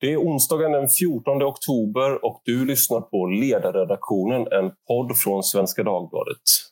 Det 0.00 0.12
är 0.12 0.16
onsdagen 0.16 0.72
den 0.72 0.88
14 0.88 1.42
oktober 1.42 2.24
och 2.24 2.42
du 2.44 2.64
lyssnar 2.64 3.00
på 3.00 3.26
Ledarredaktionen, 3.26 4.40
en 4.40 4.70
podd 4.88 5.16
från 5.16 5.42
Svenska 5.42 5.82
Dagbladet. 5.82 6.65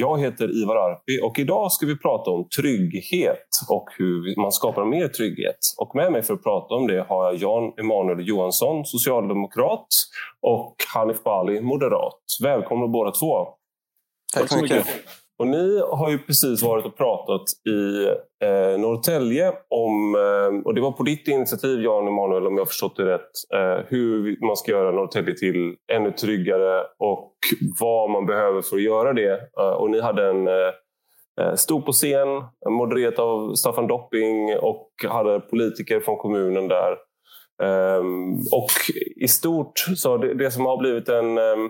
Jag 0.00 0.20
heter 0.20 0.62
Ivar 0.62 0.76
Arpi 0.76 1.20
och 1.22 1.38
idag 1.38 1.72
ska 1.72 1.86
vi 1.86 1.98
prata 1.98 2.30
om 2.30 2.48
trygghet 2.48 3.48
och 3.68 3.88
hur 3.98 4.40
man 4.40 4.52
skapar 4.52 4.84
mer 4.84 5.08
trygghet. 5.08 5.58
Och 5.78 5.94
med 5.94 6.12
mig 6.12 6.22
för 6.22 6.34
att 6.34 6.42
prata 6.42 6.74
om 6.74 6.86
det 6.86 7.06
har 7.08 7.24
jag 7.24 7.36
Jan 7.36 7.72
Emanuel 7.80 8.28
Johansson, 8.28 8.84
socialdemokrat 8.84 9.86
och 10.42 10.76
Hanif 10.94 11.22
Bali, 11.22 11.60
moderat. 11.60 12.20
Välkomna 12.42 12.88
båda 12.88 13.10
två. 13.10 13.48
Tack 14.34 14.48
så 14.48 14.62
mycket. 14.62 14.86
Och 15.38 15.46
ni 15.46 15.80
har 15.90 16.10
ju 16.10 16.18
precis 16.18 16.62
varit 16.62 16.86
och 16.86 16.96
pratat 16.96 17.42
i 17.68 18.06
eh, 18.44 18.80
Norrtälje 18.80 19.52
om, 19.68 20.14
eh, 20.14 20.66
och 20.66 20.74
det 20.74 20.80
var 20.80 20.92
på 20.92 21.02
ditt 21.02 21.28
initiativ 21.28 21.82
Jan 21.82 22.08
Emanuel 22.08 22.46
om 22.46 22.54
jag 22.54 22.60
har 22.60 22.66
förstått 22.66 22.96
det 22.96 23.04
rätt, 23.06 23.30
eh, 23.54 23.84
hur 23.88 24.46
man 24.46 24.56
ska 24.56 24.72
göra 24.72 24.90
Norrtälje 24.90 25.34
till 25.34 25.76
ännu 25.92 26.12
tryggare 26.12 26.80
och 26.98 27.34
vad 27.80 28.10
man 28.10 28.26
behöver 28.26 28.62
för 28.62 28.76
att 28.76 28.82
göra 28.82 29.12
det. 29.12 29.40
Eh, 29.60 29.70
och 29.70 29.90
ni 29.90 30.00
hade 30.00 30.30
en 30.30 30.48
eh, 30.48 30.72
eh 31.40 31.54
stod 31.54 31.86
på 31.86 31.92
scen, 31.92 32.28
modererat 32.70 33.18
av 33.18 33.54
Staffan 33.54 33.86
Dopping 33.86 34.56
och 34.56 34.90
hade 35.08 35.40
politiker 35.40 36.00
från 36.00 36.16
kommunen 36.16 36.68
där. 36.68 36.96
Ehm, 37.62 38.32
och 38.32 38.70
i 39.16 39.28
stort 39.28 39.72
så 39.96 40.16
det, 40.16 40.34
det 40.34 40.50
som 40.50 40.66
har 40.66 40.78
blivit 40.78 41.08
en, 41.08 41.38
ehm, 41.38 41.64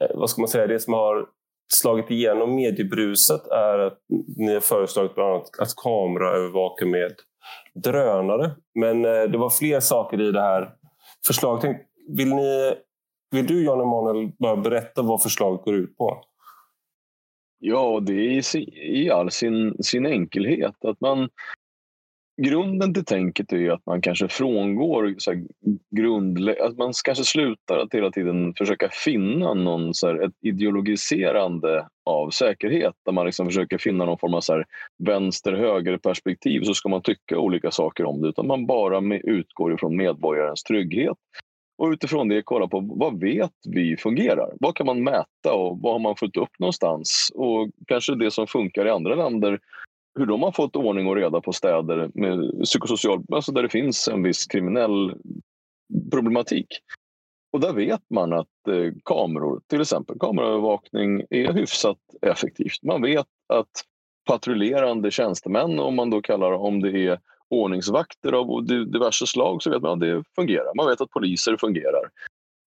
eh, 0.00 0.10
vad 0.14 0.30
ska 0.30 0.40
man 0.40 0.48
säga, 0.48 0.66
det 0.66 0.80
som 0.80 0.94
har 0.94 1.26
slagit 1.74 2.10
igenom 2.10 2.54
mediebruset 2.54 3.46
är 3.46 3.78
att 3.78 3.98
ni 4.36 4.54
har 4.54 4.60
föreslagit 4.60 5.14
bland 5.14 5.30
annat 5.30 5.58
att 5.58 5.76
kameraövervaka 5.76 6.86
med 6.86 7.12
drönare. 7.74 8.50
Men 8.74 9.04
eh, 9.04 9.22
det 9.22 9.38
var 9.38 9.50
fler 9.50 9.80
saker 9.80 10.20
i 10.20 10.32
det 10.32 10.42
här 10.42 10.70
förslaget. 11.26 11.76
Vill, 12.08 12.34
ni, 12.34 12.74
vill 13.30 13.46
du 13.46 13.64
Jan 13.64 13.80
Emanuel 13.80 14.32
bara 14.38 14.56
berätta 14.56 15.02
vad 15.02 15.22
förslaget 15.22 15.64
går 15.64 15.74
ut 15.74 15.96
på? 15.96 16.24
Ja, 17.58 18.00
det 18.00 18.12
är 18.12 18.56
i 18.78 19.10
all 19.10 19.30
sin, 19.30 19.82
sin 19.82 20.06
enkelhet. 20.06 20.84
Att 20.84 21.00
man 21.00 21.28
grunden 22.36 22.94
till 22.94 23.04
tänket 23.04 23.52
är 23.52 23.56
ju 23.56 23.70
att 23.72 23.86
man 23.86 24.00
kanske 24.00 24.28
frångår 24.28 25.14
så 25.18 25.30
här, 25.30 25.42
grundlä- 25.96 26.62
att 26.62 26.76
man 26.76 26.92
kanske 27.04 27.24
slutar 27.24 27.78
att 27.78 27.94
hela 27.94 28.10
tiden 28.10 28.54
försöka 28.54 28.88
finna 28.92 29.54
någon 29.54 29.94
så 29.94 30.06
här, 30.06 30.24
ett 30.24 30.34
ideologiserande 30.40 31.86
av 32.04 32.30
säkerhet 32.30 32.94
där 33.04 33.12
man 33.12 33.26
liksom 33.26 33.46
försöker 33.46 33.78
finna 33.78 34.04
någon 34.04 34.18
form 34.18 34.34
av 34.34 34.40
så 34.40 34.52
här, 34.52 34.64
vänster-höger 34.98 35.98
perspektiv 35.98 36.62
så 36.62 36.74
ska 36.74 36.88
man 36.88 37.02
tycka 37.02 37.38
olika 37.38 37.70
saker 37.70 38.04
om 38.04 38.22
det 38.22 38.28
utan 38.28 38.46
man 38.46 38.66
bara 38.66 39.00
med, 39.00 39.20
utgår 39.24 39.74
ifrån 39.74 39.96
medborgarens 39.96 40.62
trygghet 40.62 41.16
och 41.78 41.88
utifrån 41.88 42.28
det 42.28 42.42
kolla 42.42 42.68
på 42.68 42.80
vad 42.80 43.20
vet 43.20 43.52
vi 43.68 43.96
fungerar? 43.96 44.52
Vad 44.60 44.76
kan 44.76 44.86
man 44.86 45.04
mäta 45.04 45.54
och 45.54 45.78
vad 45.80 45.92
har 45.92 45.98
man 45.98 46.16
fått 46.16 46.36
upp 46.36 46.58
någonstans? 46.58 47.32
Och 47.34 47.70
kanske 47.86 48.14
det 48.14 48.30
som 48.30 48.46
funkar 48.46 48.86
i 48.86 48.90
andra 48.90 49.14
länder 49.14 49.58
hur 50.14 50.26
de 50.26 50.42
har 50.42 50.52
fått 50.52 50.76
ordning 50.76 51.06
och 51.06 51.16
reda 51.16 51.40
på 51.40 51.52
städer 51.52 52.10
med 52.14 52.64
psykosocial, 52.64 53.24
alltså 53.32 53.52
där 53.52 53.62
det 53.62 53.68
finns 53.68 54.08
en 54.08 54.22
viss 54.22 54.46
kriminell 54.46 55.14
problematik. 56.10 56.66
Och 57.52 57.60
där 57.60 57.72
vet 57.72 58.02
man 58.10 58.32
att 58.32 58.68
eh, 58.68 58.92
kameror, 59.04 59.60
till 59.66 59.80
exempel 59.80 60.18
kameraövervakning, 60.18 61.22
är 61.30 61.52
hyfsat 61.52 61.98
effektivt. 62.22 62.82
Man 62.82 63.02
vet 63.02 63.26
att 63.48 63.70
patrullerande 64.28 65.10
tjänstemän, 65.10 65.78
om 65.78 65.96
man 65.96 66.10
då 66.10 66.22
kallar 66.22 66.52
om 66.52 66.80
det 66.80 67.06
är 67.06 67.20
ordningsvakter 67.48 68.32
av 68.32 68.64
diverse 68.66 69.26
slag, 69.26 69.62
så 69.62 69.70
vet 69.70 69.82
man 69.82 69.92
att 69.92 70.00
det 70.00 70.24
fungerar. 70.34 70.74
Man 70.76 70.86
vet 70.86 71.00
att 71.00 71.10
poliser 71.10 71.56
fungerar. 71.56 72.02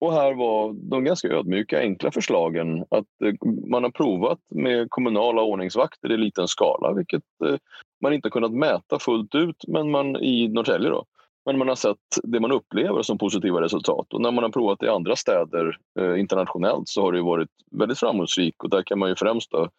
Och 0.01 0.13
här 0.13 0.33
var 0.33 0.73
de 0.73 1.03
ganska 1.03 1.27
ödmjuka, 1.27 1.79
enkla 1.79 2.11
förslagen. 2.11 2.81
Att 2.81 3.21
eh, 3.25 3.33
man 3.69 3.83
har 3.83 3.91
provat 3.91 4.39
med 4.49 4.89
kommunala 4.89 5.41
ordningsvakter 5.41 6.11
i 6.11 6.17
liten 6.17 6.47
skala, 6.47 6.93
vilket 6.93 7.23
eh, 7.45 7.55
man 8.01 8.13
inte 8.13 8.29
kunnat 8.29 8.53
mäta 8.53 8.99
fullt 8.99 9.35
ut 9.35 9.63
men 9.67 9.91
man, 9.91 10.15
i 10.15 10.47
Norrtälje. 10.47 10.89
Då. 10.89 11.05
Men 11.45 11.57
man 11.57 11.67
har 11.67 11.75
sett 11.75 11.97
det 12.23 12.39
man 12.39 12.51
upplever 12.51 13.01
som 13.01 13.17
positiva 13.17 13.61
resultat. 13.61 14.13
Och 14.13 14.21
när 14.21 14.31
man 14.31 14.43
har 14.43 14.51
provat 14.51 14.83
i 14.83 14.87
andra 14.87 15.15
städer 15.15 15.77
eh, 15.99 16.19
internationellt 16.19 16.87
så 16.87 17.01
har 17.01 17.11
det 17.11 17.21
varit 17.21 17.49
väldigt 17.71 17.99
framgångsrikt. 17.99 18.63
Och 18.63 18.69
där 18.69 18.83
kan 18.83 18.99
man 18.99 19.09
ju 19.09 19.15
främst 19.15 19.51
då 19.51 19.69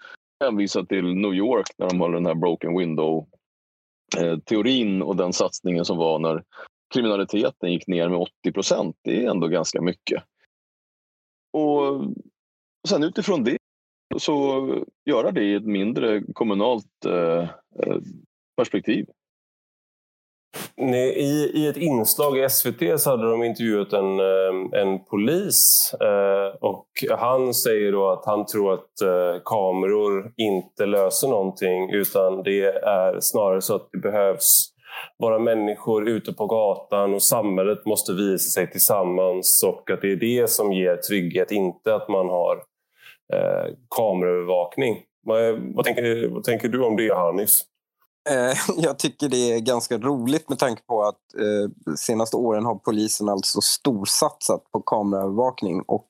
hänvisa 0.44 0.84
till 0.84 1.04
New 1.04 1.34
York 1.34 1.66
när 1.78 1.88
de 1.88 2.00
har 2.00 2.12
den 2.12 2.26
här 2.26 2.34
broken 2.34 2.78
window-teorin 2.78 5.02
eh, 5.02 5.08
och 5.08 5.16
den 5.16 5.32
satsningen 5.32 5.84
som 5.84 5.96
var 5.96 6.18
när 6.18 6.42
kriminaliteten 6.94 7.72
gick 7.72 7.86
ner 7.86 8.08
med 8.08 8.18
80 8.18 8.52
procent. 8.52 8.96
Det 9.04 9.24
är 9.24 9.30
ändå 9.30 9.48
ganska 9.48 9.80
mycket. 9.80 10.22
Och 11.52 12.04
sen 12.88 13.02
utifrån 13.02 13.44
det 13.44 13.56
så 14.18 14.66
göra 15.10 15.30
det 15.30 15.42
i 15.42 15.54
ett 15.54 15.66
mindre 15.66 16.22
kommunalt 16.32 17.04
eh, 17.06 17.42
eh 17.82 17.96
perspektiv. 18.56 19.06
I, 21.16 21.50
I 21.54 21.66
ett 21.66 21.76
inslag 21.76 22.38
i 22.38 22.48
SVT 22.48 23.00
så 23.00 23.10
hade 23.10 23.30
de 23.30 23.44
intervjuat 23.44 23.92
en, 23.92 24.20
eh, 24.20 24.80
en 24.82 25.04
polis 25.04 25.92
eh, 26.00 26.56
och 26.60 26.86
han 27.18 27.54
säger 27.54 27.92
då 27.92 28.08
att 28.08 28.26
han 28.26 28.46
tror 28.46 28.74
att 28.74 28.92
kameror 29.44 30.32
inte 30.36 30.86
löser 30.86 31.28
någonting 31.28 31.90
utan 31.90 32.42
det 32.42 32.64
är 32.66 33.20
snarare 33.20 33.62
så 33.62 33.74
att 33.74 33.88
det 33.92 33.98
behövs 33.98 34.72
vara 35.16 35.38
människor 35.38 36.08
ute 36.08 36.32
på 36.32 36.46
gatan 36.46 37.14
och 37.14 37.22
samhället 37.22 37.86
måste 37.86 38.12
visa 38.12 38.50
sig 38.50 38.70
tillsammans 38.70 39.62
och 39.66 39.90
att 39.90 40.00
det 40.00 40.12
är 40.12 40.16
det 40.16 40.50
som 40.50 40.72
ger 40.72 40.96
trygghet, 40.96 41.50
inte 41.50 41.94
att 41.94 42.08
man 42.08 42.28
har 42.28 42.56
eh, 43.32 43.74
kameraövervakning. 43.96 45.02
Vad, 45.22 45.58
vad, 45.74 45.84
tänker, 45.84 46.28
vad 46.28 46.44
tänker 46.44 46.68
du 46.68 46.84
om 46.84 46.96
det, 46.96 47.14
Hanif? 47.14 47.50
Eh, 48.30 48.56
jag 48.76 48.98
tycker 48.98 49.28
det 49.28 49.52
är 49.52 49.60
ganska 49.60 49.98
roligt 49.98 50.48
med 50.48 50.58
tanke 50.58 50.82
på 50.86 51.02
att 51.02 51.34
eh, 51.38 51.94
senaste 51.96 52.36
åren 52.36 52.64
har 52.64 52.74
polisen 52.74 53.28
alltså 53.28 53.60
storsatsat 53.60 54.72
på 54.72 54.80
kameraövervakning 54.80 55.82
och 55.86 56.08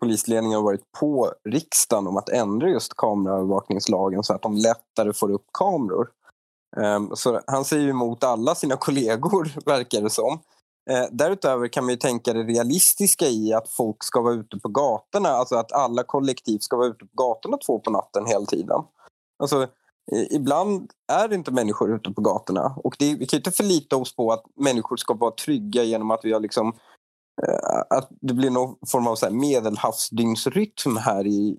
polisledningen 0.00 0.56
har 0.56 0.64
varit 0.64 0.92
på 1.00 1.32
riksdagen 1.48 2.06
om 2.06 2.16
att 2.16 2.28
ändra 2.28 2.68
just 2.68 2.96
kameraövervakningslagen 2.96 4.22
så 4.22 4.34
att 4.34 4.42
de 4.42 4.56
lättare 4.56 5.12
får 5.12 5.30
upp 5.30 5.46
kameror. 5.58 6.08
Ehm, 6.76 7.16
så 7.16 7.40
han 7.46 7.64
säger 7.64 7.88
emot 7.88 8.24
alla 8.24 8.54
sina 8.54 8.76
kollegor, 8.80 9.52
verkar 9.66 10.02
det 10.02 10.10
som. 10.10 10.40
Ehm, 10.90 11.16
därutöver 11.16 11.68
kan 11.68 11.84
man 11.84 11.90
ju 11.90 11.96
tänka 11.96 12.32
det 12.32 12.42
realistiska 12.42 13.26
i 13.26 13.52
att 13.52 13.68
folk 13.68 14.04
ska 14.04 14.20
vara 14.20 14.34
ute 14.34 14.58
på 14.58 14.68
gatorna, 14.68 15.28
alltså 15.28 15.56
att 15.56 15.72
alla 15.72 16.02
kollektiv 16.02 16.58
ska 16.58 16.76
vara 16.76 16.88
ute 16.88 17.06
på 17.06 17.12
gatorna 17.12 17.56
två 17.66 17.78
på 17.78 17.90
natten 17.90 18.26
hela 18.26 18.46
tiden. 18.46 18.82
Alltså, 19.38 19.66
ibland 20.30 20.90
är 21.12 21.28
det 21.28 21.34
inte 21.34 21.50
människor 21.50 21.94
ute 21.94 22.10
på 22.10 22.20
gatorna 22.20 22.74
och 22.76 22.96
det, 22.98 23.14
vi 23.14 23.26
kan 23.26 23.36
inte 23.36 23.50
förlita 23.50 23.96
oss 23.96 24.16
på 24.16 24.32
att 24.32 24.44
människor 24.56 24.96
ska 24.96 25.14
vara 25.14 25.30
trygga 25.30 25.82
genom 25.82 26.10
att 26.10 26.20
vi 26.24 26.32
har 26.32 26.40
liksom 26.40 26.68
eh, 27.42 27.98
att 27.98 28.08
det 28.20 28.34
blir 28.34 28.50
någon 28.50 28.76
form 28.92 29.06
av 29.06 29.14
så 29.16 29.26
här 29.26 29.32
medelhavsdygnsrytm 29.32 30.96
här 30.96 31.26
i, 31.26 31.56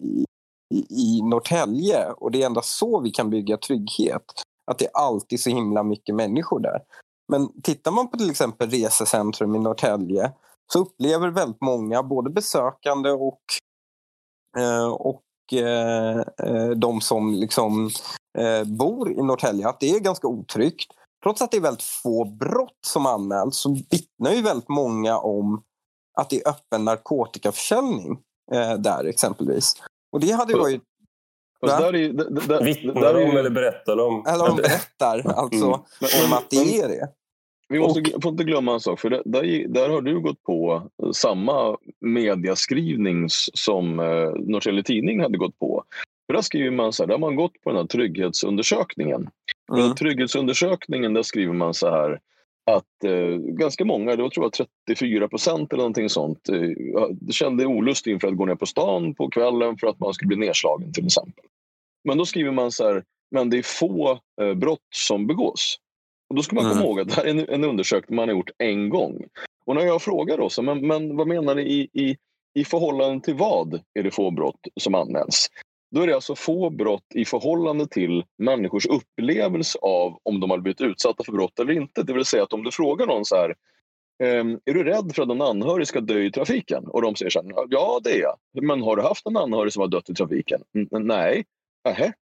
i, 0.74 0.86
i 0.90 1.22
Norrtälje 1.22 2.12
och 2.12 2.32
det 2.32 2.42
är 2.42 2.46
endast 2.46 2.78
så 2.78 3.00
vi 3.00 3.12
kan 3.12 3.30
bygga 3.30 3.58
trygghet 3.58 4.26
att 4.72 4.80
det 4.80 4.86
är 4.86 4.98
alltid 4.98 5.40
så 5.40 5.50
himla 5.50 5.84
mycket 5.84 6.16
människor 6.16 6.60
där. 6.60 6.80
Men 7.28 7.62
tittar 7.62 7.92
man 7.92 8.08
på 8.08 8.18
till 8.18 8.30
exempel 8.30 8.70
resecentrum 8.70 9.56
i 9.56 9.60
Norrtälje 9.60 10.32
så 10.74 10.80
upplever 10.80 11.30
väldigt 11.30 11.62
många, 11.62 12.04
både 12.04 12.30
besökande 12.30 13.12
och, 13.12 13.42
eh, 14.58 14.88
och 14.88 15.24
eh, 15.54 16.20
eh, 16.20 16.70
de 16.70 17.02
som 17.02 17.34
liksom, 17.34 17.90
bor 18.66 19.12
i 19.12 19.24
Norrtälje, 19.24 19.68
att 19.68 19.80
det 19.80 19.90
är 19.90 20.00
ganska 20.00 20.28
otryggt. 20.28 20.92
Trots 21.24 21.42
att 21.42 21.52
det 21.52 21.58
är 21.58 21.62
väldigt 21.62 21.84
få 21.84 22.26
brott 22.26 22.80
som 22.88 23.06
anmäls 23.06 23.58
så 23.58 23.74
vittnar 23.74 24.32
ju 24.32 24.42
väldigt 24.42 24.70
många 24.70 25.18
om 25.18 25.64
att 26.18 26.30
det 26.30 26.42
är 26.42 26.50
öppen 26.50 26.86
narkotikaförsäljning 26.86 28.20
där 28.78 29.06
exempelvis. 29.06 29.74
Och 30.12 30.20
det 30.20 30.32
hade 30.32 30.58
varit 30.58 30.84
Vittnar 32.64 33.14
de 33.14 33.38
eller 33.38 33.50
berättar 33.50 33.96
de? 33.96 34.26
Eller 34.28 34.48
de 34.48 34.56
berättar 34.56 35.32
alltså 35.36 35.66
mm. 35.66 36.26
om 36.26 36.34
att 36.34 36.50
det 36.50 36.80
är 36.80 36.88
det. 36.88 37.08
Vi 37.70 37.80
måste, 37.80 38.00
och, 38.00 38.24
får 38.24 38.32
inte 38.32 38.44
glömma 38.44 38.74
en 38.74 38.80
sak, 38.80 39.00
för 39.00 39.10
där, 39.10 39.68
där 39.68 39.90
har 39.90 40.02
du 40.02 40.20
gått 40.20 40.44
på 40.44 40.90
samma 41.14 41.78
mediaskrivning 42.02 43.26
som 43.30 44.00
eh, 44.00 44.30
Norrtälje 44.36 44.84
Tidning 44.84 45.22
hade 45.22 45.38
gått 45.38 45.60
på. 45.60 45.84
För 46.28 46.34
där 46.34 46.42
skriver 46.42 46.72
man 46.72 46.94
så 46.94 47.04
här, 47.04 47.08
där 47.08 47.14
har 47.14 47.20
man 47.20 47.36
gått 47.36 47.62
på 47.64 47.70
den 47.70 47.78
här 47.78 47.88
trygghetsundersökningen. 47.88 49.30
Mm. 49.72 49.84
Den 49.84 49.96
trygghetsundersökningen 49.96 51.14
där 51.14 51.24
skriver 51.24 51.54
man 51.54 51.74
så 51.74 51.90
här 51.90 52.20
att 52.66 53.04
eh, 53.04 53.38
ganska 53.38 53.86
många, 53.86 54.16
det 54.16 54.30
tror 54.30 54.46
jag 54.46 54.68
34 54.88 55.28
procent 55.28 55.74
eller 55.74 55.84
någonting 55.84 56.10
sånt, 56.10 56.50
eh, 56.50 57.32
kände 57.32 57.66
olust 57.66 58.08
inför 58.08 58.28
att 58.28 58.38
gå 58.38 58.46
ner 58.46 58.56
på 58.56 58.66
stan 58.66 59.16
på 59.16 59.30
kvällen 59.30 59.78
för 59.78 59.88
att 59.88 60.00
man 60.00 60.14
skulle 60.14 60.28
bli 60.28 60.38
nedslagen 60.38 60.94
till 60.94 61.06
exempel. 61.06 61.46
Men 62.04 62.18
då 62.18 62.26
skriver 62.26 62.52
man 62.52 62.72
så 62.72 62.84
här, 62.88 63.04
men 63.32 63.50
det 63.50 63.58
är 63.58 63.64
få 63.64 64.20
eh, 64.42 64.54
brott 64.54 64.88
som 64.96 65.28
begås. 65.28 65.78
Och 66.30 66.36
då 66.36 66.42
ska 66.42 66.56
man 66.56 66.64
komma 66.64 66.76
mm. 66.76 66.86
ihåg 66.86 67.00
att 67.00 67.08
det 67.08 67.16
här 67.16 67.26
är 67.26 67.30
en, 67.30 67.50
en 67.50 67.64
undersökning 67.64 68.16
man 68.16 68.30
har 68.30 68.36
gjort 68.36 68.52
en 68.58 68.90
gång. 68.90 69.26
Och 69.66 69.76
när 69.76 69.86
jag 69.86 70.02
frågar 70.02 70.38
då, 70.38 70.50
så, 70.50 70.62
men, 70.62 70.88
men 70.88 71.18
vad 71.18 71.28
menar 71.28 71.56
ni 71.56 71.62
i, 71.62 71.90
i, 71.94 72.18
i 72.54 72.66
förhållande 72.66 73.26
till 73.26 73.36
vad 73.36 73.82
är 73.94 74.04
det 74.04 74.12
få 74.12 74.32
brott 74.32 74.68
som 74.80 74.96
anmäls? 74.96 75.48
Då 75.92 76.02
är 76.02 76.08
det 76.08 76.16
alltså 76.16 76.36
få 76.36 76.70
brott 76.70 77.06
i 77.16 77.26
förhållande 77.26 77.88
till 77.88 78.24
människors 78.38 78.86
upplevelse 78.86 79.80
av 79.82 80.20
om 80.24 80.40
de 80.40 80.50
har 80.50 80.58
blivit 80.58 80.82
utsatta 80.82 81.24
för 81.24 81.32
brott 81.32 81.60
eller 81.60 81.74
inte. 81.74 82.04
Det 82.04 82.14
vill 82.14 82.26
säga 82.26 82.44
att 82.44 82.54
om 82.54 82.64
du 82.64 82.72
frågar 82.72 83.06
någon 83.08 83.26
så 83.26 83.36
här, 83.36 83.56
ehm, 84.24 84.60
är 84.66 84.74
du 84.74 84.84
rädd 84.84 85.12
för 85.16 85.24
att 85.24 85.30
en 85.30 85.42
anhörig 85.42 85.88
ska 85.88 86.02
dö 86.02 86.20
i 86.20 86.32
trafiken? 86.32 86.88
Och 86.88 87.02
de 87.02 87.16
säger 87.16 87.30
så 87.30 87.42
här, 87.42 87.68
ja 87.70 88.00
det 88.04 88.12
är 88.12 88.22
jag. 88.22 88.38
Men 88.62 88.82
har 88.82 88.96
du 88.96 89.02
haft 89.02 89.26
en 89.26 89.38
anhörig 89.38 89.74
som 89.74 89.82
har 89.82 89.88
dött 89.88 90.10
i 90.10 90.14
trafiken? 90.14 90.62
Mm, 90.76 91.08
nej. 91.08 91.46
Nähä. 91.86 92.14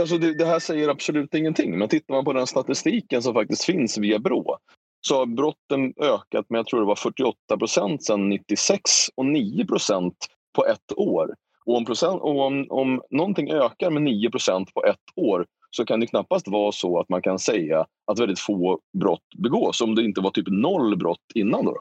Alltså 0.00 0.18
det, 0.18 0.34
det, 0.34 0.44
här 0.44 0.58
säger 0.58 0.88
absolut 0.88 1.34
ingenting. 1.34 1.78
Men 1.78 1.88
tittar 1.88 2.14
man 2.14 2.24
på 2.24 2.32
den 2.32 2.46
statistiken 2.46 3.22
som 3.22 3.34
faktiskt 3.34 3.64
finns 3.64 3.98
via 3.98 4.18
Brå 4.18 4.58
så 5.00 5.16
har 5.16 5.26
brotten 5.26 5.94
ökat 6.00 6.50
med 6.50 6.58
jag 6.58 6.66
tror 6.66 6.80
det 6.80 6.86
var 6.86 6.96
48 6.96 7.56
procent 7.58 8.04
sedan 8.04 8.28
96 8.28 8.80
och 9.14 9.26
9 9.26 9.66
procent 9.66 10.16
på 10.56 10.66
ett 10.66 10.92
år. 10.96 11.34
Och 11.66 11.76
om, 11.76 11.84
procent, 11.84 12.22
och 12.22 12.40
om, 12.40 12.66
om 12.70 13.02
någonting 13.10 13.50
ökar 13.50 13.90
med 13.90 14.02
9% 14.02 14.66
på 14.74 14.84
ett 14.84 14.96
år 15.16 15.46
så 15.70 15.84
kan 15.84 16.00
det 16.00 16.06
knappast 16.06 16.48
vara 16.48 16.72
så 16.72 17.00
att 17.00 17.08
man 17.08 17.22
kan 17.22 17.38
säga 17.38 17.86
att 18.06 18.18
väldigt 18.18 18.40
få 18.40 18.80
brott 18.98 19.34
begås 19.36 19.80
om 19.80 19.94
det 19.94 20.04
inte 20.04 20.20
var 20.20 20.30
typ 20.30 20.48
noll 20.48 20.96
brott 20.96 21.32
innan. 21.34 21.64
Då. 21.64 21.76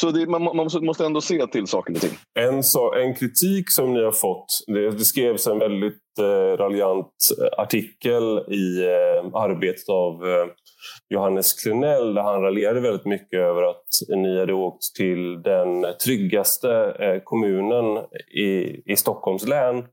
Så 0.00 0.10
det, 0.10 0.26
man, 0.26 0.42
man, 0.42 0.68
måste 0.82 1.06
ändå 1.06 1.20
se 1.20 1.46
till 1.46 1.66
saker 1.66 1.94
och 1.94 2.00
ting. 2.00 2.10
En, 2.38 2.62
så, 2.62 2.94
en 2.94 3.14
kritik 3.14 3.70
som 3.70 3.94
ni 3.94 4.04
har 4.04 4.12
fått, 4.12 4.46
det, 4.66 4.90
det 4.90 5.04
skrevs 5.04 5.46
en 5.46 5.58
väldigt 5.58 6.18
eh, 6.20 6.56
raljant 6.56 7.12
eh, 7.40 7.62
artikel 7.62 8.38
i 8.52 8.84
eh, 8.84 9.34
arbetet 9.34 9.88
av 9.88 10.28
eh, 10.28 10.46
Johannes 11.08 11.52
Klenell 11.62 12.14
där 12.14 12.22
han 12.22 12.42
raljerade 12.42 12.80
väldigt 12.80 13.06
mycket 13.06 13.38
över 13.40 13.62
att 13.62 13.86
ni 14.16 14.38
hade 14.38 14.52
åkt 14.52 14.94
till 14.96 15.42
den 15.42 15.86
tryggaste 16.04 16.96
eh, 17.00 17.22
kommunen 17.24 18.04
i, 18.34 18.82
i 18.92 18.96
Stockholms 18.96 19.46
län 19.46 19.84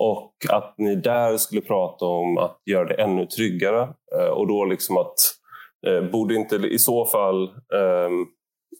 och 0.00 0.32
att 0.48 0.74
ni 0.78 0.96
där 0.96 1.36
skulle 1.36 1.60
prata 1.60 2.04
om 2.04 2.38
att 2.38 2.62
göra 2.70 2.84
det 2.84 3.02
ännu 3.02 3.26
tryggare. 3.26 3.88
Eh, 4.18 4.28
och 4.28 4.48
då 4.48 4.64
liksom 4.64 4.96
att 4.96 5.14
eh, 5.86 6.10
borde 6.10 6.34
inte 6.34 6.56
i 6.56 6.78
så 6.78 7.04
fall 7.04 7.44
ehm, 7.74 8.26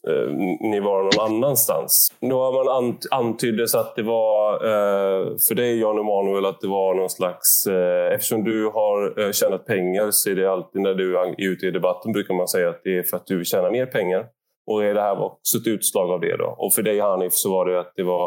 eh, 0.09 0.33
ni 0.61 0.81
vara 0.81 1.03
någon 1.03 1.35
annanstans. 1.35 2.13
Då 2.21 2.43
har 2.43 2.53
man 2.53 2.85
ant 2.85 3.07
antyddes 3.11 3.75
att 3.75 3.97
det 3.97 4.03
var, 4.03 4.55
eh, 4.55 5.27
för 5.49 5.55
dig 5.55 5.81
Jan 5.81 5.99
Emanuel, 5.99 6.47
att 6.47 6.61
det 6.61 6.69
var 6.69 6.95
någon 6.95 7.11
slags... 7.11 7.67
Eh, 7.67 8.15
eftersom 8.15 8.45
du 8.45 8.67
har 8.67 9.21
eh, 9.21 9.33
tjänat 9.33 9.67
pengar 9.67 10.11
så 10.11 10.31
är 10.31 10.35
det 10.35 10.51
alltid 10.51 10.83
när 10.83 10.95
du 10.95 11.19
är 11.19 11.35
ute 11.39 11.67
i 11.67 11.71
debatten 11.71 12.13
brukar 12.13 12.35
man 12.35 12.49
säga 12.49 12.69
att 12.69 12.81
det 12.85 12.99
är 12.99 13.03
för 13.03 13.17
att 13.17 13.27
du 13.27 13.45
tjänar 13.45 13.71
mer 13.71 13.87
pengar. 13.87 14.27
Och 14.71 14.81
det 14.81 15.01
här 15.01 15.17
var 15.17 15.27
också 15.27 15.59
ett 15.59 15.67
utslag 15.67 16.11
av 16.11 16.21
det. 16.21 16.37
Då. 16.37 16.55
Och 16.59 16.75
för 16.75 16.83
dig 16.83 17.01
Hanif 17.01 17.33
så 17.33 17.51
var 17.51 17.67
det 17.67 17.81
att 17.81 17.93
det 17.97 18.03
var 18.03 18.25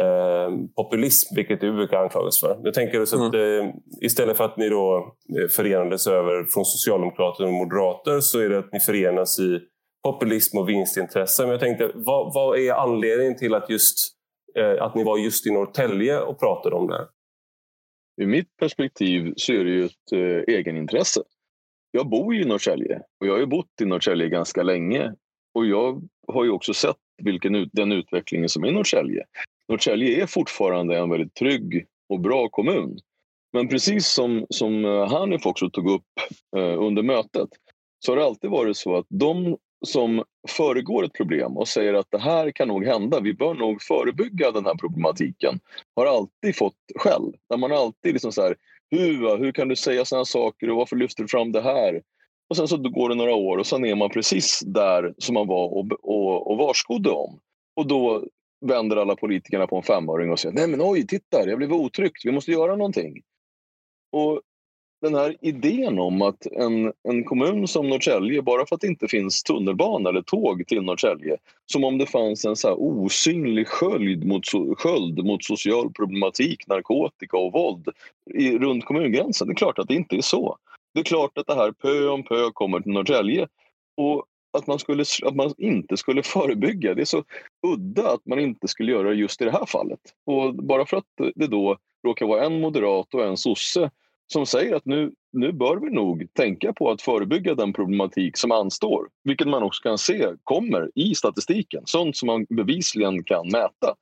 eh, 0.00 0.50
populism, 0.76 1.34
vilket 1.34 1.60
du 1.60 1.72
brukar 1.72 1.96
anklagas 1.96 2.40
för. 2.40 2.60
Jag 2.64 2.74
tänker 2.74 3.04
så 3.04 3.26
att 3.26 3.34
mm. 3.34 3.66
eh, 3.66 3.74
istället 4.02 4.36
för 4.36 4.44
att 4.44 4.56
ni 4.56 4.68
då 4.68 5.14
förenades 5.56 6.06
över 6.06 6.44
från 6.44 6.64
Socialdemokrater 6.64 7.44
och 7.44 7.52
Moderater 7.52 8.20
så 8.20 8.40
är 8.40 8.48
det 8.48 8.58
att 8.58 8.72
ni 8.72 8.80
förenas 8.80 9.38
i 9.38 9.60
populism 10.02 10.58
och 10.58 10.68
vinstintresse. 10.68 11.42
Men 11.42 11.50
jag 11.50 11.60
tänkte, 11.60 11.90
vad, 11.94 12.34
vad 12.34 12.58
är 12.58 12.72
anledningen 12.72 13.36
till 13.36 13.54
att, 13.54 13.70
just, 13.70 13.98
eh, 14.58 14.82
att 14.82 14.94
ni 14.94 15.04
var 15.04 15.18
just 15.18 15.46
i 15.46 15.50
Norrtälje 15.50 16.20
och 16.20 16.40
pratade 16.40 16.76
om 16.76 16.86
det 16.86 16.94
här? 16.94 17.06
Ur 18.20 18.26
mitt 18.26 18.56
perspektiv 18.56 19.32
så 19.36 19.52
är 19.52 19.64
det 19.64 19.70
ju 19.70 19.84
ett 19.84 20.12
eh, 20.12 20.54
egenintresse. 20.54 21.22
Jag 21.90 22.08
bor 22.08 22.34
ju 22.34 22.42
i 22.42 22.44
Norrtälje 22.44 23.02
och 23.20 23.26
jag 23.26 23.32
har 23.32 23.38
ju 23.38 23.46
bott 23.46 23.80
i 23.82 23.84
Norrtälje 23.84 24.28
ganska 24.28 24.62
länge. 24.62 25.14
Och 25.54 25.66
jag 25.66 26.02
har 26.28 26.44
ju 26.44 26.50
också 26.50 26.74
sett 26.74 26.96
vilken 27.22 27.70
den 27.72 27.92
utvecklingen 27.92 28.48
som 28.48 28.64
är 28.64 28.68
i 28.68 28.72
Norrtälje. 28.72 29.24
Norrtälje 29.68 30.22
är 30.22 30.26
fortfarande 30.26 30.98
en 30.98 31.10
väldigt 31.10 31.34
trygg 31.34 31.86
och 32.08 32.20
bra 32.20 32.48
kommun. 32.48 32.98
Men 33.52 33.68
precis 33.68 34.06
som, 34.06 34.46
som 34.50 34.84
eh, 34.84 35.10
Hanif 35.10 35.46
också 35.46 35.70
tog 35.70 35.90
upp 35.90 36.06
eh, 36.56 36.82
under 36.82 37.02
mötet 37.02 37.48
så 37.98 38.12
har 38.12 38.16
det 38.16 38.24
alltid 38.24 38.50
varit 38.50 38.76
så 38.76 38.96
att 38.96 39.06
de 39.08 39.56
som 39.86 40.24
föregår 40.48 41.04
ett 41.04 41.12
problem 41.12 41.56
och 41.56 41.68
säger 41.68 41.94
att 41.94 42.10
det 42.10 42.18
här 42.18 42.50
kan 42.50 42.68
nog 42.68 42.84
hända, 42.84 43.20
vi 43.20 43.34
bör 43.34 43.54
nog 43.54 43.82
förebygga 43.82 44.50
den 44.50 44.66
här 44.66 44.74
problematiken, 44.74 45.60
har 45.96 46.06
alltid 46.06 46.56
fått 46.56 46.74
skäll. 46.96 47.36
Där 47.50 47.56
man 47.56 47.72
alltid 47.72 48.12
liksom 48.12 48.32
så 48.32 48.42
här, 48.42 48.56
hur, 48.90 49.38
hur 49.38 49.52
kan 49.52 49.68
du 49.68 49.76
säga 49.76 50.04
sådana 50.04 50.24
saker 50.24 50.70
och 50.70 50.76
varför 50.76 50.96
lyfter 50.96 51.22
du 51.22 51.28
fram 51.28 51.52
det 51.52 51.62
här? 51.62 52.02
Och 52.50 52.56
sen 52.56 52.68
så 52.68 52.76
går 52.76 53.08
det 53.08 53.14
några 53.14 53.34
år 53.34 53.58
och 53.58 53.66
sen 53.66 53.84
är 53.84 53.94
man 53.94 54.10
precis 54.10 54.60
där 54.66 55.14
som 55.18 55.34
man 55.34 55.46
var 55.46 55.68
och, 55.68 55.92
och, 56.02 56.50
och 56.50 56.58
varskodde 56.58 57.10
om. 57.10 57.40
Och 57.76 57.86
då 57.86 58.24
vänder 58.66 58.96
alla 58.96 59.16
politikerna 59.16 59.66
på 59.66 59.76
en 59.76 59.82
femöring 59.82 60.30
och 60.30 60.38
säger 60.38 60.54
nej 60.54 60.68
men 60.68 60.80
oj, 60.82 61.06
titta, 61.06 61.48
jag 61.48 61.58
blev 61.58 61.72
otryggt, 61.72 62.24
vi 62.24 62.32
måste 62.32 62.50
göra 62.50 62.76
någonting. 62.76 63.22
Och 64.12 64.40
den 65.00 65.14
här 65.14 65.36
idén 65.40 65.98
om 65.98 66.22
att 66.22 66.46
en, 66.46 66.92
en 67.08 67.24
kommun 67.24 67.68
som 67.68 67.88
Norrtälje, 67.88 68.42
bara 68.42 68.66
för 68.66 68.74
att 68.74 68.80
det 68.80 68.86
inte 68.86 69.08
finns 69.08 69.42
tunnelbana 69.42 70.08
eller 70.08 70.22
tåg 70.22 70.66
till 70.66 70.82
Norrtälje, 70.82 71.36
som 71.66 71.84
om 71.84 71.98
det 71.98 72.06
fanns 72.06 72.44
en 72.44 72.56
så 72.56 72.74
osynlig 72.74 73.68
sköld 73.68 74.24
mot, 74.24 74.44
sköld 74.76 75.24
mot 75.24 75.44
social 75.44 75.92
problematik, 75.92 76.66
narkotika 76.66 77.36
och 77.36 77.52
våld 77.52 77.88
i, 78.34 78.58
runt 78.58 78.84
kommungränsen. 78.84 79.48
Det 79.48 79.52
är 79.52 79.56
klart 79.56 79.78
att 79.78 79.88
det 79.88 79.94
inte 79.94 80.16
är 80.16 80.20
så. 80.20 80.56
Det 80.94 81.00
är 81.00 81.04
klart 81.04 81.38
att 81.38 81.46
det 81.46 81.54
här 81.54 81.72
pö 81.72 82.08
om 82.08 82.24
pö 82.24 82.50
kommer 82.54 82.80
till 82.80 82.92
Norrtälje. 82.92 83.48
Och 83.96 84.24
att 84.58 84.66
man, 84.66 84.78
skulle, 84.78 85.04
att 85.22 85.34
man 85.34 85.54
inte 85.58 85.96
skulle 85.96 86.22
förebygga, 86.22 86.94
det 86.94 87.00
är 87.00 87.04
så 87.04 87.24
udda 87.66 88.10
att 88.10 88.26
man 88.26 88.38
inte 88.38 88.68
skulle 88.68 88.92
göra 88.92 89.08
det 89.08 89.14
just 89.14 89.42
i 89.42 89.44
det 89.44 89.50
här 89.50 89.66
fallet. 89.66 90.00
Och 90.26 90.54
bara 90.54 90.86
för 90.86 90.96
att 90.96 91.32
det 91.34 91.46
då 91.46 91.76
råkar 92.06 92.26
vara 92.26 92.44
en 92.44 92.60
moderat 92.60 93.14
och 93.14 93.24
en 93.24 93.36
sosse 93.36 93.90
som 94.32 94.46
säger 94.46 94.74
att 94.74 94.86
nu, 94.86 95.12
nu 95.32 95.52
bör 95.52 95.76
vi 95.76 95.90
nog 95.90 96.28
tänka 96.32 96.72
på 96.72 96.90
att 96.90 97.02
förebygga 97.02 97.54
den 97.54 97.72
problematik 97.72 98.36
som 98.36 98.52
anstår. 98.52 99.08
Vilket 99.24 99.48
man 99.48 99.62
också 99.62 99.82
kan 99.82 99.98
se 99.98 100.26
kommer 100.44 100.90
i 100.94 101.14
statistiken, 101.14 101.82
sånt 101.86 102.16
som 102.16 102.26
man 102.26 102.46
bevisligen 102.48 103.24
kan 103.24 103.46
mäta. 103.46 103.94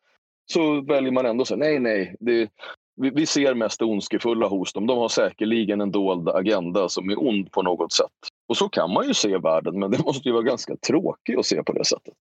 Så 0.52 0.80
väljer 0.80 1.12
man 1.12 1.26
ändå 1.26 1.42
att 1.42 1.48
säga 1.48 1.58
nej, 1.58 1.78
nej, 1.78 2.16
det, 2.20 2.50
vi, 2.96 3.10
vi 3.10 3.26
ser 3.26 3.54
mest 3.54 3.78
det 3.78 3.84
ondskefulla 3.84 4.48
hos 4.48 4.72
dem. 4.72 4.86
De 4.86 4.98
har 4.98 5.08
säkerligen 5.08 5.80
en 5.80 5.90
dold 5.90 6.28
agenda 6.28 6.88
som 6.88 7.10
är 7.10 7.28
ond 7.28 7.52
på 7.52 7.62
något 7.62 7.92
sätt. 7.92 8.12
Och 8.48 8.56
så 8.56 8.68
kan 8.68 8.92
man 8.92 9.08
ju 9.08 9.14
se 9.14 9.38
världen, 9.38 9.78
men 9.78 9.90
det 9.90 10.04
måste 10.04 10.28
ju 10.28 10.32
vara 10.32 10.42
ganska 10.42 10.76
tråkigt 10.76 11.38
att 11.38 11.46
se 11.46 11.62
på 11.62 11.72
det 11.72 11.84
sättet. 11.84 12.14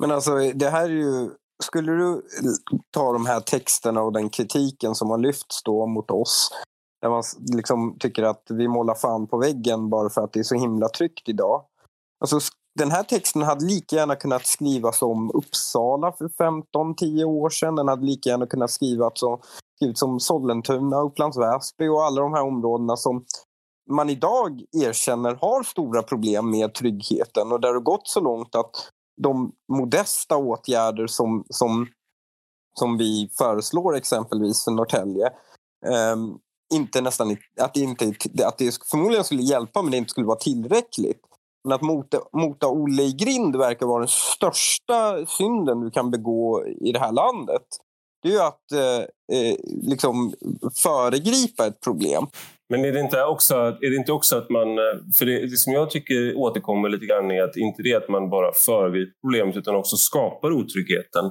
Men 0.00 0.10
alltså, 0.10 0.30
det 0.54 0.70
här 0.70 0.84
är 0.84 0.94
ju 0.94 1.30
skulle 1.62 1.92
du 1.92 2.22
ta 2.90 3.12
de 3.12 3.26
här 3.26 3.40
texterna 3.40 4.02
och 4.02 4.12
den 4.12 4.30
kritiken 4.30 4.94
som 4.94 5.10
har 5.10 5.18
lyfts 5.18 5.62
då 5.62 5.86
mot 5.86 6.10
oss 6.10 6.50
där 7.06 7.10
man 7.10 7.22
liksom 7.56 7.96
tycker 7.98 8.22
att 8.22 8.42
vi 8.50 8.68
målar 8.68 8.94
fan 8.94 9.26
på 9.26 9.38
väggen 9.38 9.90
bara 9.90 10.10
för 10.10 10.24
att 10.24 10.32
det 10.32 10.40
är 10.40 10.44
så 10.44 10.54
himla 10.54 10.88
tryggt 10.88 11.28
idag. 11.28 11.64
Alltså, 12.20 12.38
den 12.78 12.90
här 12.90 13.02
texten 13.02 13.42
hade 13.42 13.64
lika 13.64 13.96
gärna 13.96 14.16
kunnat 14.16 14.46
skrivas 14.46 15.02
om 15.02 15.30
Uppsala 15.34 16.12
för 16.12 16.28
15-10 16.28 17.24
år 17.24 17.50
sedan. 17.50 17.74
Den 17.74 17.88
hade 17.88 18.06
lika 18.06 18.30
gärna 18.30 18.46
kunnat 18.46 18.70
skrivas 18.70 19.22
om, 19.22 19.40
skrivas 19.76 20.02
om 20.02 20.20
Sollentuna, 20.20 21.00
Upplands 21.00 21.38
Väsby 21.38 21.88
och 21.88 22.04
alla 22.04 22.20
de 22.20 22.32
här 22.32 22.42
områdena 22.42 22.96
som 22.96 23.24
man 23.90 24.10
idag 24.10 24.62
erkänner 24.72 25.34
har 25.34 25.62
stora 25.62 26.02
problem 26.02 26.50
med 26.50 26.74
tryggheten 26.74 27.52
och 27.52 27.60
där 27.60 27.74
det 27.74 27.80
gått 27.80 28.08
så 28.08 28.20
långt 28.20 28.54
att 28.54 28.70
de 29.22 29.52
modesta 29.72 30.36
åtgärder 30.36 31.06
som, 31.06 31.44
som, 31.50 31.88
som 32.78 32.98
vi 32.98 33.30
föreslår 33.38 33.96
exempelvis 33.96 34.64
för 34.64 34.70
Norrtälje 34.70 35.30
um, 36.14 36.38
inte 36.74 37.00
nästan, 37.00 37.36
att, 37.60 37.74
det 37.74 37.80
inte, 37.80 38.12
att 38.44 38.58
det 38.58 38.78
förmodligen 38.90 39.24
skulle 39.24 39.42
hjälpa 39.42 39.82
men 39.82 39.90
det 39.90 39.96
inte 39.96 40.10
skulle 40.10 40.26
vara 40.26 40.38
tillräckligt. 40.38 41.20
Men 41.64 41.72
att 41.72 41.82
mota, 41.82 42.20
mota 42.32 42.68
Olle 42.68 43.02
i 43.02 43.12
grind 43.12 43.56
verkar 43.56 43.86
vara 43.86 43.98
den 43.98 44.08
största 44.08 45.26
synden 45.26 45.80
du 45.80 45.90
kan 45.90 46.10
begå 46.10 46.66
i 46.66 46.92
det 46.92 46.98
här 46.98 47.12
landet. 47.12 47.62
Det 48.22 48.28
är 48.28 48.32
ju 48.32 48.40
att 48.40 48.72
eh, 48.72 49.36
eh 49.38 49.56
liksom 49.82 50.34
föregripa 50.82 51.66
ett 51.66 51.80
problem. 51.80 52.26
Men 52.68 52.84
är 52.84 52.92
det 52.92 53.00
inte 53.00 53.24
också, 53.24 53.54
är 53.54 53.90
det 53.90 53.96
inte 53.96 54.12
också 54.12 54.36
att 54.36 54.50
man... 54.50 54.68
Eh, 54.78 54.94
för 55.18 55.26
det, 55.26 55.40
det 55.40 55.56
som 55.56 55.72
jag 55.72 55.90
tycker 55.90 56.36
återkommer 56.36 56.88
lite 56.88 57.06
grann 57.06 57.30
är 57.30 57.42
att 57.42 57.56
inte 57.56 57.82
det 57.82 57.94
att 57.94 58.08
man 58.08 58.30
bara 58.30 58.52
föregriper 58.66 59.12
problemet 59.22 59.56
utan 59.56 59.74
också 59.74 59.96
skapar 59.96 60.50
otryggheten. 60.50 61.24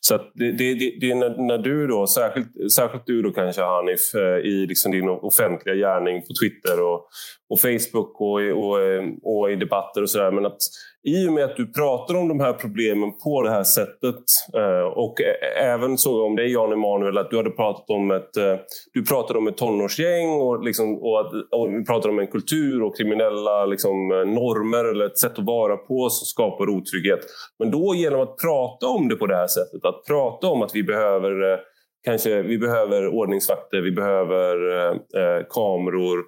Så 0.00 0.16
det, 0.16 0.52
det, 0.52 0.74
det, 0.74 0.96
det, 1.00 1.10
är 1.10 1.14
när, 1.14 1.46
när 1.48 1.58
du 1.58 1.86
då, 1.86 2.06
särskilt, 2.06 2.48
särskilt 2.76 3.06
du 3.06 3.22
då 3.22 3.30
kanske 3.30 3.62
Hanif, 3.62 4.14
eh, 4.14 4.50
i 4.50 4.66
liksom 4.66 4.92
din 4.92 5.08
offentliga 5.08 5.74
gärning 5.74 6.20
på 6.20 6.32
Twitter 6.40 6.82
och, 6.82 7.08
och 7.50 7.60
Facebook 7.60 8.20
och, 8.20 8.40
och, 8.40 8.82
eh, 8.82 9.04
och 9.22 9.50
i 9.50 9.56
debatter 9.56 10.02
och 10.02 10.10
sådär. 10.10 10.30
Men 10.30 10.46
att 10.46 10.58
i 11.02 11.28
och 11.28 11.32
med 11.32 11.44
att 11.44 11.56
du 11.56 11.72
pratar 11.72 12.14
om 12.14 12.28
de 12.28 12.40
här 12.40 12.52
problemen 12.52 13.12
på 13.24 13.42
det 13.42 13.50
här 13.50 13.64
sättet 13.64 14.24
eh, 14.56 14.86
och 14.96 15.14
även 15.62 15.98
så 15.98 16.26
om 16.26 16.36
dig 16.36 16.52
Jan 16.52 16.72
Emanuel 16.72 17.18
att 17.18 17.30
du 17.30 17.36
hade 17.36 17.50
pratat 17.50 17.90
om 17.90 18.10
ett, 18.10 18.36
eh, 18.36 18.56
du 18.92 19.04
pratade 19.04 19.38
om 19.38 19.48
ett 19.48 19.56
tonårsgäng 19.56 20.28
och, 20.30 20.64
liksom, 20.64 20.98
och, 21.02 21.20
att, 21.20 21.32
och 21.32 21.74
vi 21.74 21.84
pratade 21.84 22.12
om 22.12 22.18
en 22.18 22.26
kultur 22.26 22.82
och 22.82 22.96
kriminella 22.96 23.66
liksom, 23.66 24.08
normer 24.08 24.84
eller 24.84 25.04
ett 25.04 25.18
sätt 25.18 25.38
att 25.38 25.44
vara 25.44 25.76
på 25.76 26.08
som 26.10 26.26
skapar 26.26 26.68
otrygghet. 26.68 27.20
Men 27.58 27.70
då 27.70 27.94
genom 27.94 28.20
att 28.20 28.36
prata 28.36 28.86
om 28.86 29.08
det 29.08 29.16
på 29.16 29.26
det 29.26 29.36
här 29.36 29.46
sättet, 29.46 29.84
att 29.84 30.04
prata 30.06 30.46
om 30.46 30.62
att 30.62 30.74
vi 30.74 30.82
behöver 30.82 31.52
eh, 31.52 31.58
kanske 32.04 32.42
vi 32.42 32.58
behöver 32.58 33.08
ordningsvakter, 33.08 33.80
vi 33.80 33.92
behöver 33.92 34.70
eh, 34.70 35.22
eh, 35.22 35.46
kameror 35.50 36.24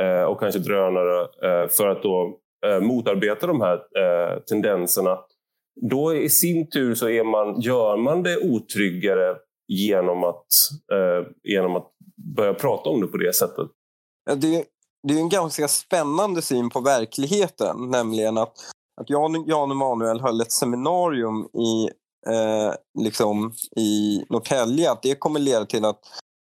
eh, 0.00 0.22
och 0.22 0.40
kanske 0.40 0.60
drönare 0.60 1.20
eh, 1.20 1.68
för 1.68 1.88
att 1.88 2.02
då 2.02 2.38
eh, 2.66 2.80
motarbeta 2.80 3.46
de 3.46 3.60
här 3.60 3.74
eh, 3.74 4.38
tendenserna. 4.38 5.18
Då 5.90 6.14
i 6.14 6.28
sin 6.28 6.70
tur 6.70 6.94
så 6.94 7.08
är 7.08 7.24
man, 7.24 7.60
gör 7.60 7.96
man 7.96 8.22
det 8.22 8.38
otryggare 8.38 9.36
genom 9.68 10.24
att, 10.24 10.46
eh, 10.92 11.26
genom 11.42 11.76
att 11.76 11.90
börja 12.36 12.54
prata 12.54 12.90
om 12.90 13.00
det 13.00 13.06
på 13.06 13.16
det 13.16 13.34
sättet. 13.34 13.68
Ja, 14.30 14.34
det, 14.34 14.64
det 15.08 15.14
är 15.14 15.18
en 15.18 15.28
ganska 15.28 15.68
spännande 15.68 16.42
syn 16.42 16.70
på 16.70 16.80
verkligheten, 16.80 17.90
nämligen 17.90 18.38
att, 18.38 18.52
att 19.00 19.10
Jan, 19.10 19.44
Jan 19.46 19.70
Emanuel 19.70 20.20
höll 20.20 20.40
ett 20.40 20.52
seminarium 20.52 21.44
i 21.44 21.90
eh, 22.26 22.74
liksom 22.98 23.52
i 23.76 24.24
Norrtälje 24.28 24.90
att 24.90 25.02
det 25.02 25.14
kommer 25.14 25.40
leda 25.40 25.66
till 25.66 25.84
att 25.84 26.00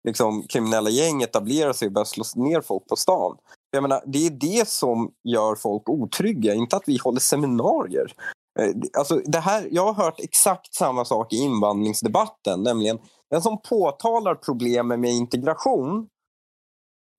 liksom, 0.07 0.43
kriminella 0.43 0.89
gäng 0.89 1.21
etablerar 1.21 1.73
sig 1.73 1.85
och 1.85 1.91
börjar 1.91 2.05
slå 2.05 2.43
ner 2.43 2.61
folk 2.61 2.87
på 2.87 2.95
stan. 2.95 3.37
Jag 3.71 3.81
menar, 3.81 4.03
det 4.05 4.25
är 4.25 4.29
det 4.29 4.67
som 4.67 5.11
gör 5.23 5.55
folk 5.55 5.89
otrygga, 5.89 6.53
inte 6.53 6.75
att 6.75 6.87
vi 6.87 6.97
håller 6.97 7.19
seminarier. 7.19 8.13
Eh, 8.59 8.69
alltså, 8.97 9.15
det 9.15 9.39
här, 9.39 9.67
jag 9.71 9.93
har 9.93 10.03
hört 10.03 10.19
exakt 10.19 10.73
samma 10.73 11.05
sak 11.05 11.33
i 11.33 11.37
invandringsdebatten, 11.37 12.63
nämligen 12.63 12.99
den 13.29 13.41
som 13.41 13.61
påtalar 13.61 14.35
problemen 14.35 15.01
med 15.01 15.11
integration 15.11 16.07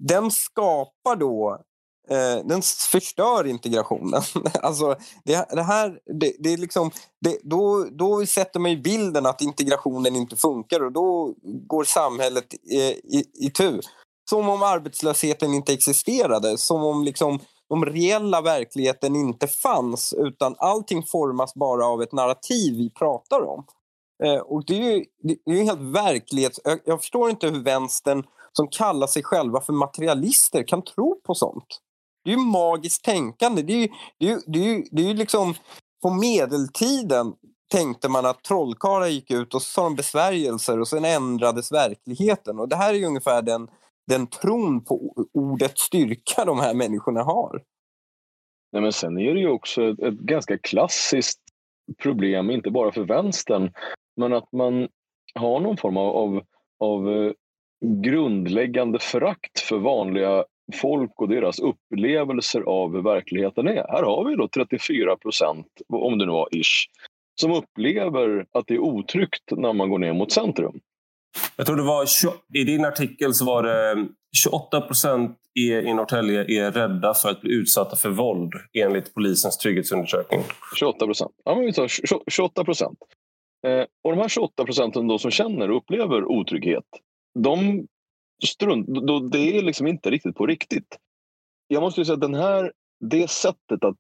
den 0.09 0.31
skapar 0.31 1.17
då 1.17 1.63
eh, 2.11 2.47
den 2.47 2.63
förstör 2.93 3.47
integrationen. 3.47 4.23
alltså, 4.63 4.97
det, 5.25 5.47
det 5.51 5.63
här, 5.63 5.99
det, 6.21 6.33
det 6.39 6.53
är 6.53 6.57
liksom, 6.57 6.91
det, 7.21 7.39
då, 7.43 7.87
då 7.91 8.27
sätter 8.27 8.61
man 8.61 8.71
ju 8.71 8.77
bilden 8.77 9.27
att 9.27 9.43
integrationen 9.43 10.17
inte 10.17 10.37
funkar 10.37 10.85
och 10.85 10.93
då 10.93 11.35
går 11.43 11.85
samhället 11.85 12.55
eh, 12.73 12.91
i, 12.91 13.25
i 13.35 13.51
tur. 13.51 13.81
Som 14.31 14.49
om 14.49 14.63
arbetslösheten 14.63 15.55
inte 15.55 15.73
existerade, 15.73 16.59
som 16.59 16.85
om 16.85 17.05
liksom 17.05 17.39
de 17.69 17.85
reella 17.85 18.41
verkligheten 18.41 19.17
inte 19.17 19.47
fanns 19.47 20.15
utan 20.19 20.55
allting 20.59 21.03
formas 21.03 21.55
bara 21.55 21.87
av 21.87 22.03
ett 22.03 22.13
narrativ 22.13 22.77
vi 22.77 22.91
pratar 22.91 23.41
om. 23.41 23.65
Eh, 24.25 24.41
och 24.41 24.65
det 24.67 24.75
är 24.75 24.97
ju 24.97 25.05
det 25.45 25.53
är 25.53 25.65
helt 25.65 25.95
verklighets... 25.95 26.61
Jag, 26.65 26.81
jag 26.85 27.01
förstår 27.01 27.31
inte 27.31 27.47
hur 27.47 27.63
vänstern 27.65 28.25
som 28.53 28.69
kallar 28.69 29.07
sig 29.07 29.23
själva 29.23 29.61
för 29.61 29.73
materialister 29.73 30.69
kan 30.69 30.83
tro 30.83 31.21
på 31.27 31.35
sånt. 31.35 31.81
Det 32.25 32.31
är 32.31 32.37
ju 32.37 32.43
magiskt 32.43 33.05
tänkande. 33.05 33.63
Det 33.63 33.73
är 33.73 33.79
ju, 33.79 33.89
det 34.19 34.29
är, 34.31 34.41
det 34.47 34.59
är, 34.59 34.85
det 34.91 35.11
är 35.11 35.15
liksom 35.15 35.55
på 36.03 36.11
medeltiden 36.11 37.35
tänkte 37.73 38.09
man 38.09 38.27
att 38.27 38.45
trollkarlar 38.45 39.07
gick 39.07 39.31
ut 39.31 39.55
och 39.55 39.63
sa 39.63 39.85
de 39.85 39.95
besvärjelser 39.95 40.81
och 40.81 40.89
sen 40.89 41.05
ändrades 41.05 41.73
verkligheten. 41.73 42.59
Och 42.59 42.69
det 42.69 42.77
här 42.77 42.95
är 42.95 43.07
ungefär 43.07 43.43
den, 43.43 43.69
den 44.07 44.27
tron 44.27 44.85
på 44.85 45.15
ordets 45.35 45.83
styrka 45.83 46.45
de 46.45 46.59
här 46.59 46.75
människorna 46.75 47.23
har. 47.23 47.63
Nej, 48.73 48.83
men 48.83 48.93
sen 48.93 49.19
är 49.19 49.35
det 49.35 49.41
ju 49.41 49.49
också 49.49 49.83
ett, 49.83 49.99
ett 50.03 50.15
ganska 50.15 50.59
klassiskt 50.59 51.41
problem, 52.03 52.51
inte 52.51 52.71
bara 52.71 52.93
för 52.93 53.05
vänstern, 53.05 53.73
men 54.17 54.33
att 54.33 54.53
man 54.53 54.89
har 55.35 55.61
någon 55.61 55.77
form 55.77 55.97
av, 55.97 56.17
av, 56.17 56.43
av 56.81 57.09
eh, 57.09 57.33
grundläggande 57.85 58.99
förakt 58.99 59.61
för 59.61 59.79
vanliga 59.79 60.45
folk 60.73 61.21
och 61.21 61.29
deras 61.29 61.59
upplevelser 61.59 62.61
av 62.61 62.93
hur 62.93 63.03
verkligheten 63.03 63.69
är. 63.69 63.87
Här 63.89 64.03
har 64.03 64.25
vi 64.25 64.37
då 64.37 64.49
34 64.49 65.17
procent, 65.17 65.67
om 65.89 66.19
det 66.19 66.27
nu 66.27 66.33
var 66.33 66.49
ish, 66.53 66.89
som 67.41 67.53
upplever 67.53 68.47
att 68.53 68.67
det 68.67 68.75
är 68.75 68.79
otryggt 68.79 69.51
när 69.51 69.73
man 69.73 69.91
går 69.91 69.99
ner 69.99 70.13
mot 70.13 70.33
centrum. 70.33 70.81
Jag 71.57 71.67
tror 71.67 71.77
det 71.77 71.83
var, 71.83 72.07
i 72.55 72.65
din 72.65 72.85
artikel 72.85 73.35
så 73.35 73.45
var 73.45 73.63
det 73.63 74.07
28 74.37 74.81
procent 74.81 75.39
i 75.55 75.95
Norrtälje 75.95 76.41
är 76.41 76.73
rädda 76.73 77.15
för 77.15 77.29
att 77.31 77.41
bli 77.41 77.53
utsatta 77.55 77.97
för 77.97 78.09
våld 78.09 78.53
enligt 78.73 79.15
polisens 79.15 79.59
trygghetsundersökning. 79.59 80.41
28 80.79 81.07
procent. 81.07 81.33
Ja, 81.45 81.55
men 81.55 81.65
vi 81.65 81.73
tar 81.73 81.89
28 82.31 82.65
procent. 82.65 82.99
Eh, 83.67 83.85
och 84.05 84.11
de 84.11 84.19
här 84.19 84.29
28 84.29 84.65
procenten 84.65 85.19
som 85.19 85.31
känner 85.31 85.71
och 85.71 85.77
upplever 85.77 86.25
otrygghet, 86.25 86.85
de 87.39 87.87
strunt, 88.47 88.87
då, 88.87 89.21
det 89.21 89.59
är 89.59 89.63
liksom 89.63 89.87
inte 89.87 90.11
riktigt 90.11 90.37
på 90.37 90.47
riktigt. 90.47 90.99
Jag 91.69 91.81
måste 91.81 92.05
säga 92.05 92.15
att 92.15 92.21
den 92.21 92.35
här, 92.35 92.73
det 93.01 93.31
sättet 93.31 93.85
att, 93.85 93.97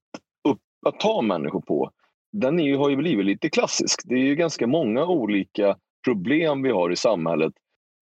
upp, 0.49 0.61
att 0.87 1.01
ta 1.01 1.23
människor 1.23 1.61
på, 1.61 1.91
den 2.33 2.61
är 2.61 2.65
ju, 2.65 2.77
har 2.77 2.91
ju 2.91 2.97
blivit 2.97 3.27
lite 3.27 3.51
klassisk. 3.51 4.01
Det 4.05 4.15
är 4.15 4.25
ju 4.25 4.35
ganska 4.35 4.67
många 4.67 5.07
olika 5.07 5.77
problem 6.05 6.63
vi 6.63 6.71
har 6.71 6.91
i 6.91 6.97
samhället 6.97 7.53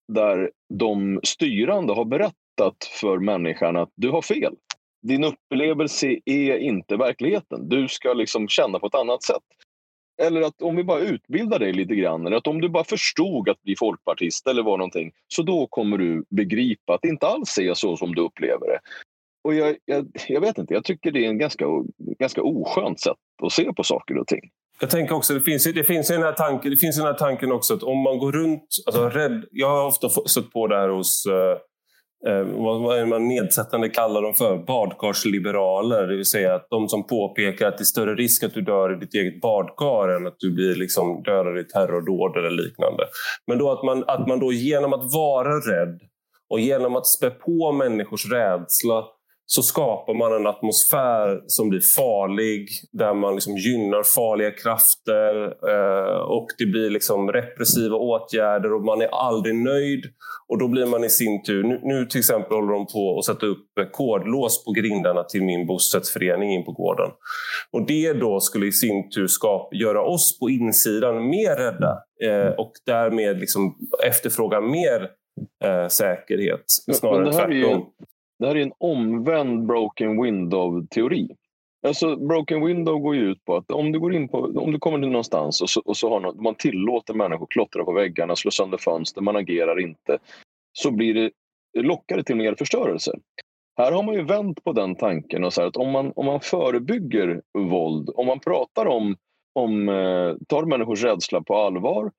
där 0.07 0.51
de 0.73 1.19
styrande 1.23 1.93
har 1.93 2.05
berättat 2.05 2.83
för 3.01 3.19
människan 3.19 3.77
att 3.77 3.89
du 3.95 4.09
har 4.09 4.21
fel. 4.21 4.55
Din 5.01 5.23
upplevelse 5.23 6.07
är 6.25 6.57
inte 6.57 6.97
verkligheten. 6.97 7.69
Du 7.69 7.87
ska 7.87 8.13
liksom 8.13 8.47
känna 8.47 8.79
på 8.79 8.87
ett 8.87 8.95
annat 8.95 9.23
sätt. 9.23 9.43
Eller 10.21 10.41
att 10.41 10.61
om 10.61 10.75
vi 10.75 10.83
bara 10.83 10.99
utbildar 10.99 11.59
dig 11.59 11.73
lite 11.73 11.95
grann, 11.95 12.25
eller 12.25 12.37
att 12.37 12.47
om 12.47 12.61
du 12.61 12.69
bara 12.69 12.83
förstod 12.83 13.49
att 13.49 13.61
bli 13.61 13.75
folkpartist 13.75 14.47
eller 14.47 14.63
var 14.63 14.77
någonting, 14.77 15.11
så 15.27 15.43
då 15.43 15.67
kommer 15.67 15.97
du 15.97 16.25
begripa 16.29 16.93
att 16.93 17.01
det 17.01 17.07
inte 17.07 17.27
alls 17.27 17.57
är 17.57 17.73
så 17.73 17.97
som 17.97 18.15
du 18.15 18.21
upplever 18.21 18.67
det. 18.67 18.79
Och 19.43 19.53
jag, 19.53 19.75
jag, 19.85 20.07
jag 20.27 20.41
vet 20.41 20.57
inte, 20.57 20.73
jag 20.73 20.83
tycker 20.83 21.11
det 21.11 21.25
är 21.25 21.29
en 21.29 21.37
ganska, 21.37 21.65
ganska 22.19 22.41
oskönt 22.41 22.99
sätt 22.99 23.17
att 23.43 23.51
se 23.51 23.73
på 23.73 23.83
saker 23.83 24.17
och 24.17 24.27
ting. 24.27 24.41
Jag 24.79 24.89
tänker 24.89 25.15
också, 25.15 25.33
det 25.33 25.41
finns, 25.41 25.63
det 25.63 25.83
finns 25.83 26.07
den 26.07 26.21
här 26.21 26.31
tanken, 26.31 26.71
det 26.71 26.77
finns 26.77 26.97
den 26.97 27.05
här 27.05 27.13
tanken 27.13 27.51
också 27.51 27.73
att 27.73 27.83
om 27.83 27.97
man 27.97 28.17
går 28.17 28.31
runt, 28.31 28.63
alltså 28.85 29.09
rädd, 29.09 29.45
jag 29.51 29.69
har 29.69 29.85
ofta 29.85 30.09
stött 30.09 30.51
på 30.51 30.67
det 30.67 30.75
här 30.75 30.89
hos 30.89 31.25
uh 31.27 31.33
eh, 31.33 31.57
Eh, 32.27 32.43
vad 32.43 32.99
är 32.99 33.05
man 33.05 33.27
nedsättande 33.27 33.89
kallar 33.89 34.21
dem 34.21 34.33
för, 34.33 34.57
badkarsliberaler. 34.57 36.07
Det 36.07 36.15
vill 36.15 36.25
säga 36.25 36.55
att 36.55 36.67
de 36.69 36.89
som 36.89 37.07
påpekar 37.07 37.67
att 37.67 37.77
det 37.77 37.81
är 37.81 37.85
större 37.85 38.15
risk 38.15 38.43
att 38.43 38.53
du 38.53 38.61
dör 38.61 38.93
i 38.93 38.99
ditt 38.99 39.13
eget 39.13 39.41
badkar 39.41 40.09
än 40.09 40.27
att 40.27 40.35
du 40.39 40.51
blir 40.51 40.75
liksom 40.75 41.23
dödad 41.23 41.59
i 41.59 41.63
terrordåd 41.63 42.37
eller 42.37 42.63
liknande. 42.63 43.03
Men 43.47 43.57
då 43.57 43.71
att 43.71 43.83
man, 43.83 44.03
att 44.07 44.27
man 44.27 44.39
då 44.39 44.53
genom 44.53 44.93
att 44.93 45.13
vara 45.13 45.55
rädd 45.55 45.99
och 46.49 46.59
genom 46.59 46.95
att 46.95 47.07
spä 47.07 47.29
på 47.29 47.71
människors 47.71 48.31
rädsla 48.31 49.03
så 49.45 49.61
skapar 49.61 50.13
man 50.13 50.33
en 50.33 50.47
atmosfär 50.47 51.41
som 51.47 51.69
blir 51.69 51.81
farlig, 51.97 52.67
där 52.91 53.13
man 53.13 53.33
liksom 53.33 53.57
gynnar 53.57 54.03
farliga 54.03 54.51
krafter 54.51 55.43
eh, 55.71 56.21
och 56.21 56.47
det 56.57 56.65
blir 56.65 56.89
liksom 56.89 57.31
repressiva 57.31 57.95
åtgärder 57.95 58.73
och 58.73 58.85
man 58.85 59.01
är 59.01 59.07
aldrig 59.07 59.55
nöjd. 59.55 60.05
Och 60.47 60.59
då 60.59 60.67
blir 60.67 60.85
man 60.85 61.03
i 61.03 61.09
sin 61.09 61.43
tur, 61.43 61.63
nu, 61.63 61.79
nu 61.83 62.05
till 62.05 62.19
exempel 62.19 62.57
håller 62.57 62.73
de 62.73 62.85
på 62.85 63.17
att 63.17 63.25
sätta 63.25 63.45
upp 63.45 63.67
kodlås 63.91 64.65
på 64.65 64.71
grindarna 64.71 65.23
till 65.23 65.43
min 65.43 65.67
bostadsförening 65.67 66.53
in 66.53 66.65
på 66.65 66.71
gården. 66.71 67.11
Och 67.71 67.87
det 67.87 68.13
då 68.13 68.39
skulle 68.39 68.65
i 68.65 68.71
sin 68.71 69.09
tur 69.09 69.27
skapa, 69.27 69.75
göra 69.75 70.01
oss 70.03 70.39
på 70.39 70.49
insidan 70.49 71.29
mer 71.29 71.55
rädda 71.55 71.97
eh, 72.25 72.53
och 72.53 72.71
därmed 72.85 73.39
liksom 73.39 73.75
efterfråga 74.05 74.61
mer 74.61 75.09
eh, 75.63 75.87
säkerhet 75.87 76.63
snarare 76.91 77.27
än 77.27 77.33
tvärtom. 77.33 77.85
Det 78.41 78.47
här 78.47 78.55
är 78.55 78.61
en 78.61 78.73
omvänd 78.77 79.65
broken 79.65 80.23
window-teori. 80.23 81.29
Alltså, 81.87 82.15
broken 82.15 82.65
window 82.65 82.99
går 82.99 83.15
ju 83.15 83.21
ut 83.21 83.45
på 83.45 83.55
att 83.55 83.71
om 83.71 83.91
du, 83.91 83.99
går 83.99 84.13
in 84.13 84.27
på, 84.27 84.37
om 84.37 84.71
du 84.71 84.79
kommer 84.79 84.99
till 84.99 85.09
någonstans 85.09 85.61
och 85.61 85.69
så, 85.69 85.81
och 85.85 85.97
så 85.97 86.09
har 86.09 86.19
något, 86.19 86.41
man 86.41 86.55
tillåter 86.55 87.13
människor 87.13 87.47
klottra 87.49 87.83
på 87.83 87.91
väggarna, 87.93 88.35
slå 88.35 88.51
sönder 88.51 88.77
fönster, 88.77 89.21
man 89.21 89.35
agerar 89.35 89.79
inte, 89.79 90.17
så 90.73 90.91
blir 90.91 91.13
det, 91.13 91.31
lockar 91.81 92.17
det 92.17 92.23
till 92.23 92.35
mer 92.35 92.55
förstörelse. 92.55 93.11
Här 93.77 93.91
har 93.91 94.03
man 94.03 94.15
ju 94.15 94.23
vänt 94.23 94.63
på 94.63 94.73
den 94.73 94.95
tanken 94.95 95.43
och 95.43 95.53
sagt 95.53 95.67
att 95.67 95.77
om 95.77 95.91
man, 95.91 96.13
om 96.15 96.25
man 96.25 96.39
förebygger 96.39 97.41
våld, 97.57 98.09
om 98.15 98.27
man 98.27 98.39
pratar 98.39 98.85
om, 98.85 99.15
om 99.53 99.89
eh, 99.89 100.35
tar 100.47 100.65
människors 100.65 101.03
rädsla 101.03 101.41
på 101.41 101.55
allvar 101.55 102.11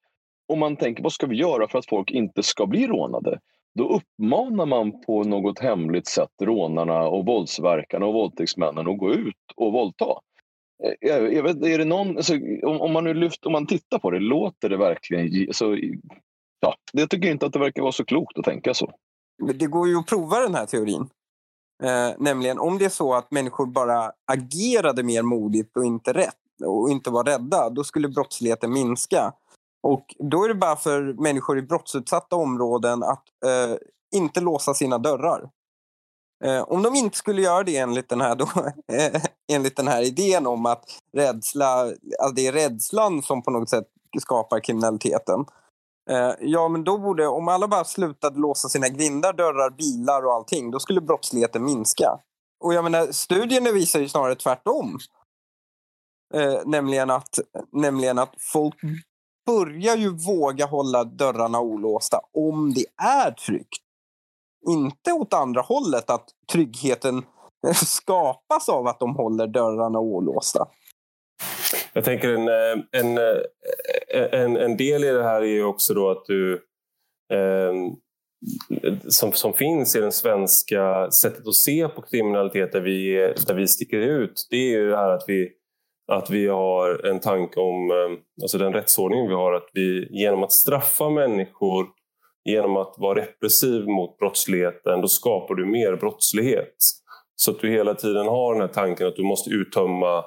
och 0.49 0.59
man 0.59 0.76
tänker 0.76 1.02
vad 1.02 1.12
ska 1.12 1.26
vi 1.26 1.37
göra 1.37 1.69
för 1.69 1.79
att 1.79 1.88
folk 1.88 2.11
inte 2.11 2.43
ska 2.43 2.67
bli 2.67 2.87
rånade? 2.87 3.38
Då 3.75 3.88
uppmanar 3.88 4.67
man 4.67 5.00
på 5.00 5.25
något 5.25 5.59
hemligt 5.59 6.07
sätt 6.07 6.31
rånarna 6.43 7.02
och 7.02 7.26
våldsverkarna 7.26 8.07
och 8.07 8.14
våldtäktsmännen 8.14 8.88
att 8.88 8.99
gå 8.99 9.12
ut 9.12 9.37
och 9.57 9.73
våldta. 9.73 10.21
Eh, 10.85 10.93
jag, 11.00 11.35
jag 11.35 11.43
vet, 11.43 11.62
är 11.62 11.79
det 11.79 11.85
någon, 11.85 12.17
alltså, 12.17 12.35
om, 12.62 12.81
om, 12.81 12.93
man 12.93 13.05
nu 13.05 13.14
lyfter, 13.14 13.47
om 13.47 13.52
man 13.52 13.67
tittar 13.67 13.99
på 13.99 14.11
det, 14.11 14.21
låter 14.21 14.69
det 14.69 14.76
verkligen... 14.76 15.49
Alltså, 15.49 15.76
ja, 16.61 16.75
jag 16.93 17.11
tycker 17.11 17.31
inte 17.31 17.47
att 17.47 17.52
det 17.52 17.59
verkar 17.59 17.83
vara 17.83 17.93
så 17.93 18.05
klokt 18.05 18.38
att 18.38 18.45
tänka 18.45 18.75
så. 18.75 18.93
Det 19.55 19.67
går 19.67 19.88
ju 19.88 19.99
att 19.99 20.07
prova 20.07 20.41
den 20.41 20.55
här 20.55 20.67
teorin. 20.67 21.09
Eh, 21.83 22.14
nämligen 22.19 22.59
om 22.59 22.79
det 22.79 22.85
är 22.85 22.88
så 22.88 23.14
att 23.14 23.31
människor 23.31 23.67
bara 23.67 24.12
agerade 24.33 25.02
mer 25.02 25.23
modigt 25.23 25.76
och 25.76 25.85
inte 25.85 26.12
rätt 26.12 26.35
och 26.67 26.91
inte 26.91 27.11
var 27.11 27.25
rädda, 27.25 27.71
då 27.71 27.85
skulle 27.85 28.09
brottsligheten 28.09 28.73
minska. 28.73 29.33
Och 29.82 30.14
då 30.18 30.44
är 30.44 30.48
det 30.48 30.54
bara 30.54 30.76
för 30.76 31.22
människor 31.22 31.58
i 31.58 31.62
brottsutsatta 31.62 32.36
områden 32.36 33.02
att 33.02 33.24
eh, 33.44 33.76
inte 34.14 34.40
låsa 34.40 34.74
sina 34.74 34.98
dörrar. 34.98 35.50
Eh, 36.44 36.62
om 36.62 36.82
de 36.82 36.94
inte 36.94 37.16
skulle 37.16 37.42
göra 37.42 37.62
det 37.62 37.76
enligt 37.76 38.08
den 38.08 38.20
här, 38.20 38.36
då, 38.36 38.44
eh, 38.92 39.22
enligt 39.52 39.76
den 39.76 39.88
här 39.88 40.02
idén 40.02 40.46
om 40.46 40.66
att 40.66 40.84
rädsla, 41.16 41.80
alltså 42.18 42.34
det 42.34 42.46
är 42.46 42.52
rädslan 42.52 43.22
som 43.22 43.42
på 43.42 43.50
något 43.50 43.68
sätt 43.70 43.88
skapar 44.20 44.60
kriminaliteten. 44.60 45.44
Eh, 46.10 46.32
ja, 46.40 46.68
men 46.68 46.84
då 46.84 46.98
borde, 46.98 47.26
om 47.26 47.48
alla 47.48 47.68
bara 47.68 47.84
slutade 47.84 48.40
låsa 48.40 48.68
sina 48.68 48.88
grindar, 48.88 49.32
dörrar, 49.32 49.70
bilar 49.70 50.26
och 50.26 50.32
allting, 50.32 50.70
då 50.70 50.80
skulle 50.80 51.00
brottsligheten 51.00 51.64
minska. 51.64 52.18
Och 52.64 52.74
jag 52.74 52.84
menar, 52.84 53.12
studierna 53.12 53.70
visar 53.70 54.00
ju 54.00 54.08
snarare 54.08 54.34
tvärtom. 54.34 54.98
Eh, 56.34 56.60
nämligen, 56.64 57.10
att, 57.10 57.38
nämligen 57.72 58.18
att 58.18 58.34
folk 58.38 58.74
börjar 59.46 59.96
ju 59.96 60.08
våga 60.08 60.66
hålla 60.66 61.04
dörrarna 61.04 61.61
olåsta 61.61 62.20
om 62.32 62.75
det 62.75 62.84
är 63.04 63.30
tryggt. 63.30 63.82
Inte 64.68 65.12
åt 65.12 65.34
andra 65.34 65.61
hållet, 65.61 66.11
att 66.11 66.28
tryggheten 66.52 67.22
skapas 67.75 68.68
av 68.68 68.87
att 68.87 69.00
de 69.00 69.16
håller 69.16 69.46
dörrarna 69.46 69.99
olåsta. 69.99 70.66
Jag 71.92 72.04
tänker 72.04 72.28
en, 72.28 72.49
eh, 72.49 72.84
en, 73.00 73.18
eh, 73.18 73.25
eh, 74.14 74.40
en, 74.40 74.56
en 74.56 74.76
del 74.76 75.04
i 75.04 75.11
det 75.11 75.22
här 75.22 75.42
är 75.42 75.46
ju 75.46 75.64
också 75.64 75.94
då 75.94 76.11
att 76.11 76.25
du 76.26 76.52
eh, 77.32 77.72
som, 79.08 79.32
som 79.32 79.52
finns 79.52 79.96
i 79.96 80.00
det 80.00 80.12
svenska 80.12 81.11
sättet 81.11 81.46
att 81.46 81.54
se 81.54 81.88
på 81.88 82.02
kriminalitet 82.02 82.72
där 82.72 82.80
vi, 82.80 83.12
där 83.46 83.54
vi 83.54 83.68
sticker 83.68 83.99
ut, 83.99 84.46
det 84.50 84.56
är 84.56 84.78
ju 84.78 84.90
det 84.90 84.96
här 84.96 85.11
att 85.11 85.25
vi, 85.26 85.52
att 86.12 86.31
vi 86.31 86.49
har 86.49 87.07
en 87.07 87.21
tanke 87.21 87.61
om, 87.61 87.90
eh, 87.90 88.42
alltså 88.42 88.59
den 88.59 88.73
rättsordning 88.73 89.28
vi 89.28 89.35
har, 89.35 89.52
att 89.52 89.69
vi 89.73 90.09
genom 90.11 90.42
att 90.42 90.52
straffa 90.52 91.11
människor, 91.11 91.87
genom 92.45 92.76
att 92.76 92.95
vara 92.99 93.21
repressiv 93.21 93.87
mot 93.87 94.19
brottsligheten, 94.19 95.00
då 95.00 95.09
skapar 95.09 95.54
du 95.54 95.66
mer 95.66 95.97
brottslighet. 95.97 96.75
Så 97.37 97.50
att 97.50 97.61
du 97.61 97.71
hela 97.71 97.95
tiden 97.95 98.26
har 98.26 98.52
den 98.52 98.61
här 98.61 98.69
tanken 98.69 99.07
att 99.07 99.16
du 99.16 99.23
måste 99.23 99.50
uttömma 99.50 100.25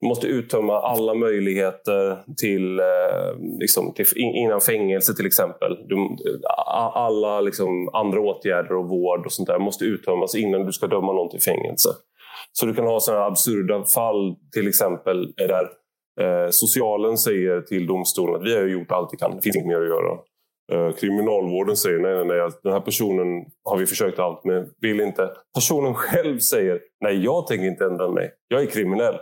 du 0.00 0.08
måste 0.08 0.26
uttömma 0.26 0.80
alla 0.80 1.14
möjligheter 1.14 2.18
till, 2.36 2.78
eh, 2.78 3.38
liksom, 3.60 3.94
till, 3.94 4.06
innan 4.16 4.60
fängelse 4.60 5.14
till 5.14 5.26
exempel. 5.26 5.76
Du, 5.88 5.96
alla 6.94 7.40
liksom, 7.40 7.90
andra 7.92 8.20
åtgärder 8.20 8.72
och 8.72 8.88
vård 8.88 9.26
och 9.26 9.32
sånt 9.32 9.48
där 9.48 9.58
måste 9.58 9.84
uttömmas 9.84 10.34
innan 10.34 10.66
du 10.66 10.72
ska 10.72 10.86
döma 10.86 11.12
någon 11.12 11.30
till 11.30 11.40
fängelse. 11.40 11.88
Så 12.52 12.66
du 12.66 12.74
kan 12.74 12.86
ha 12.86 13.00
sådana 13.00 13.24
absurda 13.24 13.84
fall, 13.84 14.36
till 14.52 14.68
exempel 14.68 15.32
där 15.36 15.68
eh, 16.20 16.50
socialen 16.50 17.18
säger 17.18 17.60
till 17.60 17.86
domstolen 17.86 18.34
att 18.34 18.46
vi 18.46 18.56
har 18.56 18.66
gjort 18.66 18.92
allt 18.92 19.08
vi 19.12 19.16
kan, 19.16 19.36
det 19.36 19.42
finns 19.42 19.56
inget 19.56 19.68
mer 19.68 19.80
att 19.80 19.88
göra. 19.88 20.18
Eh, 20.72 20.94
kriminalvården 20.94 21.76
säger 21.76 21.98
nej, 21.98 22.14
nej, 22.14 22.24
nej, 22.24 22.50
den 22.62 22.72
här 22.72 22.80
personen 22.80 23.44
har 23.64 23.76
vi 23.76 23.86
försökt 23.86 24.18
allt 24.18 24.44
med, 24.44 24.68
vill 24.80 25.00
inte. 25.00 25.30
Personen 25.54 25.94
själv 25.94 26.38
säger 26.38 26.80
nej, 27.00 27.24
jag 27.24 27.46
tänker 27.46 27.66
inte 27.66 27.84
ändra 27.84 28.08
mig, 28.08 28.30
jag 28.48 28.62
är 28.62 28.66
kriminell 28.66 29.14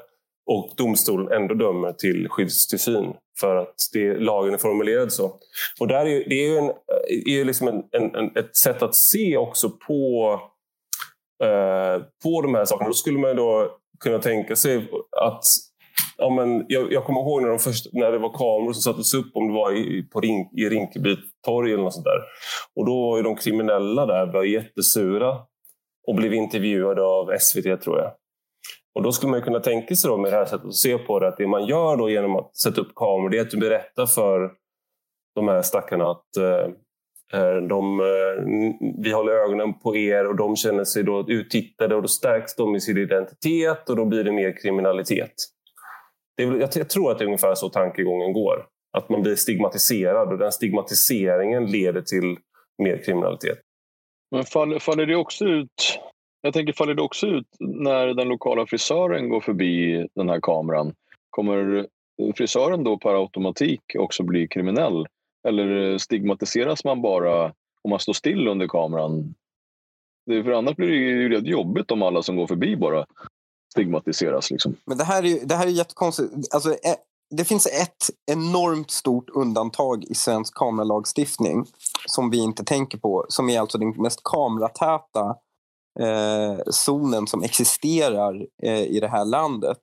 och 0.51 0.71
domstolen 0.77 1.33
ändå 1.33 1.55
dömer 1.55 1.93
till 1.93 2.29
skyddstillsyn 2.29 3.13
för 3.41 3.57
att 3.57 3.75
det, 3.93 4.15
lagen 4.15 4.55
är 4.55 4.59
formulerad 4.59 5.13
så. 5.13 5.33
Och 5.81 5.89
där 5.89 6.07
är, 6.07 6.29
det 6.29 6.35
är 6.35 6.49
ju, 6.49 6.57
en, 6.57 6.69
eh, 6.71 7.41
är 7.41 7.45
liksom 7.45 7.69
en, 7.69 8.15
en, 8.15 8.37
ett 8.37 8.57
sätt 8.57 8.83
att 8.83 8.95
se 8.95 9.37
också 9.37 9.71
på, 9.71 10.41
Eh, 11.43 12.03
på 12.23 12.43
de 12.43 12.55
här 12.55 12.65
sakerna. 12.65 12.89
Då 12.89 12.95
skulle 12.95 13.19
man 13.19 13.37
då 13.37 13.77
kunna 14.01 14.19
tänka 14.19 14.57
sig 14.57 14.91
att 15.21 15.45
Ja, 16.17 16.31
men 16.31 16.65
jag, 16.69 16.93
jag 16.93 17.05
kommer 17.05 17.21
ihåg 17.21 17.43
när, 17.43 17.49
de 17.49 17.59
först, 17.59 17.87
när 17.93 18.13
det 18.13 18.19
var 18.19 18.33
kameror 18.33 18.73
som 18.73 18.83
sattes 18.83 19.15
upp, 19.15 19.31
om 19.35 19.49
det 19.49 19.55
var 19.55 19.73
i, 19.73 20.03
på 20.03 20.21
Rink, 20.21 20.53
i 20.53 20.69
Rinkeby 20.69 21.17
torg 21.45 21.73
eller 21.73 21.83
något 21.83 21.95
sånt 21.95 22.05
där. 22.05 22.21
Och 22.77 22.87
då 22.87 23.11
var 23.11 23.17
ju 23.17 23.23
de 23.23 23.37
kriminella 23.37 24.07
där 24.07 24.27
var 24.27 24.45
jättesura 24.45 25.39
och 26.07 26.15
blev 26.15 26.35
intervjuade 26.35 27.03
av 27.03 27.39
SVT 27.39 27.83
tror 27.83 27.99
jag. 27.99 28.13
Och 28.95 29.03
då 29.03 29.13
skulle 29.13 29.31
man 29.31 29.43
kunna 29.43 29.61
tänka 29.61 29.95
sig 29.95 30.11
då 30.11 30.17
med 30.17 30.33
det 30.33 30.37
här 30.37 30.45
sättet 30.45 30.67
att 30.67 30.75
se 30.75 30.99
på 30.99 31.19
det 31.19 31.29
att 31.29 31.37
det 31.37 31.47
man 31.47 31.67
gör 31.67 31.97
då 31.97 32.11
genom 32.11 32.37
att 32.37 32.57
sätta 32.57 32.81
upp 32.81 32.95
kameror 32.95 33.31
det 33.31 33.39
är 33.39 33.43
att 33.43 33.51
du 33.51 33.59
berättar 33.59 34.07
för 34.07 34.51
de 35.35 35.49
här 35.49 35.63
stackarna 35.63 36.11
att 36.11 36.37
eh 36.37 36.69
Eh, 37.33 37.57
de, 37.57 38.01
eh, 38.01 38.45
vi 39.03 39.13
håller 39.13 39.33
ögonen 39.33 39.75
på 39.79 39.97
er 39.97 40.27
och 40.27 40.37
de 40.37 40.57
känner 40.57 40.85
sig 40.85 41.03
då 41.03 41.25
uttittade 41.29 41.95
och 41.95 42.03
då 42.03 42.09
stärks 42.09 42.57
de 42.57 42.77
i 42.77 42.81
sin 42.81 42.99
identitet 42.99 43.91
och 43.91 43.97
då 43.97 44.05
blir 44.05 44.25
det 44.25 44.33
mer 44.33 44.57
kriminalitet. 44.63 45.33
Det 46.37 46.43
är, 46.43 46.47
jag, 46.47 46.71
jag 46.75 46.91
tror 46.91 47.11
att 47.11 47.19
det 47.19 47.25
är 47.25 47.27
ungefär 47.27 47.55
så 47.55 47.69
tankegången 47.69 48.33
går. 48.33 48.67
Att 48.93 49.09
man 49.09 49.23
blir 49.23 49.35
stigmatiserad 49.35 50.33
och 50.33 50.39
den 50.39 50.53
stigmatiseringen 50.53 51.67
leder 51.67 52.03
till 52.03 52.37
mer 52.83 53.05
kriminalitet. 53.05 53.59
Men 54.31 54.45
faller, 54.45 54.79
faller 54.79 55.07
det 55.07 55.17
också 55.17 55.45
ut 55.45 56.01
jag 56.43 56.55
tänker, 56.55 56.73
faller 56.73 56.95
det 56.95 57.03
också 57.03 57.27
ut 57.27 57.47
när 57.59 58.07
den 58.07 58.29
lokala 58.29 58.67
frisören 58.67 59.29
går 59.29 59.41
förbi 59.41 60.07
den 60.15 60.29
här 60.29 60.41
kameran? 60.43 60.95
Kommer 61.31 61.87
frisören 62.37 62.85
då 62.85 62.99
per 62.99 63.15
automatik 63.15 63.81
också 63.99 64.23
bli 64.23 64.49
kriminell? 64.49 65.07
Eller 65.49 65.93
eh, 65.93 65.99
stigmatiseras 65.99 66.85
man 66.85 67.03
bara 67.03 67.45
om 67.83 67.91
man 67.91 68.01
står 68.01 68.13
still 68.13 68.49
under 68.49 68.69
kameran? 68.69 69.35
Det, 70.27 70.45
för 70.45 70.51
annars 70.51 70.77
blir 70.77 70.89
det 70.89 70.95
ju 70.95 71.29
rätt 71.29 71.47
jobbigt 71.47 71.91
om 71.91 72.03
alla 72.03 72.23
som 72.23 72.37
går 72.37 72.47
förbi 72.47 72.77
bara 72.77 73.07
stigmatiseras. 73.73 74.51
Liksom. 74.51 74.77
Men 74.85 74.99
det 74.99 75.05
här 75.05 75.25
är, 75.25 75.47
det 75.47 75.55
här 75.55 75.67
är 75.67 75.71
jättekonstigt. 75.71 76.55
Alltså, 76.55 76.71
eh, 76.71 76.97
det 77.31 77.45
finns 77.45 77.67
ett 77.67 78.11
enormt 78.31 78.91
stort 78.91 79.31
undantag 79.31 80.05
i 80.05 80.15
svensk 80.15 80.55
kameralagstiftning 80.55 81.67
som 82.07 82.31
vi 82.31 82.39
inte 82.39 82.65
tänker 82.65 82.99
på, 82.99 83.27
som 83.29 83.51
är 83.51 83.61
alltså 83.61 83.79
den 83.79 83.89
mest 83.89 84.21
kameratäta 84.25 85.37
eh, 86.01 86.59
zonen 86.71 87.27
som 87.27 87.43
existerar 87.43 88.47
eh, 88.63 88.83
i 88.83 89.01
det 89.01 89.09
här 89.09 89.25
landet. 89.25 89.83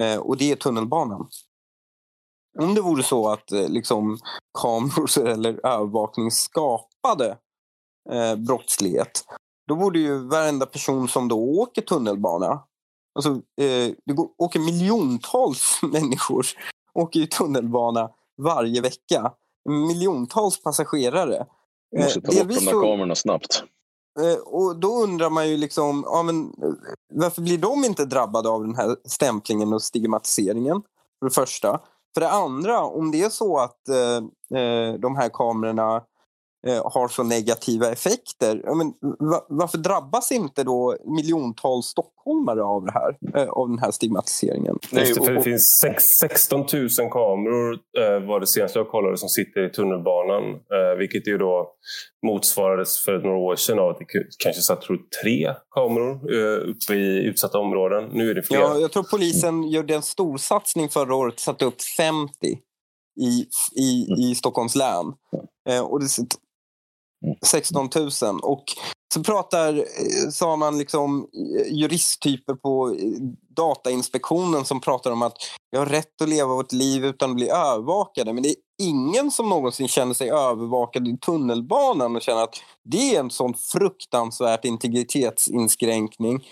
Eh, 0.00 0.16
och 0.16 0.36
det 0.36 0.52
är 0.52 0.56
tunnelbanan. 0.56 1.28
Om 2.62 2.74
det 2.74 2.80
vore 2.80 3.02
så 3.02 3.28
att 3.28 3.52
eh, 3.52 3.68
liksom, 3.68 4.18
kameror 4.58 5.28
eller 5.28 5.66
övervakning 5.66 6.30
skapade 6.30 7.38
eh, 8.10 8.36
brottslighet 8.36 9.24
då 9.68 9.76
borde 9.76 9.98
ju 9.98 10.28
varenda 10.28 10.66
person 10.66 11.08
som 11.08 11.28
då 11.28 11.38
åker 11.38 11.82
tunnelbana 11.82 12.62
Alltså, 13.14 13.30
eh, 13.30 13.94
det 14.06 14.12
går, 14.14 14.28
åker 14.38 14.60
miljontals 14.60 15.80
människor 15.92 16.46
åker 16.94 17.20
i 17.20 17.26
tunnelbana 17.26 18.10
varje 18.42 18.80
vecka. 18.80 19.32
Miljontals 19.68 20.62
passagerare. 20.62 21.46
Vi 21.90 22.02
måste 22.02 22.20
ta 22.20 22.32
bort 22.32 22.48
de 22.48 22.64
där 22.64 22.72
kamerorna 22.72 23.14
snabbt. 23.14 23.62
Eh, 24.20 24.38
och 24.38 24.76
då 24.76 25.02
undrar 25.02 25.30
man 25.30 25.48
ju 25.48 25.56
liksom, 25.56 26.04
ja, 26.06 26.22
men, 26.22 26.52
varför 27.14 27.42
blir 27.42 27.58
de 27.58 27.84
inte 27.84 28.04
drabbade 28.04 28.48
av 28.48 28.62
den 28.62 28.74
här 28.74 28.96
stämplingen 29.04 29.72
och 29.72 29.82
stigmatiseringen? 29.82 30.82
För 31.18 31.26
det 31.26 31.34
första. 31.34 31.80
För 32.14 32.20
det 32.20 32.30
andra, 32.30 32.80
om 32.80 33.10
det 33.10 33.22
är 33.22 33.28
så 33.28 33.58
att 33.58 33.88
eh, 33.88 34.58
eh 34.60 34.94
de 34.94 35.16
här 35.16 35.28
kamerorna 35.28 35.96
Eh, 35.96 36.02
har 36.68 37.08
så 37.08 37.22
negativa 37.22 37.92
effekter. 37.92 38.62
Men, 38.76 38.92
varför 39.48 39.78
drabbas 39.78 40.32
inte 40.32 40.64
då 40.64 40.96
miljontals 41.16 41.86
stockholmare 41.86 42.62
av 42.62 42.84
det 42.84 42.92
här? 42.92 43.42
Eh, 43.42 43.48
av 43.48 43.68
den 43.68 43.78
här 43.78 43.90
stigmatiseringen? 43.90 44.78
Nej, 44.92 45.12
det, 45.14 45.24
för 45.24 45.32
det 45.32 45.42
finns 45.42 45.78
sex, 45.82 46.04
16 46.04 46.60
000 46.60 46.68
kameror 47.10 47.72
eh, 47.98 48.28
var 48.28 48.40
det 48.40 48.46
senaste 48.46 48.78
jag 48.78 48.88
kollade 48.88 49.16
som 49.16 49.28
sitter 49.28 49.66
i 49.66 49.70
tunnelbanan. 49.70 50.42
vilket 50.98 51.28
ju 51.28 51.38
då 51.38 51.70
motsvarades 52.26 53.04
för 53.04 53.18
några 53.18 53.36
år 53.36 53.56
sedan 53.56 53.78
av 53.78 53.88
att 53.88 53.98
det 53.98 54.04
kanske 54.38 54.62
satt 54.62 54.82
tror, 54.82 54.98
tre 55.22 55.54
kameror 55.74 56.30
uppe 56.70 56.94
i 56.94 57.24
utsatta 57.24 57.58
områden. 57.58 58.10
Nu 58.12 58.30
är 58.30 58.34
det 58.34 58.42
fler. 58.42 58.58
Ja, 58.58 58.78
jag 58.78 58.92
tror 58.92 59.02
polisen 59.02 59.68
gjorde 59.68 59.94
en 59.94 60.02
stor 60.02 60.36
satsning 60.36 60.88
förra 60.88 61.14
året 61.14 61.40
satte 61.40 61.64
upp 61.64 61.82
50 61.96 62.32
i, 63.20 63.46
i, 63.76 64.06
i 64.18 64.34
Stockholms 64.34 64.76
län. 64.76 65.06
och 65.88 66.00
det, 66.00 66.06
16 67.46 67.88
000. 68.22 68.40
Och 68.42 68.64
så 69.14 69.22
pratar, 69.22 69.74
eh, 69.74 70.30
sa 70.30 70.56
man 70.56 70.78
liksom 70.78 71.28
eh, 71.34 71.72
juristtyper 71.72 72.54
på 72.54 72.88
eh, 72.88 73.10
Datainspektionen 73.56 74.64
som 74.64 74.80
pratar 74.80 75.10
om 75.10 75.22
att 75.22 75.36
vi 75.70 75.78
har 75.78 75.86
rätt 75.86 76.22
att 76.22 76.28
leva 76.28 76.54
vårt 76.54 76.72
liv 76.72 77.04
utan 77.04 77.30
att 77.30 77.36
bli 77.36 77.48
övervakade. 77.48 78.32
Men 78.32 78.42
det 78.42 78.48
är 78.48 78.56
ingen 78.82 79.30
som 79.30 79.48
någonsin 79.48 79.88
känner 79.88 80.14
sig 80.14 80.30
övervakad 80.30 81.08
i 81.08 81.16
tunnelbanan 81.16 82.16
och 82.16 82.22
känner 82.22 82.42
att 82.42 82.54
det 82.84 83.14
är 83.14 83.20
en 83.20 83.30
sån 83.30 83.54
fruktansvärt 83.54 84.64
integritetsinskränkning. 84.64 86.44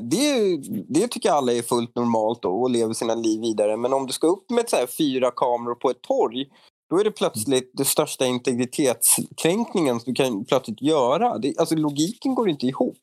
Det, 0.00 0.56
det 0.88 1.08
tycker 1.08 1.30
alla 1.30 1.52
är 1.52 1.62
fullt 1.62 1.96
normalt 1.96 2.42
då 2.42 2.50
och 2.50 2.70
lever 2.70 2.94
sina 2.94 3.14
liv 3.14 3.40
vidare. 3.40 3.76
Men 3.76 3.92
om 3.92 4.06
du 4.06 4.12
ska 4.12 4.26
upp 4.26 4.50
med 4.50 4.70
så 4.70 4.76
fyra 4.98 5.30
kameror 5.30 5.74
på 5.74 5.90
ett 5.90 6.02
torg 6.02 6.46
då 6.90 7.00
är 7.00 7.04
det 7.04 7.10
plötsligt 7.10 7.70
det 7.74 7.84
största 7.84 8.26
integritetskränkningen 8.26 10.00
som 10.00 10.12
du 10.12 10.14
kan 10.14 10.44
plötsligt 10.44 10.82
göra. 10.82 11.38
Det, 11.38 11.58
alltså 11.58 11.76
logiken 11.76 12.34
går 12.34 12.48
inte 12.48 12.66
ihop. 12.66 12.98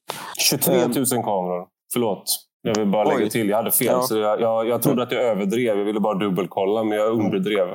23 0.49 0.75
000 0.75 1.05
kameror. 1.05 1.67
Förlåt. 1.93 2.23
Jag 2.61 2.77
vill 2.77 2.87
bara 2.87 3.03
lägga 3.03 3.23
Oj. 3.23 3.29
till. 3.29 3.49
Jag 3.49 3.57
hade 3.57 3.71
fel. 3.71 3.87
Ja. 3.87 4.01
Så 4.01 4.17
jag, 4.17 4.41
jag, 4.41 4.67
jag 4.67 4.81
trodde 4.81 5.03
att 5.03 5.11
jag 5.11 5.23
överdrev. 5.23 5.77
Jag 5.77 5.85
ville 5.85 5.99
bara 5.99 6.17
dubbelkolla, 6.17 6.83
men 6.83 6.97
jag 6.97 7.11
underdrev. 7.11 7.67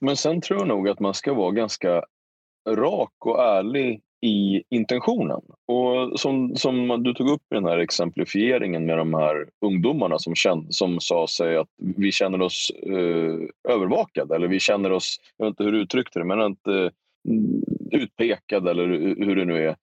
Men 0.00 0.16
sen 0.16 0.40
tror 0.40 0.58
jag 0.58 0.68
nog 0.68 0.88
att 0.88 1.00
man 1.00 1.14
ska 1.14 1.34
vara 1.34 1.50
ganska 1.50 2.04
rak 2.68 3.26
och 3.26 3.42
ärlig 3.42 4.00
i 4.22 4.62
intentionen. 4.70 5.40
Och 5.66 6.20
som, 6.20 6.56
som 6.56 7.02
du 7.02 7.14
tog 7.14 7.30
upp 7.30 7.42
i 7.50 7.54
den 7.54 7.64
här 7.64 7.78
exemplifieringen 7.78 8.86
med 8.86 8.98
de 8.98 9.14
här 9.14 9.48
ungdomarna 9.60 10.18
som, 10.18 10.34
känd, 10.34 10.74
som 10.74 11.00
sa 11.00 11.26
sig 11.26 11.56
att 11.56 11.68
vi 11.76 12.12
känner 12.12 12.42
oss 12.42 12.72
eh, 12.82 13.72
övervakade 13.72 14.36
eller 14.36 14.48
vi 14.48 14.60
känner 14.60 14.92
oss, 14.92 15.16
jag 15.36 15.46
vet 15.46 15.50
inte 15.50 15.64
hur 15.64 15.72
du 15.72 15.82
uttryckte 15.82 16.18
det, 16.18 16.24
men 16.24 16.40
inte 16.40 16.72
eh, 16.72 16.90
mm, 17.28 17.62
utpekade 17.90 18.70
eller 18.70 18.88
hur 19.24 19.36
det 19.36 19.44
nu 19.44 19.66
är. 19.66 19.76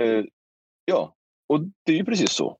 Eh, 0.00 0.24
ja, 0.84 1.14
och 1.48 1.60
det 1.86 1.92
är 1.92 1.96
ju 1.96 2.04
precis 2.04 2.32
så. 2.32 2.56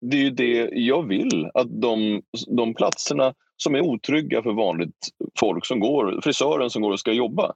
Det 0.00 0.16
är 0.16 0.22
ju 0.22 0.30
det 0.30 0.70
jag 0.72 1.08
vill, 1.08 1.50
att 1.54 1.80
de, 1.80 2.22
de 2.48 2.74
platserna 2.74 3.34
som 3.56 3.74
är 3.74 3.80
otrygga 3.80 4.42
för 4.42 4.52
vanligt 4.52 5.08
folk 5.40 5.66
som 5.66 5.80
går, 5.80 6.20
frisören 6.22 6.70
som 6.70 6.82
går 6.82 6.92
och 6.92 7.00
ska 7.00 7.12
jobba, 7.12 7.52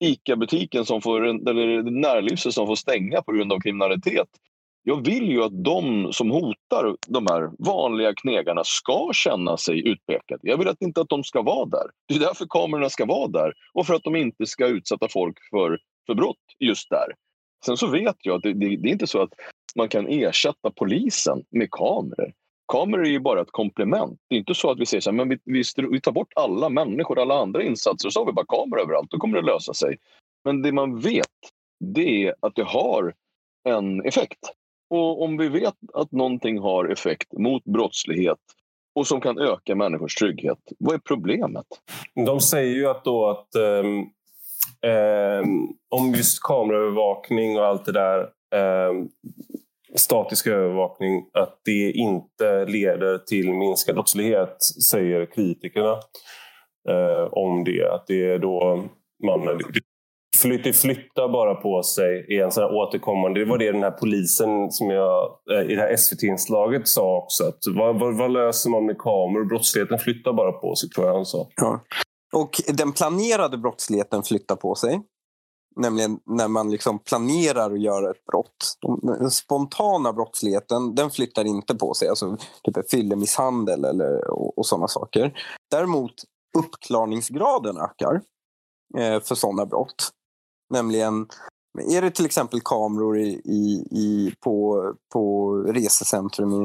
ICA-butiken 0.00 0.84
som 0.84 1.02
får, 1.02 1.26
eller 1.26 1.82
närlivset 1.82 2.54
som 2.54 2.66
får 2.66 2.76
stänga 2.76 3.22
på 3.22 3.32
grund 3.32 3.52
av 3.52 3.60
kriminalitet. 3.60 4.28
Jag 4.82 5.06
vill 5.06 5.28
ju 5.28 5.42
att 5.42 5.64
de 5.64 6.12
som 6.12 6.30
hotar 6.30 6.96
de 7.08 7.26
här 7.30 7.50
vanliga 7.58 8.14
knegarna 8.14 8.64
ska 8.64 9.10
känna 9.12 9.56
sig 9.56 9.88
utpekade. 9.88 10.40
Jag 10.42 10.58
vill 10.58 10.68
att 10.68 10.82
inte 10.82 11.00
att 11.00 11.08
de 11.08 11.24
ska 11.24 11.42
vara 11.42 11.66
där. 11.66 11.86
Det 12.08 12.14
är 12.14 12.18
därför 12.18 12.46
kamerorna 12.48 12.90
ska 12.90 13.06
vara 13.06 13.28
där 13.28 13.52
och 13.72 13.86
för 13.86 13.94
att 13.94 14.04
de 14.04 14.16
inte 14.16 14.46
ska 14.46 14.66
utsätta 14.66 15.08
folk 15.08 15.36
för, 15.50 15.78
för 16.06 16.14
brott 16.14 16.36
just 16.58 16.90
där. 16.90 17.14
Sen 17.64 17.76
så 17.76 17.86
vet 17.86 18.16
jag 18.22 18.36
att 18.36 18.42
det, 18.42 18.52
det, 18.52 18.76
det 18.76 18.88
är 18.88 18.92
inte 18.92 19.06
så 19.06 19.22
att 19.22 19.32
man 19.76 19.88
kan 19.88 20.08
ersätta 20.08 20.70
polisen 20.76 21.44
med 21.50 21.70
kameror. 21.70 22.32
Kameror 22.68 23.06
är 23.06 23.10
ju 23.10 23.20
bara 23.20 23.40
ett 23.40 23.50
komplement. 23.50 24.20
Det 24.28 24.34
är 24.34 24.38
inte 24.38 24.54
så 24.54 24.70
att 24.70 24.78
vi 24.78 24.86
säger 24.86 25.00
så 25.00 25.10
här, 25.10 25.16
men 25.16 25.28
vi, 25.28 25.38
vi, 25.44 25.62
vi 25.90 26.00
tar 26.00 26.12
bort 26.12 26.32
alla 26.36 26.68
människor, 26.68 27.18
alla 27.18 27.34
andra 27.34 27.62
insatser 27.62 28.08
och 28.08 28.12
så 28.12 28.20
har 28.20 28.26
vi 28.26 28.32
bara 28.32 28.46
kameror 28.46 28.80
överallt. 28.80 29.10
Då 29.10 29.18
kommer 29.18 29.42
det 29.42 29.46
lösa 29.46 29.74
sig. 29.74 29.96
Men 30.44 30.62
det 30.62 30.72
man 30.72 31.00
vet, 31.00 31.26
det 31.80 32.26
är 32.26 32.34
att 32.40 32.54
det 32.54 32.64
har 32.64 33.14
en 33.68 34.04
effekt. 34.04 34.38
Och 34.90 35.22
om 35.22 35.36
vi 35.36 35.48
vet 35.48 35.74
att 35.94 36.12
någonting 36.12 36.58
har 36.58 36.84
effekt 36.84 37.32
mot 37.32 37.64
brottslighet 37.64 38.38
och 38.94 39.06
som 39.06 39.20
kan 39.20 39.38
öka 39.38 39.74
människors 39.74 40.14
trygghet, 40.14 40.58
vad 40.78 40.94
är 40.94 40.98
problemet? 40.98 41.66
De 42.26 42.40
säger 42.40 42.74
ju 42.74 42.88
att 42.88 43.04
då 43.04 43.28
att 43.28 43.48
um, 43.56 44.10
um, 44.92 45.76
om 45.88 46.14
just 46.14 46.42
kameraövervakning 46.42 47.58
och 47.58 47.66
allt 47.66 47.84
det 47.84 47.92
där 47.92 48.20
um, 48.90 49.08
statisk 49.94 50.46
övervakning 50.46 51.24
att 51.32 51.60
det 51.64 51.90
inte 51.90 52.64
leder 52.64 53.18
till 53.18 53.52
minskad 53.52 53.94
brottslighet, 53.94 54.56
säger 54.90 55.26
kritikerna 55.26 55.92
eh, 56.88 57.24
om 57.30 57.64
det. 57.64 57.94
Att 57.94 58.06
det 58.06 58.32
är 58.32 58.38
då 58.38 58.84
man 59.24 59.60
flyttar, 60.36 60.72
flyttar 60.72 61.28
bara 61.28 61.54
på 61.54 61.82
sig 61.82 62.26
i 62.28 62.40
en 62.40 62.52
sån 62.52 62.62
här 62.62 62.74
återkommande... 62.74 63.40
Det 63.40 63.50
var 63.50 63.58
det 63.58 63.72
den 63.72 63.82
här 63.82 63.90
polisen 63.90 64.70
som 64.70 64.90
jag 64.90 65.38
eh, 65.50 65.70
i 65.70 65.74
det 65.74 65.80
här 65.80 65.96
SVT-inslaget 65.96 66.88
sa 66.88 67.16
också. 67.16 67.44
Att 67.44 67.58
vad, 67.76 68.00
vad, 68.00 68.18
vad, 68.18 68.30
löser 68.30 68.70
man 68.70 68.86
med 68.86 68.98
kameror? 68.98 69.44
Brottsligheten 69.44 69.98
flyttar 69.98 70.32
bara 70.32 70.52
på 70.52 70.74
sig, 70.74 70.90
tror 70.90 71.06
jag 71.06 71.14
han 71.14 71.26
sa. 71.26 71.48
Ja. 71.56 71.80
Och 72.32 72.50
den 72.68 72.92
planerade 72.92 73.58
brottsligheten 73.58 74.22
flyttar 74.22 74.56
på 74.56 74.74
sig. 74.74 75.00
Nämligen 75.78 76.20
när 76.24 76.48
man 76.48 76.70
liksom 76.70 76.98
planerar 76.98 77.70
att 77.70 77.80
göra 77.80 78.10
ett 78.10 78.24
brott. 78.24 78.78
Den 79.02 79.30
spontana 79.30 80.12
brottsligheten 80.12 80.94
den 80.94 81.10
flyttar 81.10 81.44
inte 81.44 81.74
på 81.74 81.94
sig, 81.94 82.08
alltså 82.08 82.36
typ 82.62 82.90
fyllemisshandel 82.90 83.84
eller, 83.84 84.30
och, 84.30 84.58
och 84.58 84.66
sådana 84.66 84.88
saker. 84.88 85.32
Däremot 85.70 86.12
uppklarningsgraden 86.58 87.76
ökar 87.76 88.20
eh, 88.98 89.20
för 89.20 89.34
sådana 89.34 89.66
brott. 89.66 90.10
Nämligen, 90.70 91.26
är 91.90 92.02
det 92.02 92.10
till 92.10 92.26
exempel 92.26 92.60
kameror 92.60 93.18
i, 93.18 93.28
i, 93.44 93.88
i, 93.90 94.34
på, 94.40 94.84
på 95.12 95.54
resecentrum 95.54 96.52
i, 96.52 96.56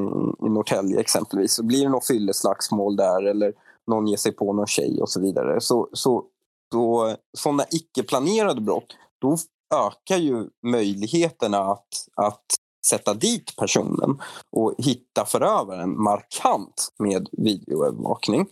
i 0.45 0.49
Norrtälje 0.49 0.99
exempelvis, 0.99 1.53
så 1.53 1.63
blir 1.63 1.83
det 1.83 1.89
något 1.89 2.07
fylleslagsmål 2.07 2.95
där 2.95 3.23
eller 3.23 3.53
någon 3.87 4.07
ger 4.07 4.17
sig 4.17 4.31
på 4.31 4.53
någon 4.53 4.67
tjej 4.67 5.01
och 5.01 5.09
så 5.09 5.21
vidare. 5.21 5.61
Så, 5.61 5.89
så, 5.93 6.25
då 6.73 7.15
sådana 7.37 7.65
icke-planerade 7.71 8.61
brott 8.61 8.95
då 9.21 9.37
ökar 9.75 10.17
ju 10.17 10.49
möjligheterna 10.67 11.57
att, 11.57 12.07
att 12.15 12.45
sätta 12.87 13.13
dit 13.13 13.55
personen 13.57 14.21
och 14.51 14.75
hitta 14.77 15.25
förövaren 15.25 16.03
markant 16.03 16.93
med 16.99 17.29
videoövervakning. 17.31 18.47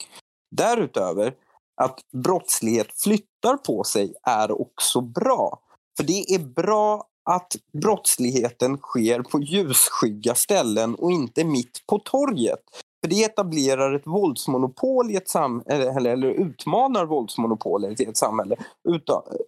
Därutöver, 0.56 1.34
att 1.82 2.00
brottslighet 2.24 2.88
flyttar 2.96 3.58
på 3.58 3.84
sig 3.84 4.14
är 4.24 4.62
också 4.62 5.02
bra. 5.02 5.60
För 5.98 6.04
det 6.04 6.34
är 6.36 6.40
bra 6.40 7.08
att 7.30 7.56
brottsligheten 7.82 8.78
sker 8.78 9.22
på 9.22 9.40
ljusskygga 9.40 10.36
ställen 10.36 10.96
och 10.96 11.12
inte 11.12 11.44
mitt 11.44 11.88
på 11.88 12.00
torget. 12.00 12.60
För 13.02 13.08
det 13.08 13.24
etablerar 13.24 13.94
ett 13.94 14.08
våldsmonopol 14.08 15.12
i 15.12 15.16
ett 15.16 15.30
samhälle, 15.30 16.12
eller 16.12 16.28
utmanar 16.28 17.06
våldsmonopolet 17.06 18.00
i 18.00 18.06
ett 18.06 18.18
samhälle. 18.18 18.56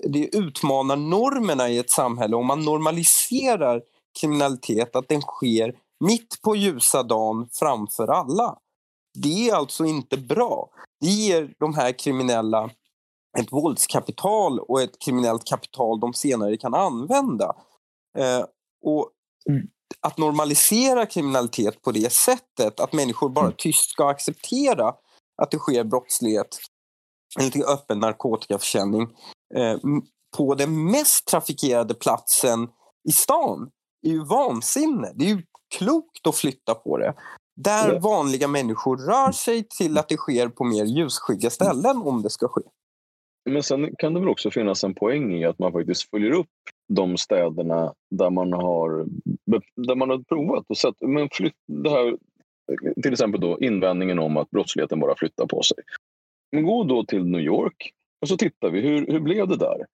Det 0.03 0.35
utmanar 0.35 0.95
normerna 0.95 1.69
i 1.69 1.77
ett 1.77 1.89
samhälle 1.89 2.35
om 2.35 2.45
man 2.45 2.65
normaliserar 2.65 3.81
kriminalitet, 4.19 4.95
att 4.95 5.07
den 5.07 5.21
sker 5.21 5.75
mitt 5.99 6.41
på 6.41 6.55
ljusa 6.55 7.03
dagen 7.03 7.47
framför 7.51 8.07
alla. 8.07 8.57
Det 9.13 9.49
är 9.49 9.55
alltså 9.55 9.85
inte 9.85 10.17
bra. 10.17 10.69
Det 11.01 11.07
ger 11.07 11.53
de 11.59 11.73
här 11.73 11.91
kriminella 11.91 12.69
ett 13.39 13.51
våldskapital 13.51 14.59
och 14.59 14.81
ett 14.81 14.99
kriminellt 14.99 15.43
kapital 15.43 15.99
de 15.99 16.13
senare 16.13 16.57
kan 16.57 16.73
använda. 16.73 17.55
Eh, 18.17 18.45
och 18.83 19.09
mm 19.49 19.67
att 19.99 20.17
normalisera 20.17 21.05
kriminalitet 21.05 21.81
på 21.81 21.91
det 21.91 22.13
sättet, 22.13 22.79
att 22.79 22.93
människor 22.93 23.29
bara 23.29 23.45
mm. 23.45 23.55
tyst 23.57 23.89
ska 23.89 24.09
acceptera 24.09 24.93
att 25.41 25.51
det 25.51 25.57
sker 25.57 25.83
brottslighet 25.83 26.57
eller 27.39 27.73
öppen 27.73 27.99
narkotikaförsäljning 27.99 29.01
eh, 29.55 29.77
på 30.37 30.55
den 30.55 30.91
mest 30.91 31.27
trafikerade 31.27 31.93
platsen 31.93 32.67
i 33.09 33.11
stan 33.11 33.69
är 34.07 34.09
ju 34.09 34.25
vansinne. 34.25 35.11
Det 35.15 35.25
är 35.25 35.29
ju 35.29 35.43
klokt 35.77 36.27
att 36.27 36.35
flytta 36.35 36.75
på 36.75 36.97
det. 36.97 37.13
Där 37.55 37.89
mm. 37.89 38.01
vanliga 38.01 38.47
människor 38.47 38.97
rör 38.97 39.31
sig 39.31 39.63
till 39.77 39.97
att 39.97 40.09
det 40.09 40.17
sker 40.17 40.47
på 40.47 40.63
mer 40.63 40.85
ljusskygga 40.85 41.49
ställen 41.49 41.97
om 41.97 42.21
det 42.21 42.29
ska 42.29 42.47
ske. 42.47 42.61
Men 43.49 43.63
sen 43.63 43.95
kan 43.97 44.13
det 44.13 44.19
väl 44.19 44.29
också 44.29 44.51
finnas 44.51 44.83
en 44.83 44.95
poäng 44.95 45.33
i 45.33 45.45
att 45.45 45.59
man 45.59 45.71
faktiskt 45.71 46.09
följer 46.09 46.31
upp 46.31 46.47
de 46.87 47.17
städerna 47.17 47.93
där 48.09 48.29
man 48.29 48.53
har, 48.53 49.05
där 49.75 49.95
man 49.95 50.09
har 50.09 50.17
provat 50.17 50.65
och 50.67 50.77
sett 50.77 50.95
men 51.01 51.29
flytt, 51.31 51.55
det 51.67 51.89
här, 51.89 52.17
till 53.03 53.11
exempel 53.11 53.41
då 53.41 53.59
invändningen 53.59 54.19
om 54.19 54.37
att 54.37 54.49
brottsligheten 54.49 54.99
bara 54.99 55.15
flyttar 55.15 55.45
på 55.45 55.61
sig. 55.61 55.77
Men 56.51 56.63
gå 56.63 56.83
då 56.83 57.05
till 57.05 57.25
New 57.25 57.41
York 57.41 57.91
och 58.21 58.27
så 58.27 58.37
tittar 58.37 58.69
vi, 58.69 58.81
hur, 58.81 59.07
hur 59.07 59.19
blev 59.19 59.47
det 59.47 59.57
där? 59.57 59.85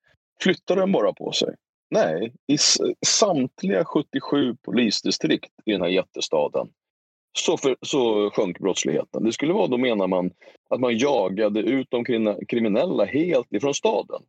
Flyttar 0.41 0.75
den 0.75 0.91
bara 0.91 1.13
på 1.13 1.31
sig? 1.31 1.55
Nej, 1.91 2.33
i 2.47 2.57
samtliga 3.05 3.85
77 3.85 4.55
polisdistrikt 4.61 5.51
i 5.65 5.71
den 5.71 5.81
här 5.81 5.89
jättestaden 5.89 6.69
så, 7.37 7.57
för, 7.57 7.75
så 7.81 8.29
sjönk 8.29 8.59
brottsligheten. 8.59 9.23
Det 9.23 9.33
skulle 9.33 9.53
vara, 9.53 9.67
då 9.67 9.77
menar 9.77 10.07
man, 10.07 10.31
att 10.69 10.79
man 10.79 10.97
jagade 10.97 11.59
ut 11.59 11.87
de 11.89 12.05
kriminella 12.47 13.05
helt 13.05 13.53
ifrån 13.53 13.73
staden. 13.73 14.21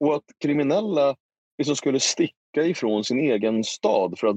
Och 0.00 0.14
att 0.14 0.24
kriminella 0.42 1.16
liksom 1.58 1.76
skulle 1.76 2.00
sticka 2.00 2.62
ifrån 2.62 3.04
sin 3.04 3.18
egen 3.18 3.64
stad 3.64 4.18
för 4.18 4.26
att 4.26 4.36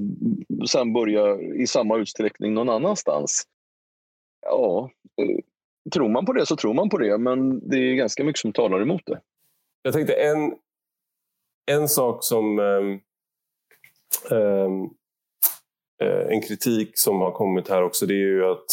sen 0.70 0.92
börja 0.92 1.40
i 1.40 1.66
samma 1.66 1.98
utsträckning 1.98 2.54
någon 2.54 2.68
annanstans. 2.68 3.42
Ja, 4.46 4.90
eh, 5.22 5.38
tror 5.92 6.08
man 6.08 6.26
på 6.26 6.32
det 6.32 6.46
så 6.46 6.56
tror 6.56 6.74
man 6.74 6.88
på 6.88 6.98
det, 6.98 7.18
men 7.18 7.68
det 7.68 7.76
är 7.76 7.94
ganska 7.94 8.24
mycket 8.24 8.40
som 8.40 8.52
talar 8.52 8.82
emot 8.82 9.02
det. 9.06 9.20
Jag 9.82 9.94
tänkte 9.94 10.14
en, 10.14 10.54
en 11.70 11.88
sak 11.88 12.24
som 12.24 12.58
um, 12.58 13.00
um, 14.30 14.90
en 16.28 16.42
kritik 16.42 16.98
som 16.98 17.20
har 17.20 17.30
kommit 17.30 17.68
här 17.68 17.82
också, 17.82 18.06
det 18.06 18.14
är 18.14 18.26
ju 18.28 18.46
att 18.50 18.66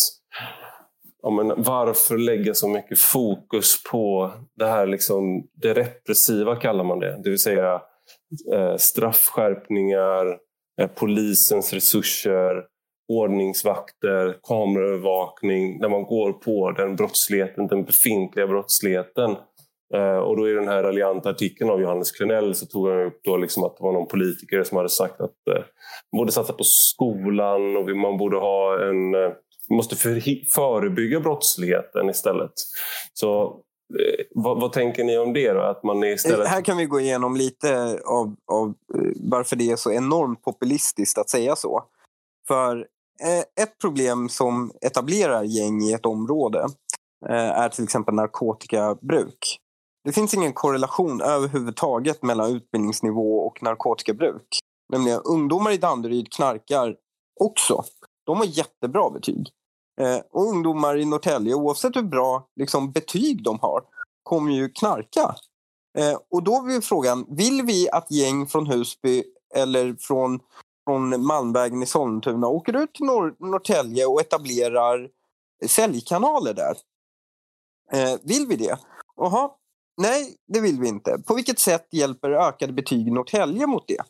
ja, 1.21 1.29
men 1.29 1.63
varför 1.63 2.17
lägga 2.17 2.53
så 2.53 2.67
mycket 2.67 2.99
fokus 2.99 3.83
på 3.91 4.31
det 4.55 4.67
här 4.67 4.88
liksom, 4.88 5.47
det 5.53 5.73
repressiva 5.73 6.55
kallar 6.55 6.83
man 6.83 6.99
det. 6.99 7.21
Det 7.23 7.29
vill 7.29 7.39
säga 7.39 7.81
Eh, 8.54 8.76
straffskärpningar, 8.78 10.38
eh, 10.82 10.88
polisens 10.88 11.74
resurser, 11.74 12.63
ordningsvakter, 13.13 14.38
kameraövervakning 14.43 15.80
när 15.80 15.89
man 15.89 16.04
går 16.04 16.34
på 16.34 16.72
den 16.72 16.95
brottsligheten, 16.95 17.67
den 17.67 17.84
befintliga 17.84 18.48
brottsligheten. 18.48 19.36
Eh, 19.95 20.17
och 20.17 20.38
då 20.38 20.50
i 20.50 20.54
den 20.54 20.67
här 20.67 20.84
raljanta 20.84 21.30
artikeln 21.30 21.69
av 21.69 21.82
Johannes 21.82 22.12
Klenell 22.12 22.56
så 22.56 22.65
tog 22.65 22.89
han 22.89 23.02
upp 23.06 23.19
då 23.24 23.38
liksom 23.38 23.63
att 23.63 23.78
det 23.78 23.84
var 23.84 23.93
någon 23.93 24.08
politiker 24.08 24.63
som 24.63 24.78
hade 24.78 24.89
sagt 24.89 25.22
att 25.22 25.36
man 26.12 26.17
borde 26.17 26.32
satsa 26.32 26.54
på 26.54 26.63
skolan 26.63 27.78
och 27.78 27.89
man 27.89 28.17
borde 28.17 28.38
ha 28.38 28.89
en... 28.89 29.12
Man 29.72 29.76
måste 29.76 29.95
förebygga 30.54 31.19
brottsligheten 31.19 32.10
istället. 32.10 32.52
Så 33.13 33.62
vad, 34.32 34.62
vad, 34.62 34.73
tänker 34.73 35.04
ni 35.04 35.17
om 35.17 35.34
det? 35.34 35.54
Då? 35.54 35.62
Att 35.62 35.84
man 35.84 36.04
istället... 36.04 36.47
Här 36.47 36.62
kan 36.62 36.78
vi 36.78 36.86
gå 36.86 36.99
igenom 36.99 37.36
lite 37.36 37.99
av, 38.06 38.36
av 38.52 38.73
eh, 38.95 39.12
varför 39.15 39.56
det 39.56 39.71
är 39.71 39.75
så 39.75 39.91
enormt 39.91 40.43
populistiskt 40.43 41.17
att 41.17 41.30
säga 41.30 41.56
så. 41.56 41.84
För 42.47 42.78
eh, 43.23 43.63
ett 43.63 43.80
problem 43.82 44.30
som 44.30 44.71
etablerar 44.82 45.43
gäng 45.43 45.82
i 45.82 45.93
ett 45.93 46.06
område 46.06 46.65
är 47.30 47.69
till 47.69 47.84
exempel 47.84 48.15
narkotikabruk. 48.15 49.60
Det 50.04 50.12
finns 50.12 50.34
ingen 50.34 50.54
korrelation 50.54 51.21
överhuvudtaget 51.21 52.23
mellan 52.23 52.56
utbildningsnivå 52.56 53.39
och 53.39 53.63
narkotikabruk. 53.63 54.60
Nämligen 54.93 55.19
ungdomar 55.19 55.71
i 55.71 55.78
Danderyd 55.78 56.34
knarkar 56.34 56.95
också. 57.39 57.84
De 58.25 58.38
har 58.38 58.45
jättebra 58.45 59.10
betyg. 59.10 59.49
Eh, 59.99 60.19
och 60.31 60.43
ungdomar 60.43 60.97
i 60.97 61.05
Norrtälje, 61.05 61.53
oavsett 61.53 61.95
hur 61.95 62.03
bra 62.03 62.47
liksom, 62.55 62.91
betyg 62.91 63.43
de 63.43 63.59
har, 63.59 63.83
kommer 64.23 64.51
ju 64.51 64.69
knarka. 64.69 65.35
Eh, 65.97 66.17
och 66.31 66.43
då 66.43 66.51
är 66.51 66.81
frågan, 66.81 67.25
vill 67.29 67.62
vi 67.62 67.89
att 67.89 68.12
gäng 68.12 68.47
från 68.47 68.67
Husby 68.67 69.23
eller 69.55 69.95
från, 69.99 70.39
från 70.88 71.25
Malmvägen 71.25 71.83
i 71.83 71.85
Sollentuna 71.85 72.47
åker 72.47 72.75
ut 72.75 72.93
till 72.93 73.05
Nor 73.05 73.35
Norrtälje 73.39 74.05
och 74.05 74.21
etablerar 74.21 75.09
säljkanaler 75.67 76.53
där? 76.53 76.77
Eh, 77.91 78.19
vill 78.23 78.47
vi 78.47 78.55
det? 78.55 78.77
Jaha, 79.15 79.49
Nej, 80.01 80.35
det 80.47 80.62
vill 80.62 80.79
vi 80.79 80.88
inte. 80.88 81.21
På 81.27 81.33
vilket 81.33 81.59
sätt 81.59 81.88
hjälper 81.91 82.31
ökade 82.31 82.73
betyg 82.73 83.07
i 83.07 83.12
Norrtälje 83.12 83.67
mot 83.67 83.88
det? 83.88 84.03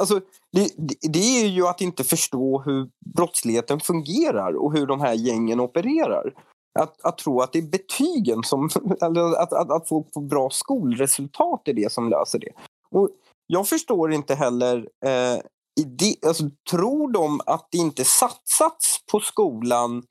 Alltså, 0.00 0.20
det, 0.52 0.70
det, 1.12 1.42
är 1.42 1.46
ju 1.46 1.66
att 1.66 1.80
inte 1.80 2.04
förstå 2.04 2.62
hur 2.66 2.88
brottsligheten 3.14 3.80
fungerar 3.80 4.56
och 4.56 4.72
hur 4.72 4.86
de 4.86 5.00
här 5.00 5.14
gängen 5.14 5.60
opererar. 5.60 6.34
Att, 6.78 7.04
att 7.04 7.18
tro 7.18 7.40
att 7.40 7.52
det 7.52 7.58
är 7.58 7.70
betygen 7.70 8.42
som... 8.42 8.68
Eller 9.02 9.42
att, 9.42 9.52
att, 9.52 9.70
att 9.70 9.88
få, 9.88 10.06
får 10.14 10.20
bra 10.20 10.50
skolresultat 10.50 11.68
är 11.68 11.72
det 11.72 11.92
som 11.92 12.08
löser 12.08 12.38
det. 12.38 12.52
Och 12.90 13.10
jag 13.46 13.68
förstår 13.68 14.12
inte 14.12 14.34
heller... 14.34 14.88
Eh, 15.06 15.40
det, 15.86 16.16
alltså, 16.26 16.44
tror 16.70 17.12
de 17.12 17.40
att 17.46 17.68
det 17.70 17.78
inte 17.78 18.04
satsats 18.04 18.98
på 19.12 19.20
skolan 19.20 20.02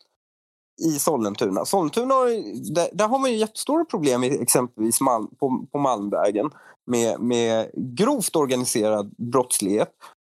i 0.81 0.99
Sollentuna. 0.99 1.65
Sollentuna 1.65 2.15
där, 2.75 2.89
där, 2.93 3.07
har 3.07 3.19
man 3.19 3.31
ju 3.31 3.37
jättestora 3.37 3.85
problem 3.85 4.23
exempelvis 4.23 5.01
Malm, 5.01 5.27
på, 5.39 5.65
på 5.71 5.77
Malmvägen 5.77 6.49
med, 6.85 7.19
med 7.19 7.71
grovt 7.73 8.35
organiserad 8.35 9.15
brottslighet. 9.17 9.89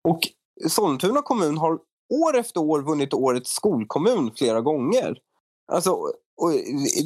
Och 0.07 0.19
Sollentuna 0.67 1.21
kommun 1.21 1.57
har 1.57 1.79
år 2.13 2.37
efter 2.37 2.61
år 2.61 2.81
vunnit 2.81 3.13
årets 3.13 3.53
skolkommun 3.53 4.31
flera 4.35 4.61
gånger. 4.61 5.17
Alltså, 5.71 5.91
och, 6.41 6.51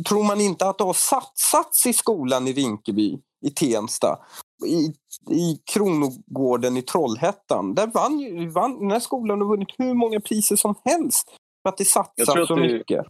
tror 0.08 0.24
man 0.24 0.42
inte 0.42 0.70
att 0.70 0.78
det 0.78 0.84
har 0.84 0.94
satsats 0.94 1.86
i 1.86 1.94
skolan 1.94 2.48
i 2.48 2.54
Rinkeby, 2.54 3.20
i 3.46 3.50
Tensta, 3.50 4.20
i, 4.66 4.94
i 5.34 5.62
Kronogården 5.74 6.78
i 6.78 6.82
Trollhättan. 6.82 7.76
Där 7.76 7.88
vann, 7.88 8.50
vann, 8.52 8.80
den 8.80 8.92
här 8.92 9.00
skolan 9.00 9.42
har 9.42 9.48
vunnit 9.48 9.70
hur 9.78 9.94
många 9.94 10.20
priser 10.20 10.56
som 10.56 10.76
helst 10.86 11.30
för 11.64 11.70
att 11.70 11.78
det 11.78 11.86
satsas 11.86 12.48
så 12.48 12.56
det, 12.56 12.62
mycket. 12.62 13.06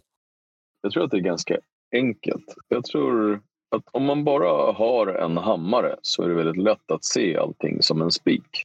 Jag 0.82 0.92
tror 0.92 1.04
att 1.04 1.10
det 1.10 1.16
är 1.16 1.20
ganska 1.20 1.58
enkelt. 1.92 2.54
Jag 2.68 2.84
tror 2.84 3.40
att 3.76 3.84
om 3.90 4.04
man 4.04 4.24
bara 4.24 4.72
har 4.72 5.06
en 5.06 5.36
hammare 5.36 5.96
så 6.02 6.22
är 6.22 6.28
det 6.28 6.34
väldigt 6.34 6.64
lätt 6.64 6.90
att 6.90 7.04
se 7.04 7.36
allting 7.36 7.82
som 7.82 8.02
en 8.02 8.10
spik. 8.10 8.62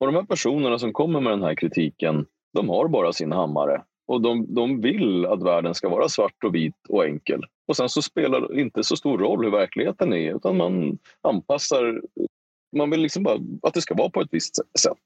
Och 0.00 0.06
de 0.06 0.14
här 0.14 0.22
personerna 0.22 0.78
som 0.78 0.92
kommer 0.92 1.20
med 1.20 1.32
den 1.32 1.42
här 1.42 1.54
kritiken, 1.54 2.26
de 2.52 2.68
har 2.68 2.88
bara 2.88 3.12
sin 3.12 3.32
hammare. 3.32 3.82
Och 4.06 4.20
de, 4.20 4.54
de 4.54 4.80
vill 4.80 5.26
att 5.26 5.42
världen 5.42 5.74
ska 5.74 5.88
vara 5.88 6.08
svart 6.08 6.44
och 6.44 6.54
vit 6.54 6.74
och 6.88 7.04
enkel. 7.04 7.44
Och 7.68 7.76
sen 7.76 7.88
så 7.88 8.02
spelar 8.02 8.40
det 8.40 8.60
inte 8.60 8.84
så 8.84 8.96
stor 8.96 9.18
roll 9.18 9.44
hur 9.44 9.50
verkligheten 9.50 10.12
är, 10.12 10.36
utan 10.36 10.56
man 10.56 10.98
anpassar... 11.20 12.02
Man 12.76 12.90
vill 12.90 13.00
liksom 13.00 13.22
bara 13.22 13.38
att 13.62 13.74
det 13.74 13.80
ska 13.80 13.94
vara 13.94 14.10
på 14.10 14.20
ett 14.20 14.28
visst 14.30 14.56
sätt. 14.78 15.02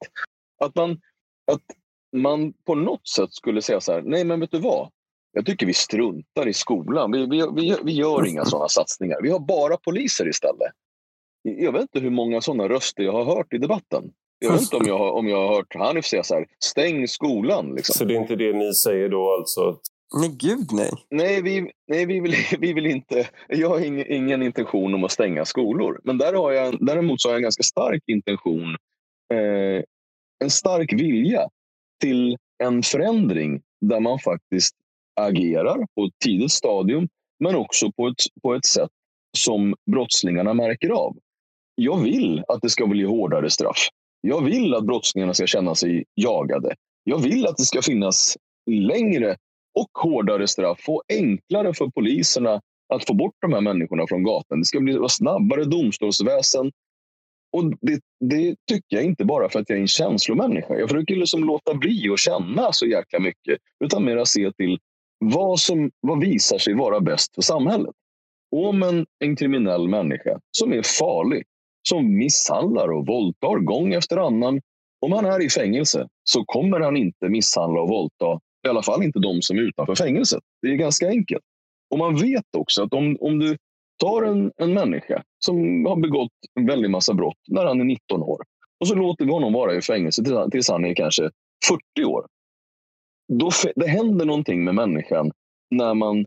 Att 0.65 0.75
man, 0.75 1.01
att 1.53 1.63
man 2.17 2.53
på 2.53 2.75
något 2.75 3.09
sätt 3.09 3.33
skulle 3.33 3.63
säga 3.63 3.81
så 3.81 3.93
här, 3.93 4.03
nej 4.03 4.25
men 4.25 4.41
vet 4.41 4.51
du 4.51 4.59
vad? 4.59 4.91
Jag 5.33 5.47
tycker 5.47 5.67
vi 5.67 5.75
struntar 5.75 6.49
i 6.49 6.53
skolan. 6.53 7.13
Vi, 7.13 7.27
vi, 7.27 7.47
vi, 7.57 7.77
vi 7.85 7.93
gör 7.93 8.27
inga 8.27 8.45
sådana 8.45 8.69
satsningar. 8.69 9.23
Vi 9.23 9.31
har 9.31 9.39
bara 9.39 9.77
poliser 9.77 10.29
istället. 10.29 10.73
Jag 11.43 11.73
vet 11.73 11.83
inte 11.83 12.01
hur 12.01 12.11
många 12.11 12.41
sådana 12.41 12.69
röster 12.69 13.03
jag 13.03 13.13
har 13.13 13.25
hört 13.25 13.53
i 13.53 13.59
debatten. 13.59 14.13
Jag 14.39 14.53
vet 14.53 14.61
inte 14.61 14.77
om 14.77 14.87
jag 14.87 14.99
har, 14.99 15.11
om 15.11 15.29
jag 15.29 15.37
har 15.37 15.55
hört 15.55 15.75
Hanif 15.75 16.05
säga 16.05 16.23
så 16.23 16.35
här, 16.35 16.47
stäng 16.65 17.09
skolan. 17.09 17.75
Liksom. 17.75 17.95
Så 17.95 18.05
det 18.05 18.15
är 18.15 18.21
inte 18.21 18.37
det 18.37 18.53
ni 18.53 18.75
säger 18.75 19.09
då 19.09 19.35
alltså? 19.39 19.79
Nej, 20.21 20.31
gud 20.39 20.73
nej. 20.73 20.91
Nej, 21.11 21.43
vi, 21.43 21.71
nej 21.89 22.07
vi, 22.07 22.21
vill, 22.21 22.35
vi 22.59 22.73
vill 22.73 22.87
inte. 22.87 23.29
Jag 23.49 23.69
har 23.69 23.81
ingen, 23.81 24.13
ingen 24.13 24.43
intention 24.43 24.95
om 24.95 25.05
att 25.05 25.13
stänga 25.13 25.45
skolor. 25.45 26.01
Men 26.05 26.19
där 26.19 26.33
har 26.33 26.53
jag, 26.53 26.87
däremot 26.87 27.21
så 27.21 27.29
har 27.29 27.33
jag 27.33 27.39
en 27.39 27.43
ganska 27.43 27.63
stark 27.63 28.03
intention. 28.07 28.77
Eh, 29.35 29.83
en 30.45 30.51
stark 30.51 30.93
vilja 30.93 31.49
till 32.01 32.37
en 32.59 32.83
förändring 32.83 33.63
där 33.81 34.01
man 34.01 34.19
faktiskt 34.19 34.77
agerar 35.21 35.87
på 35.95 36.05
ett 36.05 36.13
tidigt 36.25 36.53
stadium 36.53 37.09
men 37.41 37.55
också 37.57 37.93
på 37.93 38.07
ett, 38.09 38.43
på 38.43 38.55
ett 38.55 38.67
sätt 38.67 38.91
som 39.39 39.75
brottslingarna 39.91 40.55
märker 40.55 40.91
av. 40.91 41.17
Jag 41.75 42.03
vill 42.03 42.45
att 42.49 42.63
det 42.63 42.71
ska 42.71 42.87
bli 42.87 43.05
hårdare 43.05 43.51
straff. 43.51 43.89
Jag 44.21 44.45
vill 44.45 44.75
att 44.75 44.85
brottslingarna 44.85 45.35
ska 45.35 45.47
känna 45.47 45.75
sig 45.75 46.05
jagade. 46.15 46.75
Jag 47.05 47.19
vill 47.19 47.47
att 47.47 47.57
det 47.57 47.65
ska 47.65 47.83
finnas 47.83 48.37
längre 48.71 49.37
och 49.79 50.03
hårdare 50.03 50.49
straff 50.49 50.89
och 50.89 51.03
enklare 51.09 51.75
för 51.75 51.87
poliserna 51.87 52.61
att 52.95 53.07
få 53.07 53.15
bort 53.15 53.35
de 53.41 53.53
här 53.53 53.61
människorna 53.61 54.07
från 54.09 54.23
gatan. 54.23 54.59
Det 54.59 54.65
ska 54.65 54.81
bli 54.81 54.99
snabbare 55.09 55.65
domstolsväsen. 55.65 56.73
Och 57.53 57.65
det, 57.81 58.01
det, 58.21 58.55
tycker 58.69 58.97
jag 58.97 59.05
inte 59.05 59.25
bara 59.25 59.49
för 59.49 59.61
att 59.61 59.69
jag 59.69 59.77
är 59.77 59.81
en 59.81 59.89
känslomänniska. 59.89 60.79
Jag 60.79 60.89
försöker 60.89 61.17
liksom 61.17 61.45
låta 61.45 61.75
bli 61.75 62.11
att 62.13 62.19
känna 62.19 62.73
så 62.73 62.87
jäkla 62.87 63.19
mycket. 63.19 63.59
Utan 63.85 64.05
mer 64.05 64.25
se 64.25 64.53
till 64.53 64.79
vad 65.23 65.59
som 65.59 65.91
vad 66.01 66.21
visar 66.21 66.59
sig 66.59 66.75
vara 66.75 67.01
bäst 67.01 67.35
för 67.35 67.43
samhället. 67.43 67.95
Om 68.57 68.83
en, 68.83 69.07
en 69.19 69.37
kriminell 69.37 69.89
människa 69.89 70.41
som 70.51 70.73
är 70.73 70.83
farlig, 70.83 71.45
som 71.89 72.17
misshandlar 72.17 72.89
och 72.89 73.07
våldtar 73.07 73.59
gång 73.59 73.95
efter 73.95 74.17
annan. 74.17 74.61
Om 75.01 75.13
han 75.13 75.25
är 75.25 75.43
i 75.43 75.51
fängelse 75.51 76.09
så 76.25 76.45
kommer 76.45 76.81
han 76.81 76.97
inte 76.97 77.29
misshandla 77.29 77.81
och 77.81 77.89
våldta, 77.89 78.41
i 78.67 78.69
alla 78.69 78.83
fall 78.83 79.03
inte 79.03 79.19
de 79.19 79.43
som 79.43 79.59
är 79.59 79.63
utanför 79.63 79.95
fängelset. 79.95 80.43
Det 80.63 80.69
är 80.69 80.75
ganska 80.75 81.09
enkelt. 81.09 81.43
Och 81.91 81.99
man 81.99 82.17
vet 82.17 82.57
också 82.57 82.83
att 82.83 82.95
om, 82.95 83.17
om 83.21 83.39
du 83.39 83.57
tar 84.01 84.23
en, 84.23 84.53
en 84.57 84.75
människa 84.75 85.23
som 85.45 85.87
har 85.87 85.97
begått 85.97 86.33
en 86.55 86.67
väldig 86.67 86.91
massa 86.91 87.15
brott 87.15 87.39
när 87.49 87.65
han 87.65 87.81
är 87.81 87.85
19 87.85 88.23
år 88.23 88.43
och 88.81 88.89
så 88.89 88.95
låter 88.95 89.25
vi 89.25 89.31
honom 89.31 89.53
vara 89.53 89.75
i 89.75 89.83
fängelse 89.83 90.23
tills 90.51 90.69
han 90.69 90.85
är 90.85 90.95
kanske 90.95 91.31
40 91.97 92.05
år 92.05 92.27
då, 93.39 93.51
det 93.77 93.89
händer 93.89 94.27
någonting 94.27 94.65
med 94.65 94.75
människan 94.75 95.31
när 95.71 95.95
man... 95.95 96.25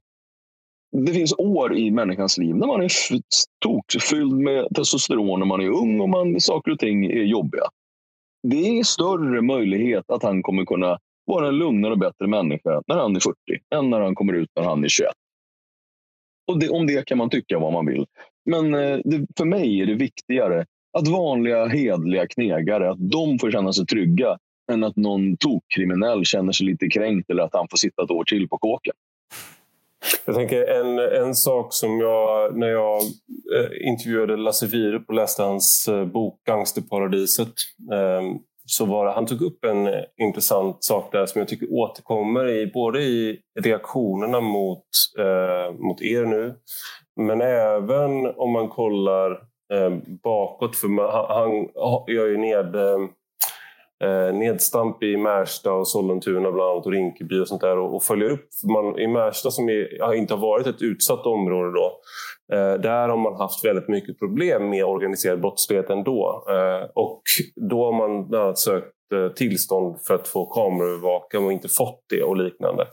Det 1.06 1.14
finns 1.14 1.34
år 1.38 1.78
i 1.78 1.92
människans 1.92 2.38
liv 2.38 2.56
när 2.56 2.68
man 2.68 2.82
är 2.82 2.90
stort 3.34 4.04
fylld 4.10 4.34
med 4.34 4.68
testosteron 4.76 5.40
när 5.40 5.46
man 5.46 5.62
är 5.62 5.70
ung 5.70 6.00
och 6.00 6.10
man, 6.10 6.42
saker 6.42 6.72
och 6.72 6.80
ting 6.80 7.06
är 7.06 7.24
jobbiga. 7.24 7.64
Det 8.48 8.80
är 8.80 8.84
större 8.84 9.42
möjlighet 9.42 10.10
att 10.12 10.24
han 10.24 10.44
kommer 10.44 10.66
kunna 10.66 10.98
vara 11.26 11.48
en 11.48 11.58
lugnare 11.58 11.92
och 11.92 12.00
bättre 12.00 12.28
människa 12.28 12.82
när 12.88 12.98
han 12.98 13.16
är 13.16 13.20
40 13.20 13.36
än 13.76 13.90
när 13.90 14.02
han 14.02 14.16
kommer 14.16 14.34
ut 14.34 14.50
när 14.56 14.64
han 14.64 14.84
är 14.84 14.88
21. 14.88 15.12
Och 16.48 16.60
det, 16.60 16.70
om 16.70 16.88
det 16.88 17.06
kan 17.06 17.18
man 17.18 17.30
tycka 17.30 17.60
vad 17.60 17.74
man 17.74 17.86
vill. 17.86 18.06
Men 18.46 18.74
eh, 18.74 19.00
det, 19.04 19.28
för 19.38 19.46
mig 19.46 19.82
är 19.82 19.86
det 19.86 19.96
viktigare 19.96 20.66
att 20.98 21.08
vanliga 21.08 21.66
hedliga 21.66 22.28
knegare 22.28 22.90
att 22.90 23.12
de 23.12 23.40
får 23.40 23.52
känna 23.52 23.74
sig 23.74 23.86
trygga 23.86 24.38
än 24.72 24.84
att 24.84 24.96
någon 24.96 25.38
tokkriminell 25.38 26.26
känner 26.26 26.52
sig 26.52 26.66
lite 26.66 26.88
kränkt 26.88 27.30
eller 27.30 27.44
att 27.44 27.54
han 27.54 27.68
får 27.72 27.78
sitta 27.78 28.04
ett 28.04 28.12
år 28.12 28.24
till 28.24 28.50
på 28.50 28.58
kåken. 28.58 28.94
Jag 30.26 30.36
tänker 30.36 30.68
en, 30.68 31.00
en 31.00 31.36
sak 31.36 31.68
som 31.74 32.00
jag, 32.00 32.58
när 32.58 32.68
jag 32.68 33.02
eh, 33.56 33.88
intervjuade 33.88 34.38
Lasse 34.38 34.68
Wierup 34.68 35.04
och 35.08 35.14
läste 35.14 35.44
hans 35.44 35.88
eh, 35.88 36.06
bok 36.06 36.42
Gangsterparadiset, 36.48 37.54
eh, 37.94 38.22
så 38.66 38.86
var 38.86 39.06
det, 39.06 39.12
han 39.12 39.26
tog 39.26 39.42
upp 39.42 39.66
en 39.66 39.90
intressant 40.18 40.84
sak 40.84 41.12
där 41.12 41.26
som 41.26 41.40
jag 41.40 41.48
tycker 41.48 41.74
återkommer 41.74 42.48
i, 42.48 42.68
både 42.68 43.02
i 43.02 43.40
reaktionerna 43.60 44.42
mot, 44.42 44.86
eh, 45.20 45.74
mot 45.74 46.02
er 46.02 46.26
nu, 46.26 46.56
men 47.16 47.42
även 47.42 48.26
om 48.36 48.52
man 48.52 48.70
kollar 48.70 49.32
eh, 49.74 49.98
bakåt. 50.24 50.76
För 50.76 50.88
man, 50.88 51.06
han, 51.06 51.70
han 51.76 52.16
gör 52.16 52.28
ju 52.28 52.38
ned 52.38 52.76
ehm, 52.76 53.10
eh, 54.06 54.34
nedstamp 54.34 55.04
i 55.04 55.18
Märsta 55.18 55.74
och 55.74 55.88
Sollentuna 55.88 56.52
bland 56.52 56.72
annat 56.72 56.86
och 56.86 56.92
Rinkeby 56.92 57.40
och 57.40 57.48
sånt 57.48 57.62
där 57.62 57.78
och, 57.78 57.96
och 57.96 58.04
följer 58.04 58.30
upp. 58.30 58.50
Man, 58.74 59.00
I 59.00 59.08
Märsta 59.08 59.52
som 59.52 59.70
är, 59.70 60.14
inte 60.14 60.34
har 60.34 60.42
varit 60.42 60.68
ett 60.68 60.82
utsatt 60.82 61.26
område 61.26 61.72
då, 61.72 62.00
eh, 62.56 62.74
där 62.74 63.10
har 63.10 63.18
man 63.18 63.36
haft 63.36 63.66
väldigt 63.66 63.88
mycket 63.88 64.20
problem 64.20 64.70
med 64.70 64.86
organiserad 64.86 65.42
brottslighet 65.42 65.90
ändå. 65.90 66.46
Eh, 66.50 66.90
och 66.96 67.22
då 67.70 67.86
har 67.86 67.92
man 67.92 68.30
bland 68.30 68.44
annat 68.44 68.60
sökt 68.60 69.12
eh, 69.14 69.28
tillstånd 69.28 69.98
för 70.08 70.14
att 70.14 70.28
få 70.28 70.46
kameraövervaka 70.46 71.40
och 71.40 71.52
inte 71.52 71.68
fått 71.68 72.04
det 72.10 72.24
och 72.24 72.38
liknande. 72.38 72.88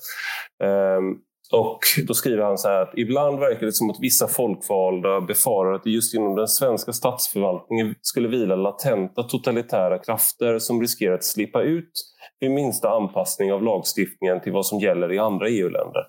Ehm, 0.64 1.16
och 1.52 1.78
då 2.06 2.14
skriver 2.14 2.42
han 2.42 2.58
så 2.58 2.68
här 2.68 2.82
att 2.82 2.92
ibland 2.96 3.38
verkar 3.38 3.66
det 3.66 3.72
som 3.72 3.90
att 3.90 4.00
vissa 4.00 4.28
folkvalda 4.28 5.20
befarar 5.20 5.72
att 5.72 5.84
det 5.84 5.90
just 5.90 6.14
inom 6.14 6.36
den 6.36 6.48
svenska 6.48 6.92
statsförvaltningen 6.92 7.94
skulle 8.02 8.28
vila 8.28 8.56
latenta 8.56 9.22
totalitära 9.22 9.98
krafter 9.98 10.58
som 10.58 10.80
riskerar 10.80 11.14
att 11.14 11.24
slippa 11.24 11.62
ut 11.62 11.92
vid 12.40 12.50
minsta 12.50 12.90
anpassning 12.90 13.52
av 13.52 13.62
lagstiftningen 13.62 14.40
till 14.40 14.52
vad 14.52 14.66
som 14.66 14.78
gäller 14.78 15.12
i 15.12 15.18
andra 15.18 15.48
EU-länder. 15.48 16.02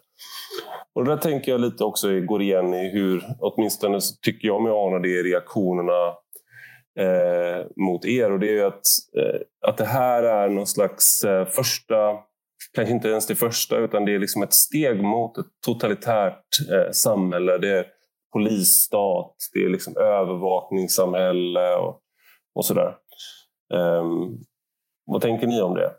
Och 0.95 1.05
det 1.05 1.11
där 1.11 1.21
tänker 1.21 1.51
jag 1.51 1.61
lite 1.61 1.83
också 1.83 2.19
går 2.19 2.41
igen 2.41 2.73
i 2.73 2.89
hur, 2.89 3.23
åtminstone 3.39 3.99
tycker 4.25 4.47
jag 4.47 4.61
mig 4.61 4.71
ana 4.71 4.99
det 4.99 5.09
i 5.09 5.23
reaktionerna 5.23 6.07
eh, 6.99 7.65
mot 7.75 8.05
er. 8.05 8.31
Och 8.31 8.39
det 8.39 8.59
är 8.59 8.65
att, 8.65 8.83
eh, 9.17 9.69
att 9.69 9.77
det 9.77 9.85
här 9.85 10.23
är 10.23 10.49
någon 10.49 10.67
slags 10.67 11.23
eh, 11.23 11.45
första 11.45 11.95
kanske 12.73 12.93
inte 12.93 13.07
ens 13.07 13.27
det 13.27 13.35
första, 13.35 13.77
utan 13.77 14.05
det 14.05 14.15
är 14.15 14.19
liksom 14.19 14.43
ett 14.43 14.53
steg 14.53 15.03
mot 15.03 15.37
ett 15.37 15.45
totalitärt 15.65 16.43
eh, 16.71 16.91
samhälle. 16.91 17.57
Det 17.57 17.77
är 17.79 17.85
polisstat, 18.33 19.35
det 19.53 19.59
är 19.59 19.69
liksom 19.69 19.97
övervakningssamhälle 19.97 21.75
och, 21.75 21.99
och 22.55 22.65
sådär. 22.65 22.95
Um, 23.73 24.37
vad 25.05 25.21
tänker 25.21 25.47
ni 25.47 25.61
om 25.61 25.73
det? 25.73 25.91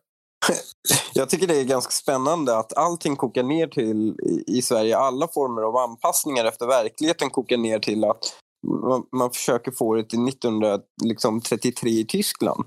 Jag 1.14 1.30
tycker 1.30 1.46
det 1.46 1.60
är 1.60 1.64
ganska 1.64 1.90
spännande 1.90 2.58
att 2.58 2.76
allting 2.76 3.16
kokar 3.16 3.42
ner 3.42 3.66
till, 3.66 4.16
i 4.46 4.62
Sverige, 4.62 4.96
alla 4.96 5.28
former 5.28 5.62
av 5.62 5.76
anpassningar 5.76 6.44
efter 6.44 6.66
verkligheten 6.66 7.30
kokar 7.30 7.56
ner 7.56 7.78
till 7.78 8.04
att 8.04 8.36
man, 8.66 9.06
man 9.12 9.30
försöker 9.30 9.70
få 9.70 9.94
det 9.94 10.04
till 10.04 10.28
1933 10.28 11.08
liksom 11.08 11.40
i 11.88 12.04
Tyskland. 12.04 12.64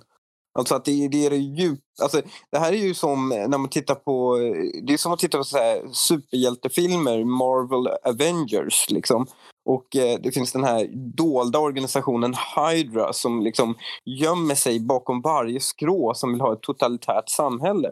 Alltså 0.58 0.76
att 0.76 0.86
det, 0.86 1.08
det 1.08 1.26
är 1.26 1.30
det 1.30 1.38
djup, 1.38 1.80
alltså 2.02 2.22
det 2.52 2.60
här 2.60 2.74
är 2.74 2.78
ju 2.78 2.93
som 2.93 3.30
när 3.30 3.58
man 3.58 3.70
tittar 3.70 3.96
på, 3.96 4.38
det 4.88 4.93
är 4.93 4.98
som 4.98 5.12
att 5.12 5.20
titta 5.20 5.38
på 5.38 5.43
så 5.43 5.58
här 5.58 5.88
superhjältefilmer, 5.91 7.24
Marvel 7.24 7.88
Avengers 8.04 8.89
liksom. 8.89 9.28
Och 9.70 9.96
eh, 9.96 10.20
det 10.20 10.32
finns 10.32 10.52
den 10.52 10.63
här 10.63 10.88
dolda 11.17 11.60
organisationen 11.60 12.36
Hydra 12.56 13.13
som 13.13 13.41
liksom 13.41 13.76
gömmer 14.06 14.56
sig 14.56 14.80
bakom 14.80 15.22
varje 15.22 15.60
skrå 15.60 16.13
som 16.13 16.32
vill 16.32 16.41
ha 16.41 16.54
ett 16.54 16.62
totalitärt 16.62 17.30
samhälle. 17.30 17.89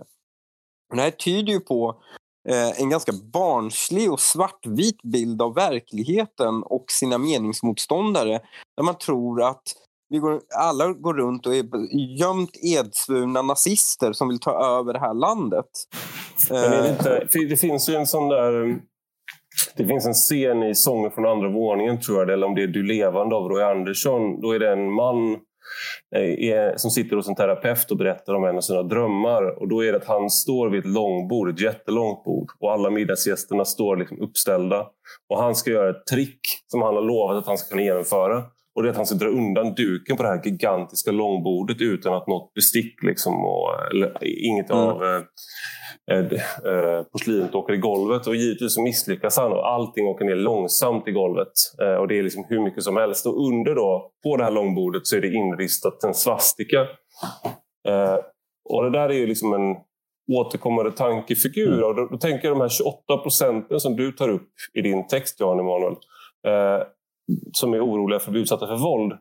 Och 0.89 0.95
det 0.95 1.01
här 1.01 1.11
tyder 1.11 1.53
ju 1.53 1.59
på 1.59 2.01
eh, 2.49 2.81
en 2.81 2.89
ganska 2.89 3.11
barnslig 3.33 4.11
och 4.11 4.19
svartvit 4.19 5.01
bild 5.01 5.41
av 5.41 5.55
verkligheten 5.55 6.63
och 6.63 6.85
sina 6.91 7.17
meningsmotståndare. 7.17 8.41
Där 8.77 8.83
man 8.83 8.97
tror 8.97 9.43
att 9.43 9.75
vi 10.09 10.17
går, 10.17 10.41
alla 10.55 10.93
går 10.93 11.13
runt 11.13 11.47
och 11.47 11.55
är 11.55 11.65
gömt 12.19 12.57
edsvurna 12.63 13.41
nazister 13.41 14.13
som 14.13 14.27
vill 14.27 14.39
ta 14.39 14.79
över 14.79 14.93
det 14.93 14.99
här 14.99 15.13
landet. 15.13 15.65
Är 16.51 16.83
det, 16.83 16.89
inte, 16.89 17.27
det 17.49 17.57
finns 17.57 17.89
ju 17.89 17.95
en 17.95 18.07
sån 18.07 18.29
där... 18.29 18.79
Det 19.75 19.85
finns 19.85 20.05
en 20.05 20.13
scen 20.13 20.63
i 20.63 20.75
Sånger 20.75 21.09
från 21.09 21.25
andra 21.25 21.49
våningen, 21.49 22.01
tror 22.01 22.19
jag, 22.19 22.29
eller 22.29 22.47
om 22.47 22.55
det 22.55 22.63
är 22.63 22.67
Du 22.67 22.83
levande 22.83 23.35
av 23.35 23.49
Roy 23.49 23.63
Andersson. 23.63 24.41
Då 24.41 24.51
är 24.51 24.59
det 24.59 24.71
en 24.71 24.91
man 24.91 25.33
eh, 26.15 26.75
som 26.75 26.91
sitter 26.91 27.15
hos 27.15 27.27
en 27.27 27.35
terapeut 27.35 27.91
och 27.91 27.97
berättar 27.97 28.33
om 28.33 28.43
en 28.43 28.57
av 28.57 28.61
sina 28.61 28.83
drömmar. 28.83 29.61
Och 29.61 29.67
då 29.67 29.83
är 29.83 29.91
det 29.91 29.97
att 29.97 30.07
han 30.07 30.29
står 30.29 30.69
vid 30.69 30.79
ett 30.79 30.91
långbord, 30.91 31.49
ett 31.49 31.61
jättelångt 31.61 32.23
bord. 32.23 32.51
Och 32.59 32.71
alla 32.71 32.89
middagsgästerna 32.89 33.65
står 33.65 33.97
liksom 33.97 34.21
uppställda. 34.21 34.87
Och 35.29 35.41
han 35.41 35.55
ska 35.55 35.71
göra 35.71 35.89
ett 35.89 36.05
trick 36.05 36.41
som 36.67 36.81
han 36.81 36.95
har 36.95 37.01
lovat 37.01 37.37
att 37.37 37.47
han 37.47 37.57
ska 37.57 37.69
kunna 37.69 37.81
genomföra. 37.81 38.43
Och 38.75 38.83
det 38.83 38.89
är 38.89 38.91
att 38.91 38.97
han 38.97 39.05
ska 39.05 39.15
dra 39.15 39.27
undan 39.27 39.73
duken 39.73 40.17
på 40.17 40.23
det 40.23 40.29
här 40.29 40.41
gigantiska 40.43 41.11
långbordet 41.11 41.81
utan 41.81 42.13
att 42.13 42.27
något 42.27 42.53
bestick 42.53 43.03
liksom, 43.03 43.45
och, 43.45 43.69
eller, 43.91 44.17
inget 44.47 44.69
mm. 44.69 44.81
av 44.81 45.03
eh, 45.03 45.21
eh, 46.11 47.03
porslinet 47.11 47.55
åker 47.55 47.73
i 47.73 47.77
golvet. 47.77 48.27
Och 48.27 48.35
givetvis 48.35 48.73
så 48.73 48.81
misslyckas 48.81 49.37
han 49.37 49.51
och 49.51 49.69
allting 49.69 50.07
åker 50.07 50.25
ner 50.25 50.35
långsamt 50.35 51.07
i 51.07 51.11
golvet. 51.11 51.53
Eh, 51.81 51.95
och 51.95 52.07
det 52.07 52.19
är 52.19 52.23
liksom 52.23 52.45
hur 52.49 52.59
mycket 52.59 52.83
som 52.83 52.97
helst. 52.97 53.25
Och 53.25 53.47
under 53.47 53.75
då, 53.75 54.11
på 54.23 54.37
det 54.37 54.43
här 54.43 54.51
långbordet 54.51 55.07
så 55.07 55.15
är 55.15 55.21
det 55.21 55.33
inristat 55.33 56.03
en 56.03 56.13
svastika. 56.13 56.81
Eh, 57.87 58.17
och 58.69 58.83
det 58.83 58.89
där 58.89 59.09
är 59.09 59.13
ju 59.13 59.27
liksom 59.27 59.53
en 59.53 59.75
återkommande 60.31 60.91
tankefigur. 60.91 61.73
Mm. 61.73 61.83
Och 61.83 61.95
då, 61.95 62.07
då, 62.11 62.17
tänker 62.17 62.47
jag 62.47 62.57
de 62.57 62.61
här 62.61 62.69
28 62.69 63.17
procenten 63.23 63.79
som 63.79 63.95
du 63.95 64.11
tar 64.11 64.29
upp 64.29 64.51
i 64.73 64.81
din 64.81 65.07
text, 65.07 65.39
Jan 65.39 65.59
Emanuel. 65.59 65.95
Eh, 66.47 66.87
som 67.53 67.73
är 67.73 67.85
oroliga 67.85 68.19
för 68.19 68.27
att 68.27 68.31
bli 68.31 68.41
utsatta 68.41 68.67
för 68.67 68.77
våld. 68.77 69.13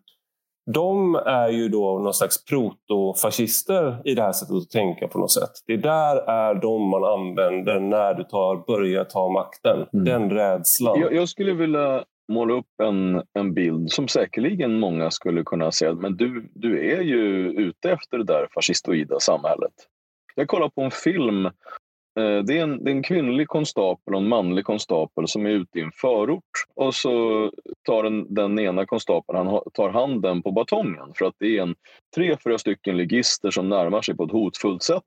De 0.73 1.15
är 1.15 1.49
ju 1.49 1.69
då 1.69 1.99
någon 1.99 2.15
slags 2.15 2.45
protofascister 2.45 3.99
i 4.05 4.15
det 4.15 4.23
här 4.23 4.33
sättet 4.33 4.55
att 4.55 4.71
tänka 4.71 5.09
på 5.09 5.19
något 5.19 5.33
sätt. 5.33 5.51
Det 5.67 5.77
där 5.77 6.17
är 6.17 6.55
de 6.55 6.83
man 6.83 7.05
använder 7.05 7.81
när 7.81 8.15
du 8.15 8.25
tar, 8.25 8.67
börjar 8.67 9.05
ta 9.05 9.29
makten. 9.29 9.87
Mm. 9.93 10.05
Den 10.05 10.31
rädslan. 10.31 11.01
Jag, 11.01 11.15
jag, 11.15 11.29
skulle 11.29 11.53
vilja 11.53 12.05
måla 12.33 12.55
upp 12.55 12.81
en, 12.83 13.23
en 13.39 13.55
bild 13.55 13.91
som 13.91 14.09
säkerligen 14.09 14.81
många 14.81 15.11
skulle 15.11 15.43
kunna 15.43 15.73
säga 15.73 15.93
men 15.93 16.17
du, 16.17 16.51
du 16.55 16.93
är 16.93 17.01
ju 17.01 17.51
ute 17.51 17.91
efter 17.91 18.19
det 18.19 18.25
där 18.25 18.49
fascistoida 18.55 19.21
samhället. 19.21 19.73
Jag 20.35 20.49
kollade 20.49 20.71
på 20.75 20.83
en 20.83 20.91
film 20.91 21.51
Eh, 22.21 22.39
det 22.45 22.59
är, 22.59 22.63
en, 22.63 22.85
det 22.85 22.91
är 22.91 22.95
en 22.95 23.03
kvinnlig 23.03 23.49
konstapel 23.49 24.15
och 24.15 24.21
en 24.21 24.29
manlig 24.29 24.65
konstapel 24.65 25.29
som 25.29 25.47
är 25.47 25.51
ute 25.51 25.79
i 25.79 25.83
en 25.83 25.93
förort. 25.93 26.43
Och 26.75 26.95
så 26.95 27.51
tar 27.83 28.03
den, 28.03 28.35
den 28.35 28.59
ena 28.59 28.87
konstapeln 28.87 29.47
han 29.47 29.61
tar 29.75 29.91
handen 29.91 30.43
på 30.43 30.53
batongen 30.53 31.13
för 31.15 31.27
att 31.27 31.35
det 31.39 31.59
är 31.59 31.63
en 31.63 31.75
tre, 32.15 32.37
fyra 32.45 32.59
stycken 32.59 32.97
ligister 32.97 33.51
som 33.51 33.69
närmar 33.69 34.03
sig 34.03 34.17
på 34.17 34.25
ett 34.25 34.33
hotfullt 34.33 34.83
sätt. 34.83 35.03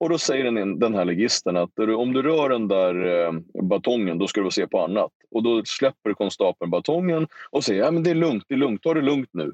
Och 0.00 0.08
då 0.08 0.18
säger 0.18 0.44
den, 0.44 0.78
den 0.78 0.94
här 0.94 1.04
ligisten 1.04 1.56
att 1.56 1.78
om 1.78 2.12
du 2.12 2.22
rör 2.22 2.48
den 2.48 2.68
där 2.68 3.24
eh, 3.26 3.32
batongen 3.62 4.18
då 4.18 4.26
ska 4.26 4.40
du 4.40 4.50
se 4.50 4.66
på 4.66 4.80
annat. 4.80 5.10
Och 5.30 5.42
då 5.42 5.62
släpper 5.64 6.14
konstapeln 6.14 6.70
batongen 6.70 7.26
och 7.50 7.64
säger 7.64 7.82
ja, 7.82 7.90
det 7.90 8.10
är 8.10 8.14
lugnt, 8.14 8.44
det 8.48 8.54
är 8.54 8.58
lugnt, 8.58 8.82
ta 8.82 8.94
det 8.94 9.02
lugnt 9.02 9.30
nu. 9.32 9.52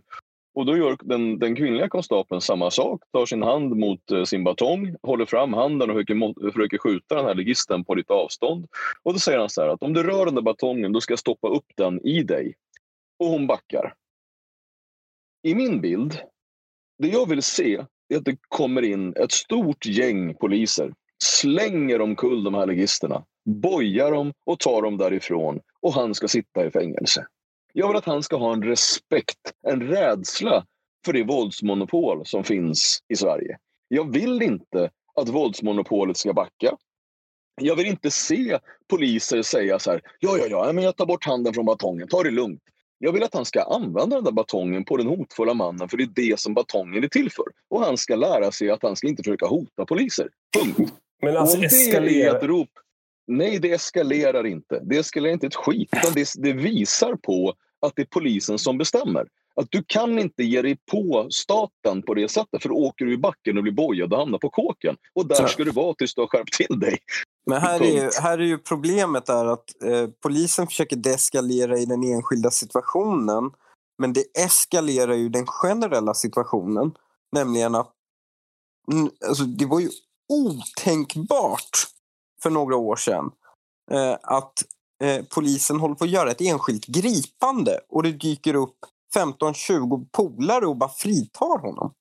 Och 0.56 0.66
då 0.66 0.76
gör 0.76 0.96
den, 1.02 1.38
den 1.38 1.56
kvinnliga 1.56 1.88
konstapeln 1.88 2.40
samma 2.40 2.70
sak, 2.70 3.02
tar 3.12 3.26
sin 3.26 3.42
hand 3.42 3.76
mot 3.76 4.10
eh, 4.10 4.24
sin 4.24 4.44
batong, 4.44 4.96
håller 5.02 5.26
fram 5.26 5.52
handen 5.52 5.90
och 5.90 5.96
försöker, 5.96 6.50
försöker 6.52 6.78
skjuta 6.78 7.14
den 7.14 7.24
här 7.24 7.34
ligisten 7.34 7.84
på 7.84 7.94
lite 7.94 8.12
avstånd. 8.12 8.66
Och 9.02 9.12
då 9.12 9.18
säger 9.18 9.38
han 9.38 9.50
så 9.50 9.62
här 9.62 9.68
att 9.68 9.82
om 9.82 9.92
du 9.92 10.02
rör 10.02 10.26
den 10.26 10.34
där 10.34 10.42
batongen 10.42 10.92
då 10.92 11.00
ska 11.00 11.12
jag 11.12 11.18
stoppa 11.18 11.48
upp 11.48 11.66
den 11.76 12.06
i 12.06 12.22
dig. 12.22 12.54
Och 13.18 13.26
hon 13.26 13.46
backar. 13.46 13.94
I 15.42 15.54
min 15.54 15.80
bild, 15.80 16.20
det 16.98 17.08
jag 17.08 17.28
vill 17.28 17.42
se 17.42 17.84
är 18.08 18.16
att 18.16 18.24
det 18.24 18.36
kommer 18.48 18.82
in 18.82 19.14
ett 19.16 19.32
stort 19.32 19.86
gäng 19.86 20.34
poliser, 20.34 20.94
slänger 21.24 22.00
omkull 22.00 22.44
de 22.44 22.54
här 22.54 22.66
ligisterna, 22.66 23.24
bojar 23.44 24.12
dem 24.12 24.32
och 24.46 24.58
tar 24.58 24.82
dem 24.82 24.96
därifrån 24.96 25.60
och 25.80 25.92
han 25.92 26.14
ska 26.14 26.28
sitta 26.28 26.66
i 26.66 26.70
fängelse. 26.70 27.26
Jag 27.78 27.88
vill 27.88 27.96
att 27.96 28.04
han 28.04 28.22
ska 28.22 28.36
ha 28.36 28.52
en 28.52 28.62
respekt, 28.62 29.52
en 29.66 29.82
rädsla 29.82 30.66
för 31.04 31.12
det 31.12 31.24
våldsmonopol 31.24 32.26
som 32.26 32.44
finns 32.44 32.98
i 33.08 33.16
Sverige. 33.16 33.58
Jag 33.88 34.12
vill 34.12 34.42
inte 34.42 34.90
att 35.14 35.28
våldsmonopolet 35.28 36.16
ska 36.16 36.32
backa. 36.32 36.76
Jag 37.60 37.76
vill 37.76 37.86
inte 37.86 38.10
se 38.10 38.58
poliser 38.86 39.42
säga 39.42 39.78
så 39.78 39.90
här, 39.90 40.00
ja, 40.20 40.38
ja, 40.38 40.46
ja, 40.46 40.72
men 40.72 40.84
jag 40.84 40.96
tar 40.96 41.06
bort 41.06 41.24
handen 41.24 41.54
från 41.54 41.64
batongen, 41.64 42.08
ta 42.08 42.22
det 42.22 42.30
lugnt. 42.30 42.62
Jag 42.98 43.12
vill 43.12 43.22
att 43.22 43.34
han 43.34 43.44
ska 43.44 43.62
använda 43.62 44.16
den 44.16 44.24
där 44.24 44.32
batongen 44.32 44.84
på 44.84 44.96
den 44.96 45.06
hotfulla 45.06 45.54
mannen, 45.54 45.88
för 45.88 45.96
det 45.96 46.04
är 46.04 46.30
det 46.30 46.40
som 46.40 46.54
batongen 46.54 47.04
är 47.04 47.08
till 47.08 47.30
för. 47.30 47.46
Och 47.70 47.80
han 47.80 47.96
ska 47.96 48.16
lära 48.16 48.52
sig 48.52 48.70
att 48.70 48.82
han 48.82 48.96
ska 48.96 49.08
inte 49.08 49.22
försöka 49.22 49.46
hota 49.46 49.86
poliser. 49.86 50.28
Punkt. 50.58 50.92
Men 51.22 51.36
alltså, 51.36 51.58
det 51.58 52.22
är 52.22 52.36
ett 52.36 52.42
rop. 52.42 52.70
Nej, 53.26 53.58
det 53.58 53.70
eskalerar 53.70 54.46
inte. 54.46 54.80
Det 54.82 54.96
eskalerar 54.96 55.32
inte 55.32 55.46
ett 55.46 55.54
skit. 55.54 55.88
Utan 55.96 56.12
det, 56.14 56.28
det 56.38 56.52
visar 56.52 57.14
på 57.14 57.54
att 57.86 57.92
det 57.96 58.02
är 58.02 58.06
polisen 58.06 58.58
som 58.58 58.78
bestämmer. 58.78 59.26
Att 59.60 59.66
du 59.70 59.84
kan 59.86 60.18
inte 60.18 60.42
ge 60.42 60.62
dig 60.62 60.78
på 60.90 61.26
staten 61.30 62.02
på 62.02 62.14
det 62.14 62.28
sättet 62.28 62.62
för 62.62 62.68
då 62.68 62.74
åker 62.74 63.04
du 63.04 63.12
i 63.12 63.18
backen 63.18 63.56
och 63.56 63.62
blir 63.62 63.72
bojad 63.72 64.12
och 64.12 64.18
hamnar 64.18 64.38
på 64.38 64.50
kåken. 64.50 64.96
Och 65.14 65.26
där 65.26 65.46
ska 65.46 65.64
du 65.64 65.70
vara 65.70 65.94
tills 65.94 66.14
du 66.14 66.20
har 66.20 66.28
skärpt 66.28 66.52
till 66.52 66.80
dig. 66.80 66.98
Men 67.46 67.60
här 67.60 67.80
är 67.82 68.02
ju, 68.02 68.10
här 68.22 68.38
är 68.38 68.44
ju 68.44 68.58
problemet 68.58 69.28
är 69.28 69.44
att 69.44 69.82
eh, 69.84 70.08
polisen 70.22 70.66
försöker 70.66 70.96
deeskalera 70.96 71.78
i 71.78 71.86
den 71.86 72.04
enskilda 72.04 72.50
situationen. 72.50 73.50
Men 73.98 74.12
det 74.12 74.24
eskalerar 74.38 75.14
ju 75.14 75.28
den 75.28 75.46
generella 75.46 76.14
situationen. 76.14 76.92
Nämligen 77.32 77.74
att 77.74 77.92
alltså, 79.28 79.44
det 79.44 79.66
var 79.66 79.80
ju 79.80 79.90
otänkbart 80.28 81.70
för 82.42 82.50
några 82.50 82.76
år 82.76 82.96
sedan 82.96 83.30
eh, 83.90 84.16
att 84.22 84.64
eh, 85.04 85.24
polisen 85.34 85.80
håller 85.80 85.94
på 85.94 86.04
att 86.04 86.10
göra 86.10 86.30
ett 86.30 86.40
enskilt 86.40 86.86
gripande 86.86 87.80
och 87.88 88.02
det 88.02 88.12
dyker 88.12 88.54
upp 88.54 88.76
15-20 89.14 90.08
polare 90.12 90.66
och 90.66 90.76
bara 90.76 90.90
fritar 90.90 91.58
honom. 91.58 91.92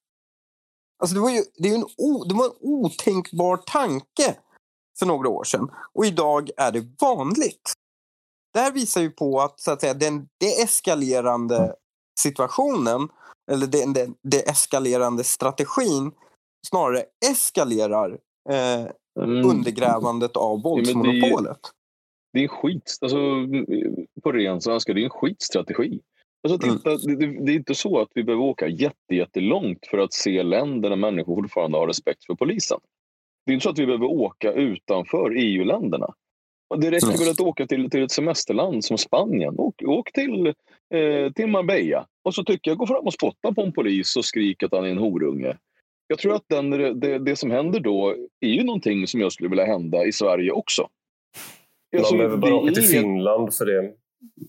Alltså 1.00 1.16
det, 1.16 1.22
var 1.22 1.30
ju, 1.30 1.43
det, 1.58 1.70
är 1.70 1.76
en 1.76 1.86
o, 1.98 2.24
det 2.24 2.36
var 2.36 2.46
en 2.46 2.56
otänkbar 2.60 3.58
tanke 3.58 4.36
för 5.00 5.06
några 5.06 5.30
år 5.30 5.43
sedan. 5.43 5.72
Och 5.93 6.06
idag 6.06 6.50
är 6.58 6.72
det 6.72 6.88
vanligt. 7.02 7.74
Det 8.54 8.60
här 8.60 8.72
visar 8.72 9.02
ju 9.02 9.12
på 9.12 9.41
att, 9.41 9.60
så 9.60 9.72
att 9.72 9.82
säga, 9.82 9.93
den 9.93 10.28
deeskalerande 10.39 11.76
situationen 12.20 13.10
eller 13.52 13.68
den, 13.68 13.93
den, 13.93 14.16
den 14.24 14.41
eskalerande 14.46 15.24
strategin 15.24 16.12
snarare 16.68 17.04
eskalerar 17.32 18.20
eh, 18.50 18.88
mm. 19.24 19.46
undergrävandet 19.46 20.38
av 20.38 20.62
våldsmonopolet. 20.62 21.60
Ja, 21.62 21.70
det, 22.36 22.40
är, 22.40 22.44
är 22.44 22.48
skit, 22.48 22.98
alltså, 23.02 23.18
på 24.24 24.32
ren 24.32 24.62
svenska, 24.62 24.94
det 24.94 25.02
är 25.02 25.04
en 25.04 25.10
skitstrategi. 25.10 26.00
Alltså, 26.44 26.60
titta, 26.60 26.90
mm. 26.90 27.20
det, 27.20 27.46
det, 27.46 27.52
är 27.52 27.56
inte 27.56 27.76
så 27.76 28.00
att 28.00 28.10
vi 28.14 28.24
behöver 28.24 28.44
åka 28.44 28.68
jättelångt 29.10 29.88
för 29.88 29.98
att 29.98 30.14
se 30.14 30.44
länder 30.44 30.90
där 30.90 30.96
människor 30.96 31.36
fortfarande 31.36 31.78
har 31.78 31.88
respekt 31.88 32.26
för 32.26 32.36
polisen. 32.36 32.80
Det 33.46 33.52
är 33.52 33.54
inte 33.54 33.64
så 33.64 33.70
att 33.70 33.80
vi 33.80 33.86
behöver 33.86 34.06
åka 34.06 34.54
utanför 34.54 35.32
EU-länderna. 35.38 36.14
Det 36.78 36.92
räcker 36.92 37.08
mm. 37.08 37.20
väl 37.20 37.30
att 37.30 37.40
åka 37.40 37.68
till, 37.68 37.90
till 37.90 38.04
ett 38.04 38.12
semesterland 38.12 38.86
som 38.86 38.98
Spanien. 38.98 39.56
Åk, 39.58 39.82
åk 39.86 40.12
till, 40.12 40.48
eh, 40.94 41.32
till 41.36 41.48
Marbella 41.48 42.08
och 42.24 42.36
så 42.36 42.44
tycker 42.44 42.72
jag 42.72 42.78
gå 42.78 42.88
fram 42.88 43.06
och 43.06 43.14
spotta 43.14 43.54
på 43.54 43.62
en 43.62 43.74
polis 43.74 44.16
och 44.16 44.26
skrika 44.26 44.66
att 44.66 44.72
han 44.72 44.86
är 44.86 44.90
en 44.90 44.98
horunge. 44.98 45.58
Jag 46.08 46.20
tror 46.20 46.36
att 46.36 46.46
den, 46.48 46.70
det, 47.00 47.20
det 47.20 47.36
som 47.36 47.52
händer 47.52 47.80
då 47.80 48.16
är 48.40 48.50
ju 48.50 48.64
någonting 48.64 49.08
som 49.08 49.20
jag 49.20 49.32
skulle 49.32 49.50
vilja 49.50 49.66
hända 49.66 50.06
i 50.06 50.12
Sverige 50.12 50.52
också. 50.52 50.88
Man 51.96 52.00
alltså, 52.00 52.18
behöver 52.18 52.38
bara 52.38 52.56
åka 52.56 52.72
till 52.72 52.84
Finland 52.84 53.54
för 53.54 53.66
det. 53.66 53.93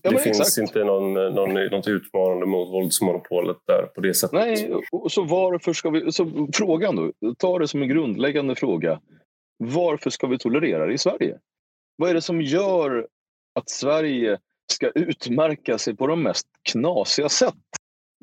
Ja, 0.03 0.11
det 0.11 0.17
finns 0.17 0.39
exakt. 0.39 0.57
inte 0.57 0.83
någon, 0.83 1.13
någon, 1.13 1.53
något 1.53 1.87
utmanande 1.87 2.45
mot 2.45 2.69
våldsmonopolet 2.69 3.57
där 3.65 3.85
på 3.95 4.01
det 4.01 4.13
sättet. 4.13 4.33
Nej, 4.33 4.73
så 5.09 5.23
varför 5.23 5.73
ska 5.73 5.89
vi... 5.89 6.11
Så 6.11 6.47
frågan 6.53 6.95
då, 6.95 7.33
ta 7.37 7.59
det 7.59 7.67
som 7.67 7.81
en 7.81 7.89
grundläggande 7.89 8.55
fråga. 8.55 9.01
Varför 9.57 10.09
ska 10.09 10.27
vi 10.27 10.37
tolerera 10.37 10.85
det 10.85 10.93
i 10.93 10.97
Sverige? 10.97 11.39
Vad 11.95 12.09
är 12.09 12.13
det 12.13 12.21
som 12.21 12.41
gör 12.41 13.07
att 13.59 13.69
Sverige 13.69 14.39
ska 14.71 14.89
utmärka 14.89 15.77
sig 15.77 15.95
på 15.95 16.07
de 16.07 16.23
mest 16.23 16.47
knasiga 16.71 17.29
sätt 17.29 17.53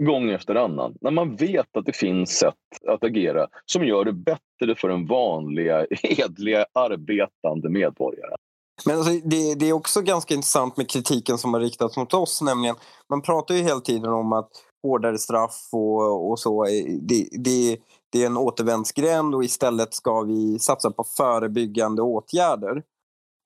gång 0.02 0.30
efter 0.30 0.54
annan? 0.54 0.98
När 1.00 1.10
man 1.10 1.36
vet 1.36 1.76
att 1.76 1.86
det 1.86 1.96
finns 1.96 2.30
sätt 2.30 2.54
att 2.88 3.04
agera 3.04 3.48
som 3.64 3.84
gör 3.84 4.04
det 4.04 4.12
bättre 4.12 4.74
för 4.76 4.88
den 4.88 5.06
vanliga, 5.06 5.86
hedliga, 6.02 6.66
arbetande 6.72 7.68
medborgaren. 7.68 8.38
Men 8.84 8.96
alltså, 8.96 9.12
det, 9.24 9.54
det, 9.54 9.68
är 9.68 9.72
också 9.72 10.00
ganska 10.00 10.34
intressant 10.34 10.76
med 10.76 10.90
kritiken 10.90 11.38
som 11.38 11.54
har 11.54 11.60
riktats 11.60 11.96
mot 11.96 12.14
oss. 12.14 12.42
Nämligen, 12.42 12.76
man 13.10 13.22
pratar 13.22 13.54
ju 13.54 13.62
hela 13.62 13.80
tiden 13.80 14.12
om 14.12 14.32
att 14.32 14.50
hårdare 14.82 15.18
straff 15.18 15.68
och, 15.72 16.30
och 16.30 16.38
så, 16.38 16.64
eh, 16.64 16.84
det, 17.00 17.28
det, 17.32 17.78
det 18.12 18.22
är 18.22 18.26
en 18.26 18.36
återvändsgränd 18.36 19.34
och 19.34 19.44
istället 19.44 19.94
ska 19.94 20.20
vi 20.20 20.58
satsa 20.58 20.90
på 20.90 21.04
förebyggande 21.04 22.02
åtgärder. 22.02 22.82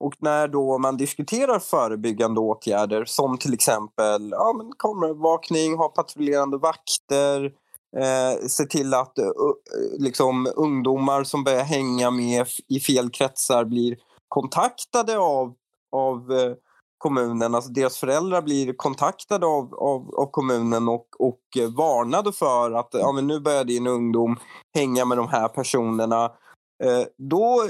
Och 0.05 0.15
när 0.19 0.49
då 0.49 0.79
man 0.79 0.97
diskuterar 0.97 1.59
förebyggande 1.59 2.41
åtgärder 2.41 3.05
som 3.05 3.39
till 3.39 3.55
exempel 3.55 4.29
ja, 4.31 4.55
men 4.57 4.73
kameraövervakning, 4.79 5.77
ha 5.77 5.89
patrullerande 5.89 6.59
vakter, 6.59 7.45
eh, 7.97 8.47
se 8.49 8.65
till 8.65 8.95
att 8.95 9.19
uh, 9.19 9.25
liksom, 9.99 10.49
ungdomar 10.57 11.25
som 11.25 11.45
börjar 11.45 11.65
hänga 11.65 12.11
med 12.11 12.47
i 12.69 12.81
fel 12.81 13.11
kretsar 13.11 13.65
blir 13.65 13.97
kontaktade 14.29 15.19
av, 15.19 15.55
av 15.93 16.33
eh, 16.33 16.53
kommunen, 16.99 17.55
alltså 17.55 17.71
deras 17.71 17.99
föräldrar 17.99 18.43
blir 18.43 18.73
kontaktade 18.73 19.47
av, 19.47 19.75
av, 19.75 20.15
av 20.15 20.31
kommunen 20.31 20.89
och, 20.89 21.07
och 21.19 21.41
eh, 21.59 21.69
varnade 21.69 22.33
för 22.33 22.73
att 22.73 22.89
ja, 22.93 23.13
men 23.13 23.27
nu 23.27 23.41
börjar 23.41 23.65
din 23.65 23.87
ungdom 23.87 24.37
hänga 24.75 25.05
med 25.05 25.19
de 25.19 25.29
här 25.29 25.49
personerna. 25.49 26.25
Eh, 26.85 27.05
då 27.17 27.69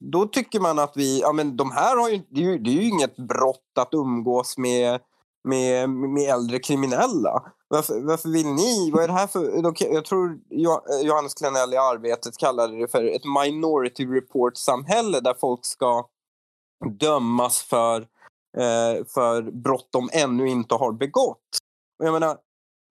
då 0.00 0.26
tycker 0.26 0.60
man 0.60 0.78
att 0.78 0.96
vi, 0.96 1.20
ja 1.20 1.32
men 1.32 1.56
de 1.56 1.70
här 1.70 1.96
har 1.96 2.08
ju, 2.08 2.22
det 2.28 2.40
är 2.40 2.44
ju, 2.44 2.58
det 2.58 2.70
är 2.70 2.74
ju 2.74 2.88
inget 2.88 3.16
brott 3.16 3.72
att 3.78 3.94
umgås 3.94 4.58
med, 4.58 5.00
med, 5.48 5.90
med 5.90 6.30
äldre 6.30 6.58
kriminella. 6.58 7.42
Varför, 7.72 8.00
varför 8.00 8.28
vill 8.28 8.46
ni, 8.46 8.90
vad 8.90 9.02
är 9.02 9.08
det 9.08 9.14
här 9.14 9.26
för, 9.26 9.62
jag 9.94 10.04
tror 10.04 10.30
eh, 10.30 11.06
Johannes 11.06 11.34
Klenell 11.34 11.72
i 11.72 11.76
Arbetet 11.76 12.36
kallade 12.36 12.78
det 12.78 12.88
för 12.88 13.04
ett 13.04 13.24
minority 13.24 14.06
report-samhälle 14.06 15.20
där 15.20 15.34
folk 15.40 15.64
ska 15.64 16.06
dömas 17.00 17.62
för, 17.62 18.00
eh, 18.58 19.04
för 19.14 19.42
brott 19.42 19.88
de 19.90 20.10
ännu 20.12 20.48
inte 20.48 20.74
har 20.74 20.92
begått. 20.92 21.58
Och 21.98 22.06
jag 22.06 22.12
menar, 22.12 22.38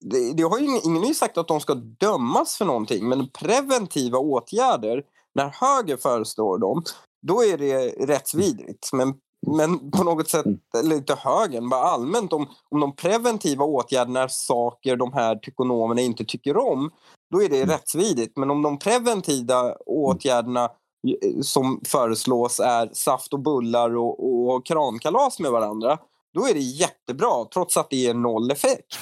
det, 0.06 0.34
det 0.34 0.44
har 0.44 0.60
ju, 0.60 0.66
ingen 0.66 1.02
har 1.02 1.08
ju 1.08 1.14
sagt 1.14 1.38
att 1.38 1.48
de 1.48 1.60
ska 1.60 1.74
dömas 1.74 2.58
för 2.58 2.66
någonting 2.66 3.10
men 3.10 3.30
preventiva 3.30 4.18
åtgärder 4.18 5.04
när 5.36 5.50
höger 5.50 5.98
föreslår 5.98 6.58
dem, 6.58 6.84
då 7.28 7.44
är 7.44 7.58
det 7.58 7.90
rättsvidrigt. 7.90 8.94
Men, 8.94 9.14
men 9.48 9.92
på 9.92 10.04
något 10.04 10.30
sätt, 10.30 10.46
mm. 10.46 10.60
eller 10.80 10.96
inte 10.96 11.16
högern, 11.16 11.70
bara 11.70 11.82
allmänt 11.82 12.34
om, 12.34 12.48
om 12.72 12.80
de 12.80 12.96
preventiva 12.96 13.66
åtgärderna 13.66 14.24
är 14.24 14.28
saker 14.28 14.96
de 14.96 15.14
här 15.14 15.40
ekonomerna 15.48 16.02
inte 16.02 16.26
tycker 16.26 16.58
om, 16.58 16.92
då 17.32 17.44
är 17.44 17.50
det 17.50 17.58
mm. 17.58 17.70
rättsvidrigt. 17.70 18.38
Men 18.38 18.52
om 18.52 18.62
de 18.62 18.80
preventiva 18.80 19.76
åtgärderna 19.86 20.64
eh, 20.64 21.40
som 21.42 21.82
föreslås 21.88 22.60
är 22.60 22.90
saft 22.94 23.34
och 23.34 23.40
bullar 23.40 23.98
och, 23.98 24.50
och 24.50 24.66
krankalas 24.66 25.40
med 25.40 25.52
varandra, 25.52 25.98
då 26.34 26.48
är 26.48 26.54
det 26.54 26.60
jättebra 26.60 27.46
trots 27.54 27.78
att 27.78 27.90
det 27.90 27.96
ger 27.96 28.14
noll 28.14 28.52
effekt. 28.52 29.00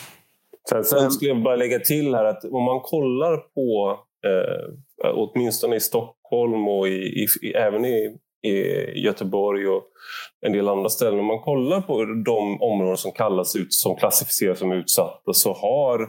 Sen, 0.69 0.83
sen 0.83 1.11
skulle 1.11 1.31
jag 1.31 1.43
bara 1.43 1.55
lägga 1.55 1.79
till 1.79 2.15
här 2.15 2.25
att 2.25 2.43
om 2.43 2.63
man 2.63 2.79
kollar 2.79 3.37
på 3.37 3.99
eh, 4.25 5.13
åtminstone 5.13 5.75
i 5.75 5.79
Stockholm 5.79 6.67
och 6.67 6.87
i, 6.87 7.25
i, 7.41 7.53
även 7.53 7.85
i 7.85 8.17
Göteborg 8.95 9.67
och 9.67 9.83
en 10.45 10.53
del 10.53 10.69
andra 10.69 10.89
ställen. 10.89 11.19
Om 11.19 11.25
man 11.25 11.39
kollar 11.39 11.81
på 11.81 12.05
de 12.05 12.61
områden 12.61 12.97
som 12.97 13.11
kallas 13.11 13.55
ut, 13.55 13.73
som 13.73 13.95
klassificeras 13.95 14.59
som 14.59 14.71
utsatta 14.71 15.33
så 15.33 15.53
har 15.53 16.01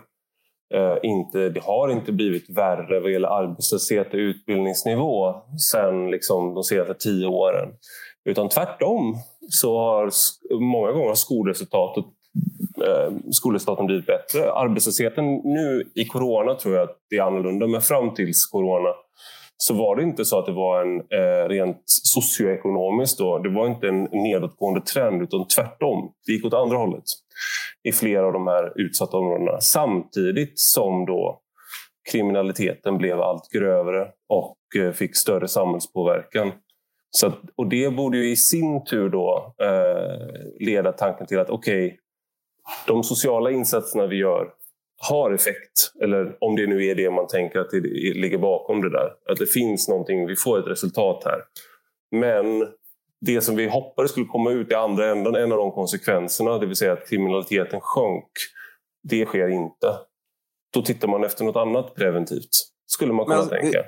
eh, 0.75 0.97
inte, 1.03 1.49
det 1.49 1.65
har 1.65 1.89
inte 1.89 2.13
blivit 2.13 2.51
värre 2.51 3.01
vad 3.01 3.13
gäller 3.13 3.29
arbetslöshet 3.29 4.15
och 4.15 4.19
utbildningsnivå 4.19 5.35
sen 5.73 6.11
liksom, 6.11 6.55
de 6.55 6.65
senaste 6.65 6.95
tio 6.95 7.27
åren. 7.27 7.69
Utan 8.25 8.49
tvärtom 8.49 9.17
så 9.49 9.79
har 9.79 10.11
många 10.61 10.93
gånger 10.93 11.15
skolresultatet 11.15 12.05
eh, 12.87 13.13
skolresultaten 13.31 13.87
blivit 13.87 14.07
bättre. 14.07 14.53
Arbetslösheten 14.53 15.25
nu 15.45 15.91
i 15.95 16.05
corona 16.05 16.55
tror 16.55 16.75
jag 16.75 16.85
att 16.85 16.97
det 17.11 17.17
är 17.17 17.23
annorlunda, 17.23 17.67
men 17.67 17.81
fram 17.81 18.15
tills 18.15 18.47
corona 18.47 18.89
så 19.63 19.75
var 19.75 19.97
det 19.97 20.03
inte 20.03 20.25
så 20.25 20.39
att 20.39 20.47
det 20.47 20.53
var 20.53 20.83
en 20.83 20.97
eh, 21.01 21.49
rent 21.49 21.83
socioekonomiskt 21.87 23.19
då, 23.19 23.39
det 23.39 23.49
var 23.49 23.67
inte 23.67 23.89
en 23.89 24.03
nedåtgående 24.03 24.81
trend 24.81 25.23
utan 25.23 25.47
tvärtom. 25.47 26.13
Det 26.27 26.33
gick 26.33 26.45
åt 26.45 26.55
andra 26.55 26.77
hållet 26.77 27.05
i 27.83 27.93
flera 27.93 28.27
av 28.27 28.33
de 28.33 28.47
här 28.47 28.81
utsatta 28.81 29.17
områdena 29.17 29.61
samtidigt 29.61 30.59
som 30.59 31.07
då 31.07 31.41
kriminaliteten 32.13 32.99
blev 32.99 33.21
allt 33.21 33.49
grövre 33.53 34.09
och 34.29 34.83
eh, 34.83 34.93
fick 34.93 35.17
större 35.17 35.49
samhällspåverkan. 35.49 36.53
Så 37.11 37.27
att, 37.27 37.39
och 37.57 37.69
det 37.69 37.91
borde 37.91 38.19
ju 38.19 38.31
i 38.31 38.37
sin 38.37 38.85
tur 38.85 39.09
då 39.09 39.55
eh, 39.63 40.67
leda 40.67 40.93
tanken 40.93 41.27
till 41.27 41.39
att 41.39 41.51
okej, 41.51 41.87
okay, 41.87 41.99
de 42.87 43.05
sociala 43.05 43.51
insatserna 43.51 44.07
vi 44.07 44.17
gör 44.17 44.51
har 44.99 45.31
effekt. 45.31 45.93
Eller 46.03 46.37
om 46.41 46.57
det 46.57 46.67
nu 46.67 46.87
är 46.87 46.95
det 46.95 47.11
man 47.11 47.27
tänker 47.27 47.59
att 47.59 47.71
det 47.71 47.81
ligger 48.15 48.39
bakom 48.39 48.83
det 48.83 48.91
där. 48.91 49.13
Att 49.31 49.39
det 49.39 49.47
finns 49.47 49.89
någonting, 49.89 50.27
vi 50.27 50.37
får 50.37 50.59
ett 50.59 50.67
resultat 50.67 51.23
här. 51.25 51.43
Men 52.11 52.69
det 53.21 53.41
som 53.41 53.57
vi 53.57 53.69
hoppades 53.69 54.11
skulle 54.11 54.27
komma 54.27 54.51
ut 54.51 54.71
i 54.71 54.75
andra 54.75 55.11
änden, 55.11 55.35
en 55.35 55.53
av 55.53 55.59
de 55.59 55.73
konsekvenserna, 55.73 56.59
det 56.59 56.67
vill 56.67 56.77
säga 56.77 56.93
att 56.93 57.09
kriminaliteten 57.09 57.81
sjönk, 57.81 58.31
det 59.09 59.27
sker 59.27 59.49
inte. 59.49 59.99
Då 60.75 60.83
tittar 60.83 61.09
man 61.09 61.25
efter 61.25 61.45
något 61.45 61.57
annat 61.57 61.95
preventivt, 61.95 62.49
skulle 62.87 63.13
man 63.13 63.27
kunna 63.27 63.39
Men, 63.39 63.49
tänka. 63.49 63.79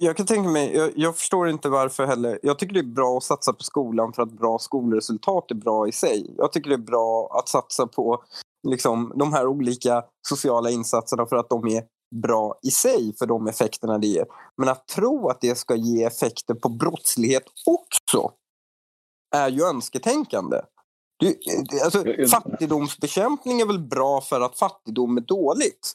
Jag 0.00 0.16
kan 0.16 0.26
tänka 0.26 0.48
mig, 0.50 0.76
jag, 0.76 0.90
jag, 0.96 1.16
förstår 1.16 1.48
inte 1.48 1.68
varför 1.68 2.06
heller. 2.06 2.38
Jag 2.42 2.58
tycker 2.58 2.74
det 2.74 2.80
är 2.80 2.94
bra 2.94 3.16
att 3.16 3.22
satsa 3.22 3.52
på 3.52 3.62
skolan 3.62 4.12
för 4.12 4.22
att 4.22 4.32
bra 4.32 4.58
skolresultat 4.58 5.50
är 5.50 5.54
bra 5.54 5.88
i 5.88 5.92
sig. 5.92 6.34
Jag 6.38 6.52
tycker 6.52 6.70
det 6.70 6.76
är 6.76 6.78
bra 6.78 7.30
att 7.38 7.48
satsa 7.48 7.86
på 7.86 8.22
liksom, 8.68 9.12
de 9.16 9.32
här 9.32 9.46
olika 9.46 10.04
sociala 10.28 10.70
insatserna 10.70 11.26
för 11.26 11.36
att 11.36 11.50
de 11.50 11.66
är 11.66 11.82
bra 12.22 12.58
i 12.62 12.70
sig 12.70 13.14
för 13.18 13.26
de 13.26 13.46
effekterna 13.46 13.98
det 13.98 14.06
ger. 14.06 14.26
Men 14.56 14.68
att 14.68 14.88
tro 14.88 15.28
att 15.28 15.40
det 15.40 15.58
ska 15.58 15.74
ge 15.74 16.04
effekter 16.04 16.54
på 16.54 16.68
brottslighet 16.68 17.44
också 17.66 18.32
är 19.36 19.48
ju 19.48 19.62
önsketänkande. 19.62 20.56
Du, 21.18 21.38
alltså, 21.84 22.04
fattigdomsbekämpning 22.30 23.60
är 23.60 23.66
väl 23.66 23.78
bra 23.78 24.20
för 24.20 24.40
att 24.40 24.58
fattigdom 24.58 25.16
är 25.16 25.20
dåligt. 25.20 25.92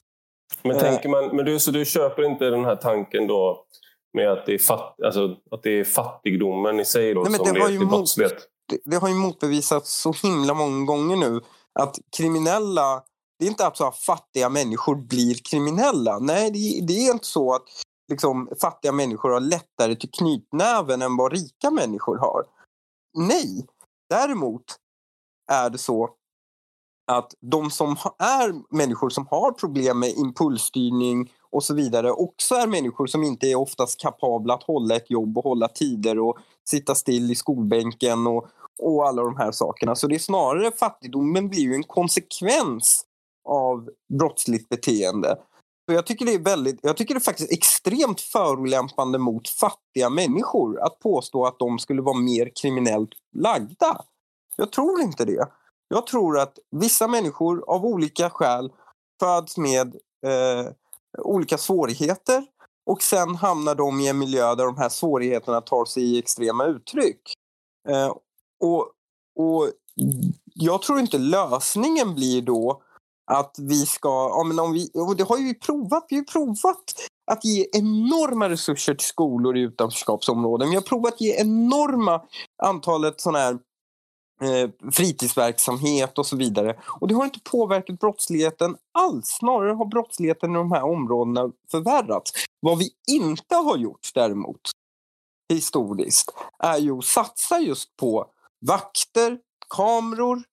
Men, 0.61 0.79
tänker 0.79 1.09
man, 1.09 1.35
men 1.35 1.45
du, 1.45 1.59
så 1.59 1.71
du 1.71 1.85
köper 1.85 2.23
inte 2.23 2.45
den 2.45 2.65
här 2.65 2.75
tanken 2.75 3.27
då 3.27 3.65
med 4.13 4.31
att 4.31 4.45
det 4.45 4.53
är, 4.53 4.59
fatt, 4.59 5.01
alltså, 5.01 5.35
att 5.51 5.63
det 5.63 5.79
är 5.79 5.83
fattigdomen 5.83 6.79
i 6.79 6.85
sig 6.85 7.13
då, 7.13 7.21
Nej, 7.23 7.33
som 7.33 7.53
leder 7.53 7.67
till 7.67 7.87
brottslighet? 7.87 8.47
Det, 8.69 8.77
det, 8.85 8.97
har 8.97 9.07
ju 9.07 9.15
motbevisats 9.15 10.01
så 10.01 10.13
himla 10.23 10.53
många 10.53 10.85
gånger 10.85 11.15
nu 11.15 11.41
att 11.79 11.99
kriminella, 12.17 13.03
det 13.39 13.45
är 13.45 13.49
inte 13.49 13.67
att 13.67 13.77
så 13.77 13.91
fattiga 13.91 14.49
människor 14.49 14.95
blir 14.95 15.35
kriminella. 15.49 16.19
Nej, 16.19 16.51
det, 16.51 16.85
det 16.87 16.93
är 16.93 17.11
inte 17.11 17.25
så 17.25 17.53
att 17.53 17.63
liksom, 18.11 18.49
fattiga 18.61 18.91
människor 18.91 19.29
har 19.29 19.39
lättare 19.39 19.95
till 19.95 20.11
knytnäven 20.11 21.01
än 21.01 21.17
vad 21.17 21.31
rika 21.31 21.71
människor 21.71 22.17
har. 22.17 22.43
Nej, 23.17 23.65
däremot 24.09 24.63
är 25.51 25.69
det 25.69 25.77
så 25.77 26.09
att 27.11 27.33
de 27.51 27.71
som 27.71 27.95
är 28.19 28.75
människor 28.75 29.09
som 29.09 29.27
har 29.27 29.51
problem 29.51 29.99
med 29.99 30.09
impulsstyrning 30.09 31.31
och 31.49 31.63
så 31.63 31.73
vidare 31.73 32.11
också 32.11 32.55
är 32.55 32.67
människor 32.67 33.07
som 33.07 33.23
inte 33.23 33.47
är 33.47 33.55
oftast 33.55 34.01
kapabla 34.01 34.53
att 34.53 34.63
hålla 34.63 34.95
ett 34.95 35.11
jobb 35.11 35.37
och 35.37 35.43
hålla 35.43 35.67
tider 35.67 36.19
och 36.19 36.37
sitta 36.69 36.95
still 36.95 37.31
i 37.31 37.35
skolbänken 37.35 38.27
och, 38.27 38.47
och 38.79 39.07
alla 39.07 39.23
de 39.23 39.37
här 39.37 39.51
sakerna. 39.51 39.95
Så 39.95 40.07
det 40.07 40.15
är 40.15 40.19
snarare 40.19 40.71
fattigdomen 40.71 41.49
blir 41.49 41.61
ju 41.61 41.73
en 41.73 41.83
konsekvens 41.83 43.05
av 43.49 43.89
brottsligt 44.19 44.69
beteende. 44.69 45.37
Så 45.89 45.93
jag 45.93 46.05
tycker 46.05 46.25
det 46.25 46.33
är 46.33 46.39
väldigt, 46.39 46.79
jag 46.81 46.97
tycker 46.97 47.13
det 47.13 47.17
är 47.17 47.21
faktiskt 47.21 47.51
extremt 47.51 48.21
förolämpande 48.21 49.17
mot 49.17 49.49
fattiga 49.49 50.09
människor 50.09 50.81
att 50.81 50.99
påstå 50.99 51.45
att 51.45 51.59
de 51.59 51.79
skulle 51.79 52.01
vara 52.01 52.17
mer 52.17 52.51
kriminellt 52.61 53.09
lagda. 53.35 54.01
Jag 54.55 54.71
tror 54.71 55.01
inte 55.01 55.25
det. 55.25 55.47
Jag 55.87 56.07
tror 56.07 56.39
att 56.39 56.59
vissa 56.71 57.07
människor 57.07 57.63
av 57.67 57.85
olika 57.85 58.29
skäl 58.29 58.71
föds 59.19 59.57
med 59.57 59.95
eh, 60.25 60.71
olika 61.17 61.57
svårigheter 61.57 62.45
och 62.85 63.01
sen 63.01 63.35
hamnar 63.35 63.75
de 63.75 63.99
i 63.99 64.07
en 64.07 64.19
miljö 64.19 64.55
där 64.55 64.65
de 64.65 64.77
här 64.77 64.89
svårigheterna 64.89 65.61
tar 65.61 65.85
sig 65.85 66.03
i 66.03 66.19
extrema 66.19 66.65
uttryck. 66.65 67.33
Eh, 67.89 68.15
och, 68.63 68.91
och 69.39 69.71
jag 70.53 70.81
tror 70.81 70.99
inte 70.99 71.17
lösningen 71.17 72.15
blir 72.15 72.41
då 72.41 72.81
att 73.31 73.55
vi 73.59 73.85
ska, 73.85 74.09
ja, 74.09 74.43
men 74.43 74.59
om 74.59 74.73
vi, 74.73 74.91
och 74.93 75.15
det 75.15 75.23
har 75.23 75.37
ju 75.37 75.53
provat, 75.53 76.05
vi 76.09 76.15
har 76.15 76.23
provat 76.23 76.83
att 77.31 77.45
ge 77.45 77.65
enorma 77.71 78.49
resurser 78.49 78.93
till 78.93 79.07
skolor 79.07 79.57
i 79.57 79.61
utanförskapsområden. 79.61 80.69
Vi 80.69 80.75
har 80.75 80.81
provat 80.81 81.13
att 81.13 81.21
ge 81.21 81.41
enorma 81.41 82.21
antalet 82.63 83.21
sådana 83.21 83.39
här 83.39 83.57
eh, 84.41 84.69
fritidsverksamhet 84.91 86.17
och 86.17 86.25
så 86.25 86.37
vidare. 86.37 86.79
Och 86.85 87.07
det 87.07 87.15
har 87.15 87.25
inte 87.25 87.39
påverkat 87.51 87.99
brottsligheten 87.99 88.75
alls. 88.91 89.25
Snarare 89.25 89.73
har 89.73 89.85
brottsligheten 89.85 90.51
i 90.51 90.53
de 90.53 90.71
här 90.71 90.83
områdena 90.83 91.51
förvärrats. 91.71 92.31
Vad 92.61 92.77
vi 92.77 92.89
inte 93.11 93.55
har 93.55 93.77
gjort 93.77 94.11
däremot 94.13 94.71
historiskt 95.53 96.31
är 96.59 96.77
ju 96.77 96.97
att 96.97 97.05
satsa 97.05 97.59
just 97.59 97.97
på 97.97 98.25
vakter, 98.67 99.37
kameror, 99.69 100.43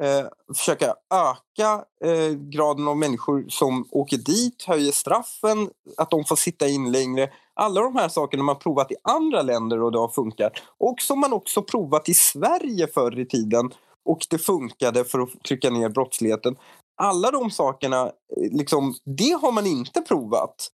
eh, 0.00 0.26
försöka 0.56 0.94
öka 1.14 1.84
eh, 2.04 2.32
graden 2.32 2.88
av 2.88 2.96
människor 2.96 3.44
som 3.48 3.88
åker 3.90 4.16
dit, 4.16 4.64
höjer 4.66 4.92
straffen, 4.92 5.70
att 5.96 6.10
de 6.10 6.24
får 6.24 6.36
sitta 6.36 6.68
in 6.68 6.92
längre. 6.92 7.30
Alla 7.54 7.80
de 7.80 7.96
här 7.96 8.08
sakerna 8.08 8.42
man 8.42 8.58
provat 8.58 8.92
i 8.92 8.96
andra 9.02 9.42
länder 9.42 9.82
och 9.82 9.92
det 9.92 9.98
har 9.98 10.08
funkat. 10.08 10.52
Och 10.78 11.00
som 11.00 11.20
man 11.20 11.32
också 11.32 11.62
provat 11.62 12.08
i 12.08 12.14
Sverige 12.14 12.86
förr 12.86 13.18
i 13.18 13.26
tiden 13.26 13.70
och 14.04 14.26
det 14.30 14.38
funkade 14.38 15.04
för 15.04 15.20
att 15.20 15.42
trycka 15.48 15.70
ner 15.70 15.88
brottsligheten. 15.88 16.56
Alla 16.96 17.30
de 17.30 17.50
sakerna, 17.50 18.06
eh, 18.06 18.12
liksom, 18.52 18.94
det 19.04 19.38
har 19.42 19.52
man 19.52 19.66
inte 19.66 20.00
provat. 20.00 20.68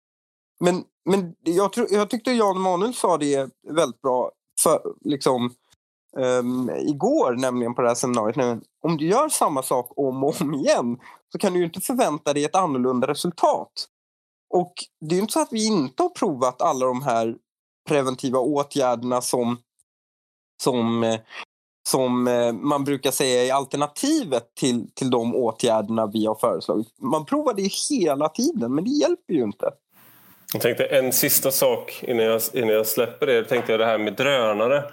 Men, 0.59 0.83
men 1.05 1.35
jag, 1.43 1.71
jag 1.89 2.09
tyckte 2.09 2.31
Jan 2.31 2.57
Emanuel 2.57 2.93
sa 2.93 3.17
det 3.17 3.49
väldigt 3.67 4.01
bra 4.01 4.31
för, 4.63 4.81
liksom, 5.01 5.53
um, 6.17 6.69
igår 6.69 7.35
nämligen 7.35 7.75
på 7.75 7.81
det 7.81 7.87
här 7.87 7.95
seminariet. 7.95 8.63
Om 8.81 8.97
du 8.97 9.07
gör 9.07 9.29
samma 9.29 9.63
sak 9.63 9.91
om 9.95 10.23
och 10.23 10.41
om 10.41 10.53
igen 10.53 10.97
så 11.31 11.37
kan 11.37 11.53
du 11.53 11.63
inte 11.63 11.81
förvänta 11.81 12.33
dig 12.33 12.45
ett 12.45 12.55
annorlunda 12.55 13.07
resultat. 13.07 13.87
Och 14.53 14.73
det 15.01 15.15
är 15.15 15.19
inte 15.19 15.33
så 15.33 15.41
att 15.41 15.53
vi 15.53 15.67
inte 15.67 16.03
har 16.03 16.09
provat 16.09 16.61
alla 16.61 16.85
de 16.85 17.01
här 17.01 17.35
preventiva 17.87 18.39
åtgärderna 18.39 19.21
som, 19.21 19.57
som, 20.63 21.17
som 21.89 22.27
eh, 22.27 22.53
man 22.53 22.83
brukar 22.83 23.11
säga 23.11 23.43
är 23.43 23.53
alternativet 23.53 24.55
till, 24.55 24.91
till 24.93 25.09
de 25.09 25.35
åtgärderna 25.35 26.05
vi 26.05 26.25
har 26.25 26.35
föreslagit. 26.35 26.87
Man 27.01 27.25
provar 27.25 27.53
det 27.53 27.73
hela 27.89 28.29
tiden, 28.29 28.75
men 28.75 28.83
det 28.83 28.89
hjälper 28.89 29.33
ju 29.33 29.43
inte. 29.43 29.71
Jag 30.53 30.61
tänkte 30.61 30.83
en 30.83 31.11
sista 31.13 31.51
sak 31.51 32.03
innan 32.07 32.25
jag, 32.25 32.41
innan 32.53 32.69
jag 32.69 32.87
släpper 32.87 33.25
det. 33.25 33.33
Jag 33.33 33.47
tänkte 33.47 33.77
det 33.77 33.85
här 33.85 33.97
med 33.97 34.13
drönare. 34.13 34.83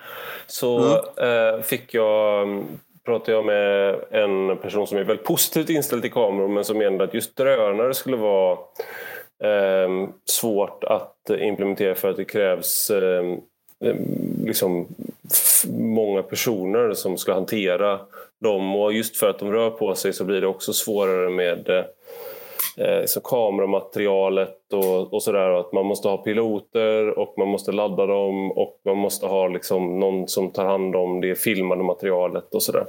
Så 0.46 0.78
mm. 0.78 1.55
eh, 1.55 1.62
fick 1.62 1.94
jag, 1.94 2.64
pratade 3.05 3.32
jag 3.32 3.44
med 3.44 3.96
en 4.11 4.57
person 4.57 4.86
som 4.86 4.98
är 4.98 5.05
väldigt 5.05 5.26
positivt 5.26 5.70
inställd 5.70 6.03
till 6.03 6.12
kameror 6.12 6.48
men 6.48 6.64
som 6.64 6.78
menade 6.78 7.05
att 7.05 7.14
just 7.14 7.36
drönare 7.36 7.94
skulle 7.94 8.16
vara 8.16 8.59
eh, 9.44 10.09
svårt 10.30 10.84
att 10.84 11.30
implementera 11.38 11.94
för 11.94 12.11
att 12.11 12.16
det 12.16 12.24
krävs 12.24 12.90
eh, 12.90 13.36
liksom 14.44 14.86
många 15.68 16.22
personer 16.22 16.94
som 16.94 17.18
ska 17.18 17.34
hantera 17.34 18.01
dem 18.40 18.76
och 18.76 18.92
just 18.92 19.16
för 19.16 19.30
att 19.30 19.38
de 19.38 19.53
rör 19.53 19.70
på 19.70 19.94
sig 19.94 20.12
så 20.12 20.24
blir 20.24 20.40
det 20.40 20.46
också 20.46 20.72
svårare 20.72 21.30
med 21.30 21.84
eh, 22.77 23.07
så 23.07 23.21
kameramaterialet 23.21 24.73
och, 24.73 25.14
och 25.14 25.23
sådär. 25.23 25.51
Att 25.51 25.73
man 25.73 25.87
måste 25.87 26.09
ha 26.09 26.16
piloter 26.16 27.18
och 27.18 27.35
man 27.39 27.49
måste 27.49 27.73
ladda 27.73 28.07
dem 28.07 28.53
och 28.53 28.81
man 28.85 28.97
måste 28.97 29.27
ha 29.27 29.49
liksom 29.49 30.01
någon 30.01 30.29
som 30.29 30.51
tar 30.51 30.64
hand 30.64 30.97
om 30.97 31.21
det 31.21 31.35
filmade 31.35 31.83
materialet 31.83 32.55
och 32.55 32.62
sådär. 32.62 32.87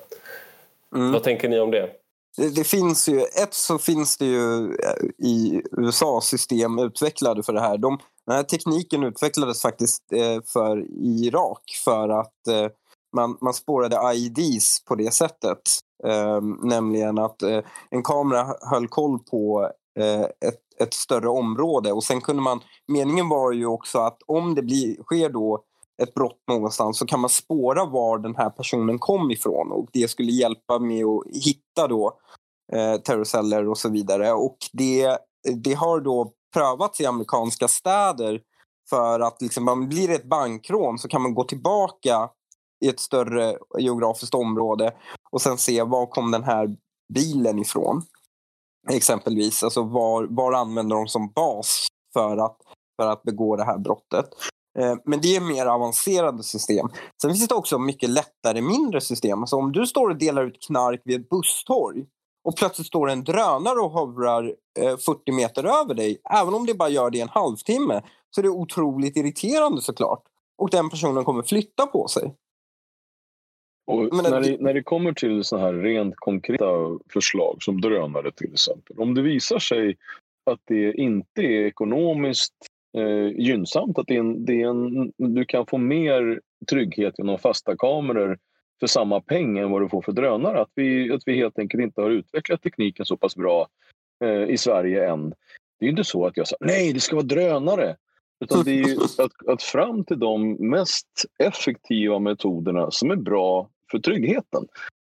Mm. 0.96 1.12
Vad 1.12 1.24
tänker 1.24 1.50
ni 1.50 1.60
om 1.60 1.72
det? 1.72 1.90
Det, 2.38 2.56
det, 2.56 2.64
finns 2.64 3.10
ju, 3.10 3.20
ett 3.20 3.54
så 3.54 3.78
finns 3.78 4.18
det 4.18 4.26
ju 4.26 4.66
eh, 4.66 5.26
i 5.28 5.62
USA 5.78 6.22
system 6.22 6.80
utvecklade 6.80 7.44
för 7.44 7.54
det 7.54 7.62
här. 7.62 7.78
De, 7.78 8.00
den 8.26 8.36
här 8.36 8.44
tekniken 8.44 9.04
utvecklades 9.04 9.62
faktiskt 9.62 10.14
eh, 10.14 10.42
för 10.54 10.86
Irak 11.04 11.64
för 11.86 12.10
att 12.10 12.34
man, 13.16 13.38
man 13.42 13.54
spårade 13.54 14.14
IEDs 14.16 14.84
på 14.86 14.96
det 14.96 15.14
sättet. 15.14 15.62
Ehm, 16.04 16.58
nämligen 16.64 17.18
att 17.18 17.41
eh, 17.41 17.60
en 17.89 18.04
kamera 18.04 18.56
höll 18.72 18.88
koll 18.88 19.20
på 19.20 19.70
eh, 19.99 20.22
ett, 20.22 20.62
ett, 20.80 20.93
större 20.93 21.30
område. 21.30 21.91
Och 21.91 22.04
sen 22.04 22.22
kunde 22.22 22.41
man, 22.41 22.60
meningen 22.88 23.30
var 23.30 23.52
ju 23.52 23.66
också 23.66 23.99
att 23.99 24.18
om 24.28 24.56
det 24.56 24.62
blir, 24.62 25.04
sker 25.04 25.30
då 25.30 25.64
ett 26.04 26.14
brott 26.14 26.43
någonstans 26.47 26.99
så 26.99 27.06
kan 27.06 27.20
man 27.20 27.30
spåra 27.30 27.86
var 27.86 28.18
den 28.18 28.36
här 28.36 28.49
personen 28.49 28.99
kom 28.99 29.32
ifrån. 29.32 29.72
Och 29.72 29.88
det 29.93 30.08
skulle 30.08 30.32
hjälpa 30.32 30.80
med 30.80 31.06
att 31.06 31.24
hitta 31.45 31.88
då 31.88 32.20
eh, 32.74 32.95
terrorceller 32.95 33.70
och 33.70 33.78
så 33.78 33.89
vidare. 33.89 34.32
Och 34.34 34.58
det, 34.74 35.18
det 35.64 35.74
har 35.74 35.99
då 35.99 36.32
prövats 36.54 37.02
i 37.02 37.06
amerikanska 37.06 37.68
städer 37.68 38.41
för 38.89 39.20
att 39.20 39.41
liksom, 39.41 39.64
man 39.64 39.82
det 39.82 39.88
blir 39.88 40.12
ett 40.12 40.30
bankrån 40.30 40.99
så 40.99 41.08
kan 41.08 41.22
man 41.22 41.34
gå 41.34 41.43
tillbaka 41.43 42.30
i 42.86 42.89
ett 42.89 42.99
större 42.99 43.58
geografiskt 43.80 44.36
område 44.36 44.93
och 45.32 45.42
sen 45.42 45.58
se 45.58 45.84
var 45.84 46.06
kom 46.06 46.32
den 46.32 46.44
här 46.44 46.76
bilen 47.14 47.60
ifrån. 47.60 48.02
Exempelvis, 48.90 49.64
alltså 49.64 49.84
var, 49.84 50.28
var 50.30 50.54
använder 50.54 50.96
de 50.96 51.08
som 51.08 51.32
bas 51.32 51.88
för 52.14 52.38
att, 52.38 52.58
för 53.02 53.08
att 53.08 53.24
begå 53.24 53.56
det 53.56 53.64
här 53.64 53.78
brottet. 53.78 54.26
Eh, 54.80 54.96
men 55.06 55.22
det 55.22 55.36
är 55.36 55.42
mer 55.42 55.66
avancerade 55.66 56.44
system. 56.44 56.88
Sen 57.22 57.32
finns 57.32 57.48
det 57.48 57.56
också 57.56 57.80
mycket 57.80 58.10
lättare 58.10 58.62
mindre 58.62 59.02
system. 59.02 59.40
Alltså 59.40 59.56
om 59.56 59.72
du 59.72 59.88
står 59.88 60.10
och 60.10 60.18
delar 60.18 60.44
ut 60.44 60.66
knark 60.68 61.02
vid 61.06 61.22
ett 61.22 61.30
busstorg 61.30 62.06
och 62.44 62.56
plötsligt 62.58 62.88
står 62.88 63.10
en 63.10 63.24
drönare 63.24 63.80
och 63.80 63.92
hovrar 63.92 64.56
eh, 64.80 64.98
40 64.98 65.32
meter 65.32 65.64
över 65.64 65.94
dig, 65.94 66.22
även 66.30 66.54
om 66.54 66.66
det 66.66 66.74
bara 66.74 66.90
gör 66.90 67.10
det 67.10 67.18
i 67.18 67.22
en 67.22 67.30
halvtimme, 67.30 68.02
så 68.30 68.42
är 68.42 68.44
det 68.44 68.50
otroligt 68.50 69.18
irriterande 69.18 69.82
såklart. 69.82 70.24
Och 70.58 70.70
den 70.70 70.90
personen 70.90 71.26
kommer 71.26 71.44
flytta 71.44 71.86
på 71.86 72.08
sig. 72.08 72.36
Och 73.92 74.24
när, 74.24 74.42
det, 74.42 74.58
när 74.60 74.74
det 74.74 74.84
kommer 74.84 75.14
till 75.14 75.44
så 75.44 75.58
här 75.58 75.74
rent 75.74 76.16
konkreta 76.16 76.66
förslag 77.14 77.58
som 77.64 77.82
drönare 77.82 78.32
till 78.32 78.54
exempel. 78.54 79.00
Om 79.00 79.16
det 79.16 79.22
visar 79.22 79.60
sig 79.60 79.98
att 80.52 80.60
det 80.66 80.94
inte 80.94 81.42
är 81.42 81.66
ekonomiskt 81.66 82.54
eh, 82.98 83.28
gynnsamt, 83.28 83.98
att 83.98 84.08
det 84.08 84.16
är 84.16 84.20
en, 84.20 84.46
det 84.46 84.62
är 84.62 84.68
en, 84.68 85.12
du 85.18 85.46
kan 85.46 85.66
få 85.66 85.78
mer 85.78 86.42
trygghet 86.70 87.14
genom 87.18 87.39
fasta 87.39 87.78
kameror 87.78 88.38
för 88.80 88.88
samma 88.88 89.22
peng 89.22 89.58
än 89.58 89.72
vad 89.72 89.82
du 89.82 89.89
får 89.89 90.02
för 90.02 90.12
drönare. 90.12 90.62
Att 90.62 90.72
vi, 90.76 91.12
att 91.12 91.22
vi 91.26 91.36
helt 91.36 91.60
enkelt 91.60 91.84
inte 91.84 92.02
har 92.02 92.10
utvecklat 92.10 92.62
tekniken 92.62 93.06
så 93.06 93.18
pass 93.18 93.36
bra 93.36 93.68
eh, 94.24 94.50
i 94.50 94.58
Sverige 94.58 95.10
än. 95.10 95.34
Det 95.80 95.86
är 95.86 95.89
inte 95.89 96.04
så 96.04 96.26
att 96.26 96.38
jag 96.38 96.48
säger 96.48 96.66
nej, 96.66 96.94
det 96.94 97.00
ska 97.00 97.16
vara 97.16 97.26
drönare. 97.26 97.96
Utan 98.39 98.64
det 98.64 98.80
är 98.80 98.96
att, 99.24 99.48
att 99.48 99.64
fram 99.64 100.04
till 100.06 100.20
de 100.20 100.52
mest 100.70 101.26
effektiva 101.39 102.20
metoderna 102.20 102.92
som 102.92 103.12
är 103.12 103.16
bra 103.16 103.70
för 103.92 104.00
tryggheten. 104.00 104.68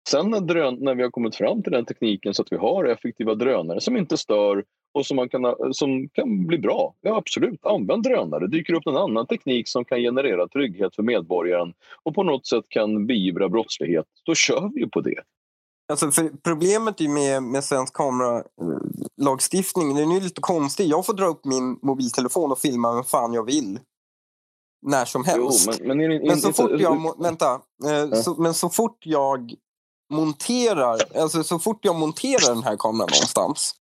Sen 0.09 0.31
när, 0.31 0.41
drön, 0.41 0.79
när 0.81 0.95
vi 0.95 1.03
har 1.03 1.11
kommit 1.11 1.37
fram 1.37 1.63
till 1.63 1.73
den 1.73 1.85
tekniken 1.85 2.35
så 2.35 2.43
att 2.43 2.53
vi 2.53 2.57
har 2.57 2.85
effektiva 2.85 3.35
drönare 3.35 3.81
som 3.81 3.97
inte 3.97 4.17
stör 4.17 4.65
och 4.95 5.07
som, 5.07 5.17
man 5.17 5.29
kan, 5.29 5.55
som 5.73 6.09
kan 6.09 6.47
bli 6.47 6.59
bra, 6.59 6.95
ja 7.01 7.17
absolut, 7.17 7.67
använd 7.67 8.03
drönare. 8.03 8.47
Dyker 8.47 8.75
upp 8.75 8.87
en 8.87 8.97
annan 8.97 9.27
teknik 9.27 9.69
som 9.69 9.85
kan 9.85 9.99
generera 9.99 10.49
trygghet 10.49 10.95
för 10.95 11.03
medborgaren 11.03 11.73
och 12.03 12.15
på 12.15 12.23
något 12.23 12.47
sätt 12.47 12.65
kan 12.69 13.07
beivra 13.07 13.49
brottslighet, 13.49 14.07
då 14.25 14.35
kör 14.35 14.71
vi 14.75 14.81
ju 14.81 14.89
på 14.89 15.01
det. 15.01 15.21
Alltså 15.89 16.11
för 16.11 16.31
problemet 16.45 17.01
med, 17.01 17.43
med 17.43 17.65
svensk 17.65 17.95
kameralagstiftning, 17.95 19.95
den 19.95 20.11
är 20.11 20.21
lite 20.21 20.41
konstig. 20.41 20.87
Jag 20.87 21.07
får 21.07 21.15
dra 21.15 21.27
upp 21.27 21.45
min 21.45 21.79
mobiltelefon 21.83 22.53
och 22.53 22.59
filma 22.59 22.95
vem 22.95 23.05
fan 23.05 23.33
jag 23.33 23.47
vill. 23.47 23.79
När 24.83 25.05
som 25.05 25.25
helst. 25.25 25.69
Jo, 25.71 25.87
men, 25.87 25.99
men, 25.99 26.13
är, 26.13 26.27
men, 26.27 26.41
så 26.41 26.53
fort 26.53 26.71
jag, 26.79 27.23
vänta, 27.23 27.61
eh, 27.85 28.21
så, 28.23 28.35
men 28.35 28.55
så 28.55 28.69
fort 28.69 28.99
jag 29.07 29.55
monterar, 30.13 30.99
alltså 31.17 31.45
så 31.45 31.59
fort 31.59 31.85
jag 31.85 31.97
monterar 31.97 32.55
den 32.55 32.63
här 32.63 32.77
kameran 32.77 33.09
någonstans 33.13 33.75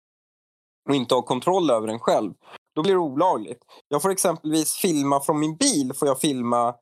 och 0.89 0.95
inte 0.95 1.15
har 1.15 1.21
kontroll 1.21 1.69
över 1.69 1.87
den 1.87 1.99
själv, 1.99 2.33
då 2.75 2.81
blir 2.81 2.93
det 2.93 2.99
olagligt. 2.99 3.59
Jag 3.87 4.01
får 4.01 4.09
exempelvis 4.09 4.73
filma 4.73 5.21
från 5.21 5.39
min 5.39 5.55
bil, 5.55 5.93
får 5.95 6.07
jag 6.07 6.19
filma 6.19 6.75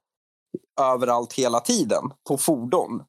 överallt 0.82 1.34
hela 1.34 1.60
tiden 1.60 2.04
på 2.28 2.38
fordon. 2.38 3.04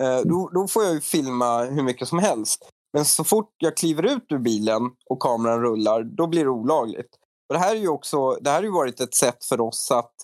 Eh, 0.00 0.20
då, 0.24 0.50
då 0.54 0.68
får 0.68 0.84
jag 0.84 1.04
filma 1.04 1.64
hur 1.64 1.82
mycket 1.82 2.08
som 2.08 2.18
helst. 2.18 2.68
Men 2.92 3.04
så 3.04 3.24
fort 3.24 3.54
jag 3.58 3.76
kliver 3.76 4.02
ut 4.02 4.26
ur 4.28 4.38
bilen 4.38 4.82
och 5.10 5.22
kameran 5.22 5.60
rullar, 5.60 6.02
då 6.02 6.26
blir 6.26 6.44
det 6.44 6.50
olagligt. 6.50 7.10
Och 7.48 7.54
det 7.54 7.58
här 7.58 7.74
är 7.74 7.80
ju 7.80 7.88
också, 7.88 8.30
det 8.40 8.50
här 8.50 8.62
har 8.62 8.70
varit 8.70 9.00
ett 9.00 9.14
sätt 9.14 9.44
för 9.44 9.60
oss 9.60 9.90
att, 9.90 10.14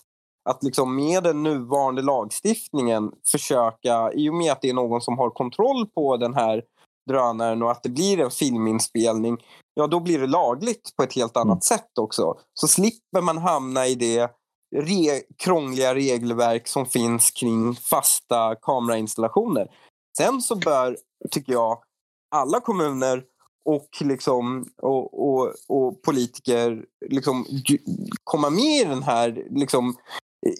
att 0.47 0.63
liksom 0.63 0.95
med 0.95 1.23
den 1.23 1.43
nuvarande 1.43 2.01
lagstiftningen 2.01 3.11
försöka, 3.31 4.11
i 4.13 4.29
och 4.29 4.33
med 4.33 4.51
att 4.51 4.61
det 4.61 4.69
är 4.69 4.73
någon 4.73 5.01
som 5.01 5.17
har 5.17 5.29
kontroll 5.29 5.87
på 5.87 6.17
den 6.17 6.33
här 6.33 6.63
drönaren 7.09 7.63
och 7.63 7.71
att 7.71 7.83
det 7.83 7.89
blir 7.89 8.19
en 8.19 8.31
filminspelning, 8.31 9.37
ja 9.73 9.87
då 9.87 9.99
blir 9.99 10.19
det 10.19 10.27
lagligt 10.27 10.93
på 10.97 11.03
ett 11.03 11.13
helt 11.13 11.37
annat 11.37 11.45
mm. 11.45 11.61
sätt 11.61 11.97
också. 11.99 12.37
Så 12.53 12.67
slipper 12.67 13.21
man 13.21 13.37
hamna 13.37 13.87
i 13.87 13.95
det 13.95 14.31
re 14.75 15.21
krångliga 15.37 15.95
regelverk 15.95 16.67
som 16.67 16.85
finns 16.85 17.31
kring 17.31 17.75
fasta 17.75 18.55
kamerainstallationer. 18.55 19.67
Sen 20.17 20.41
så 20.41 20.55
bör, 20.55 20.97
tycker 21.31 21.53
jag, 21.53 21.79
alla 22.35 22.59
kommuner 22.59 23.23
och, 23.65 23.89
liksom, 24.01 24.65
och, 24.81 25.29
och, 25.29 25.53
och 25.67 26.01
politiker 26.01 26.85
liksom, 27.09 27.45
komma 28.23 28.49
med 28.49 28.81
i 28.81 28.83
den 28.83 29.03
här, 29.03 29.47
liksom, 29.49 29.95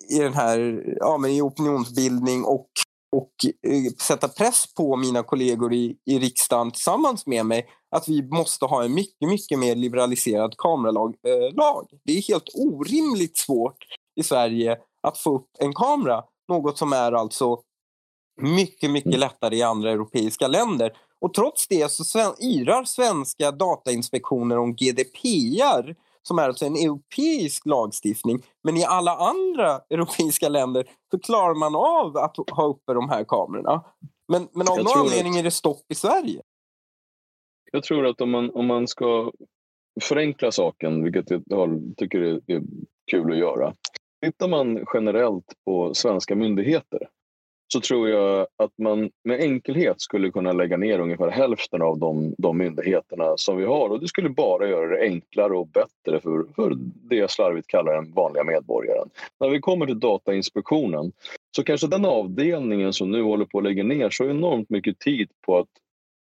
i 0.09 0.19
den 0.19 0.33
här 0.33 0.83
ja, 0.99 1.17
men 1.17 1.31
i 1.31 1.41
opinionsbildning 1.41 2.43
och, 2.43 2.67
och 3.15 3.31
eh, 3.67 3.93
sätta 4.01 4.27
press 4.27 4.73
på 4.73 4.95
mina 4.95 5.23
kollegor 5.23 5.73
i, 5.73 5.97
i 6.05 6.19
riksdagen 6.19 6.71
tillsammans 6.71 7.25
med 7.25 7.45
mig 7.45 7.69
att 7.95 8.07
vi 8.07 8.23
måste 8.23 8.65
ha 8.65 8.83
en 8.83 8.93
mycket, 8.93 9.29
mycket 9.29 9.59
mer 9.59 9.75
liberaliserad 9.75 10.53
kameralag. 10.57 11.09
Eh, 11.09 11.83
det 12.03 12.17
är 12.17 12.21
helt 12.21 12.49
orimligt 12.55 13.38
svårt 13.38 13.77
i 14.15 14.23
Sverige 14.23 14.77
att 15.01 15.17
få 15.17 15.35
upp 15.35 15.49
en 15.59 15.73
kamera. 15.73 16.23
Något 16.49 16.77
som 16.77 16.93
är 16.93 17.11
alltså 17.11 17.61
mycket, 18.41 18.91
mycket 18.91 19.07
mm. 19.07 19.19
lättare 19.19 19.55
i 19.55 19.63
andra 19.63 19.91
europeiska 19.91 20.47
länder. 20.47 20.91
Och 21.21 21.33
trots 21.33 21.67
det 21.67 21.91
så 21.91 22.35
yrar 22.41 22.83
svenska 22.83 23.51
datainspektioner 23.51 24.57
om 24.57 24.75
GDPR 24.75 25.95
som 26.28 26.39
är 26.39 26.43
alltså 26.43 26.65
en 26.65 26.75
europeisk 26.75 27.65
lagstiftning. 27.65 28.43
Men 28.63 28.78
i 28.78 28.86
alla 28.86 29.15
andra 29.15 29.82
europeiska 29.89 30.49
länder 30.49 30.89
så 31.11 31.19
klarar 31.19 31.55
man 31.55 31.75
av 31.75 32.17
att 32.17 32.36
ha 32.51 32.67
uppe 32.67 32.93
de 32.93 33.09
här 33.09 33.23
kamerorna. 33.23 33.84
Men, 34.28 34.47
men 34.53 34.67
av 34.67 34.78
någon 34.78 34.97
anledning 34.97 35.34
att... 35.34 35.39
är 35.39 35.43
det 35.43 35.51
stopp 35.51 35.86
i 35.89 35.95
Sverige. 35.95 36.41
Jag 37.71 37.84
tror 37.84 38.05
att 38.05 38.21
om 38.21 38.32
man, 38.32 38.51
om 38.51 38.65
man 38.65 38.88
ska 38.88 39.32
förenkla 40.01 40.51
saken, 40.51 41.03
vilket 41.03 41.25
jag 41.45 41.93
tycker 41.97 42.21
är 42.21 42.61
kul 43.11 43.32
att 43.32 43.38
göra, 43.38 43.73
Tittar 44.25 44.47
man 44.47 44.86
generellt 44.93 45.53
på 45.65 45.93
svenska 45.93 46.36
myndigheter 46.36 46.99
så 47.74 47.82
tror 47.82 48.09
jag 48.09 48.47
att 48.57 48.72
man 48.78 49.09
med 49.24 49.39
enkelhet 49.39 50.01
skulle 50.01 50.32
kunna 50.32 50.51
lägga 50.51 50.78
ner 50.78 50.99
ungefär 50.99 51.30
hälften 51.30 51.82
av 51.82 51.99
de, 51.99 52.36
de 52.38 52.57
myndigheterna 52.57 53.38
som 53.38 53.57
vi 53.57 53.65
har 53.65 53.89
och 53.89 53.99
det 53.99 54.07
skulle 54.07 54.30
bara 54.30 54.68
göra 54.68 54.88
det 54.88 55.01
enklare 55.01 55.53
och 55.53 55.68
bättre 55.68 56.20
för, 56.20 56.53
för 56.55 56.74
det 56.80 57.15
jag 57.15 57.32
slarvigt 57.32 57.68
kallar 57.68 57.93
den 57.93 58.13
vanliga 58.13 58.43
medborgaren. 58.43 59.09
När 59.39 59.49
vi 59.49 59.59
kommer 59.59 59.86
till 59.86 59.99
Datainspektionen 59.99 61.11
så 61.55 61.63
kanske 61.63 61.88
den 61.88 62.05
avdelningen 62.05 62.93
som 62.93 63.11
nu 63.11 63.22
håller 63.22 63.45
på 63.45 63.57
att 63.57 63.63
lägga 63.63 63.84
ner 63.84 64.09
så 64.09 64.30
enormt 64.30 64.70
mycket 64.70 64.99
tid 64.99 65.30
på 65.45 65.57
att 65.57 65.70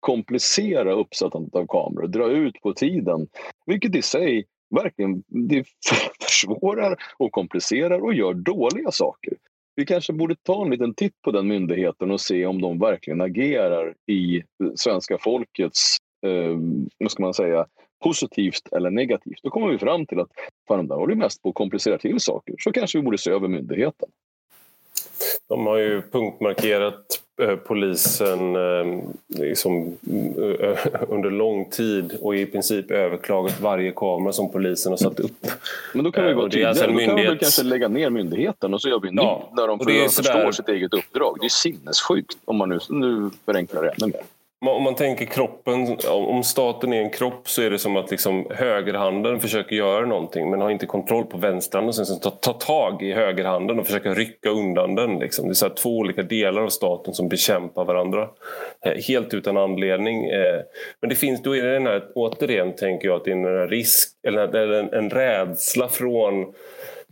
komplicera 0.01 0.93
uppsättandet 0.93 1.55
av 1.55 1.67
kameror, 1.67 2.07
dra 2.07 2.29
ut 2.31 2.61
på 2.63 2.73
tiden, 2.73 3.29
vilket 3.67 3.95
i 3.95 4.03
sig 4.03 4.45
verkligen 4.71 5.23
det 5.27 5.65
försvårar 6.21 6.97
och 7.17 7.33
komplicerar 7.33 8.05
och 8.05 8.15
gör 8.15 8.35
dåliga 8.35 8.91
saker. 8.91 9.33
Vi 9.77 9.87
kanske 9.87 10.13
borde 10.13 10.37
ta 10.43 10.65
en 10.65 10.71
liten 10.71 10.95
titt 10.95 11.23
på 11.23 11.31
den 11.31 11.49
myndigheten 11.49 12.11
och 12.11 12.21
se 12.21 12.47
om 12.47 12.61
de 12.61 12.79
verkligen 12.79 13.21
agerar 13.21 13.95
i 14.07 14.43
svenska 14.75 15.19
folkets, 15.19 15.97
eh, 16.27 16.59
vad 16.99 17.11
ska 17.11 17.23
man 17.23 17.35
säga, 17.35 17.67
positivt 18.05 18.73
eller 18.77 18.91
negativt. 18.91 19.41
Då 19.43 19.51
kommer 19.51 19.69
vi 19.69 19.79
fram 19.79 20.07
till 20.07 20.21
att 20.21 20.31
fan, 20.69 20.89
där 20.89 20.97
håller 20.97 21.15
mest 21.15 21.43
på 21.43 21.49
att 21.49 21.55
komplicera 21.55 21.99
till 21.99 22.21
saker. 22.21 22.55
Så 22.59 22.73
kanske 22.73 22.99
vi 22.99 23.05
borde 23.05 23.19
se 23.19 23.31
över 23.31 23.49
myndigheten. 23.49 24.09
De 25.49 25.67
har 25.67 25.77
ju 25.77 26.03
punktmarkerat 26.03 27.23
Eh, 27.43 27.57
polisen 27.57 28.57
eh, 28.57 29.03
liksom, 29.29 29.97
eh, 30.61 30.79
under 31.09 31.31
lång 31.31 31.71
tid 31.71 32.19
och 32.21 32.37
i 32.37 32.47
princip 32.47 32.91
överklagat 32.91 33.61
varje 33.61 33.93
kamera 33.93 34.33
som 34.33 34.53
polisen 34.53 34.93
har 34.93 34.97
satt 34.97 35.21
upp. 35.21 35.47
Men 35.95 36.05
då 36.05 36.13
kan 36.13 36.27
vi 36.27 36.35
vara 36.35 36.45
tydliga. 36.45 36.69
Alltså 36.69 36.87
myndighet... 36.87 37.17
Då 37.17 37.23
kan 37.23 37.33
vi 37.33 37.39
kanske 37.39 37.63
lägga 37.63 37.89
ner 37.89 38.11
myndigheten 38.11 38.75
och 38.75 38.83
så 38.83 38.89
gör 38.89 39.01
vi 39.01 39.09
en 39.09 39.17
ja, 39.17 39.51
ny 39.51 39.57
när 39.61 39.69
de 39.69 39.79
förstår 39.79 40.23
sådär... 40.23 40.53
sitt 40.53 40.69
eget 40.69 40.95
uppdrag. 40.95 41.37
Det 41.41 41.47
är 41.47 41.49
sinnessjukt 41.49 42.39
om 42.45 42.57
man 42.57 42.69
nu, 42.69 42.79
nu 42.89 43.31
förenklar 43.45 43.83
det 43.83 43.89
ännu 43.89 44.13
mer 44.13 44.23
om 44.61 44.83
man 44.83 44.95
tänker 44.95 45.25
kroppen, 45.25 45.99
om 46.09 46.45
staten 46.45 46.93
är 46.93 47.03
en 47.03 47.11
kropp 47.11 47.49
så 47.49 47.63
är 47.63 47.71
det 47.71 47.79
som 47.79 47.97
att 47.97 48.11
liksom 48.11 48.47
högerhanden 48.51 49.41
försöker 49.41 49.77
göra 49.77 50.07
någonting 50.07 50.51
men 50.51 50.61
har 50.61 50.71
inte 50.71 50.87
kontroll 50.87 51.25
på 51.25 51.39
vänsterhanden 51.39 51.89
och 51.89 52.07
sen 52.07 52.21
tar 52.21 52.31
ta 52.31 52.53
tag 52.53 53.03
i 53.03 53.13
högerhanden 53.13 53.79
och 53.79 53.87
försöker 53.87 54.15
rycka 54.15 54.51
undan 54.51 54.95
den. 54.95 55.19
Liksom. 55.19 55.47
Det 55.47 55.53
är 55.53 55.55
så 55.55 55.69
två 55.69 55.99
olika 55.99 56.23
delar 56.23 56.63
av 56.63 56.69
staten 56.69 57.15
som 57.15 57.29
bekämpar 57.29 57.85
varandra. 57.85 58.29
Eh, 58.85 59.03
helt 59.09 59.35
utan 59.35 59.57
anledning. 59.57 60.25
Eh. 60.25 60.61
Men 61.01 61.11
det 61.11 61.17
finns, 61.17 61.43
då 61.43 61.57
är 61.57 61.63
det 61.63 61.73
den 61.73 61.87
här, 61.87 62.03
återigen 62.15 62.77
tänker 62.77 63.09
jag 63.09 63.17
att 63.17 63.25
det 63.25 63.31
är 63.31 63.37
en 63.37 63.69
risk 63.69 64.09
eller 64.29 64.57
en, 64.57 64.93
en 64.93 65.11
rädsla 65.11 65.89
från 65.89 66.55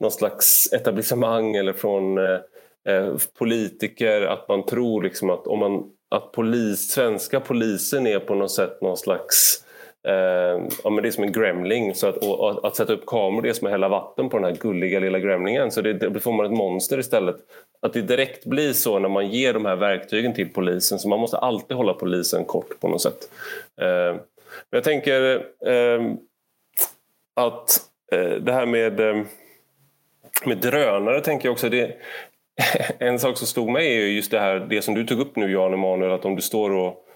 någon 0.01 0.11
slags 0.11 0.73
etablissemang 0.73 1.57
eller 1.57 1.73
från 1.73 2.19
eh, 2.19 3.17
politiker 3.39 4.23
att 4.23 4.49
man 4.49 4.67
tror 4.67 5.03
liksom 5.03 5.31
att 5.31 5.47
om 5.47 5.59
man 5.59 5.91
att 6.11 6.33
polis, 6.33 6.91
svenska 6.91 7.41
polisen 7.41 8.07
är 8.07 8.19
på 8.19 8.35
något 8.35 8.51
sätt 8.51 8.81
någon 8.81 8.97
slags 8.97 9.65
eh, 10.09 10.67
ja, 10.85 10.91
men 10.91 11.03
det 11.03 11.09
är 11.09 11.11
som 11.11 11.25
en 11.25 11.33
gremling. 11.33 11.95
Så 11.95 12.07
att, 12.07 12.17
och, 12.17 12.41
och, 12.41 12.67
att 12.67 12.77
sätta 12.77 12.93
upp 12.93 13.07
kameror 13.07 13.43
det 13.43 13.49
är 13.49 13.53
som 13.53 13.67
att 13.67 13.73
hälla 13.73 13.89
vatten 13.89 14.29
på 14.29 14.39
den 14.39 14.45
här 14.45 14.61
gulliga 14.61 15.01
lilla 15.01 15.19
gremlingen. 15.19 15.71
Så 15.71 15.81
det, 15.81 15.93
det 15.93 16.21
får 16.21 16.33
man 16.33 16.47
ett 16.47 16.53
monster 16.53 16.99
istället. 16.99 17.37
Att 17.83 17.93
det 17.93 18.03
direkt 18.03 18.45
blir 18.45 18.73
så 18.73 18.99
när 18.99 19.09
man 19.09 19.31
ger 19.31 19.55
de 19.55 19.65
här 19.65 19.77
verktygen 19.77 20.35
till 20.35 20.53
polisen. 20.53 20.99
Så 20.99 21.09
man 21.09 21.21
måste 21.21 21.39
alltid 21.39 21.77
hålla 21.77 21.95
polisen 21.95 22.45
kort 22.45 22.81
på 22.81 22.89
något 22.89 23.03
sätt. 23.03 23.31
Eh, 23.81 24.17
men 24.71 24.77
jag 24.77 24.85
tänker 24.85 25.35
eh, 25.67 26.03
att 27.37 27.81
eh, 28.13 28.31
det 28.41 28.53
här 28.53 28.67
med 28.67 29.01
eh, 29.01 29.25
med 30.47 30.59
drönare 30.59 31.21
tänker 31.21 31.49
jag 31.49 31.53
också, 31.53 31.69
det, 31.69 31.97
en 32.99 33.19
sak 33.19 33.39
som 33.39 33.47
stod 33.47 33.69
mig 33.69 33.97
är 33.97 34.07
just 34.07 34.31
det 34.31 34.41
här, 34.41 34.67
det 34.71 34.83
som 34.83 34.95
du 34.95 35.05
tog 35.05 35.21
upp 35.21 35.37
nu 35.37 35.53
Jan 35.53 35.75
Emanuel, 35.75 36.13
att 36.13 36.25
om 36.25 36.37
du 36.37 36.43
står 36.43 36.71
och 36.71 37.07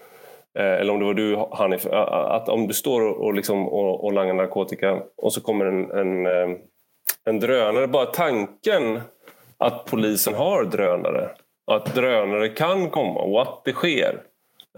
eh, 0.59 0.73
eller 0.81 0.93
om 0.93 0.99
det 0.99 1.05
var 1.05 1.13
du 1.13 1.45
Hanif, 1.51 1.85
att 1.85 2.49
om 2.49 2.67
du 2.67 2.73
står 2.73 3.01
och, 3.01 3.33
liksom, 3.33 3.67
och, 3.67 4.03
och 4.03 4.13
langar 4.13 4.33
narkotika 4.33 5.01
och 5.17 5.33
så 5.33 5.41
kommer 5.41 5.65
en, 5.65 5.91
en, 5.91 6.25
eh, 6.25 6.57
en 7.25 7.39
drönare, 7.39 7.87
bara 7.87 8.05
tanken 8.05 9.01
att 9.57 9.85
polisen 9.85 10.33
har 10.33 10.63
drönare, 10.63 11.29
att 11.71 11.95
drönare 11.95 12.49
kan 12.49 12.89
komma 12.89 13.19
och 13.19 13.41
att 13.41 13.61
det 13.65 13.73
sker. 13.73 14.21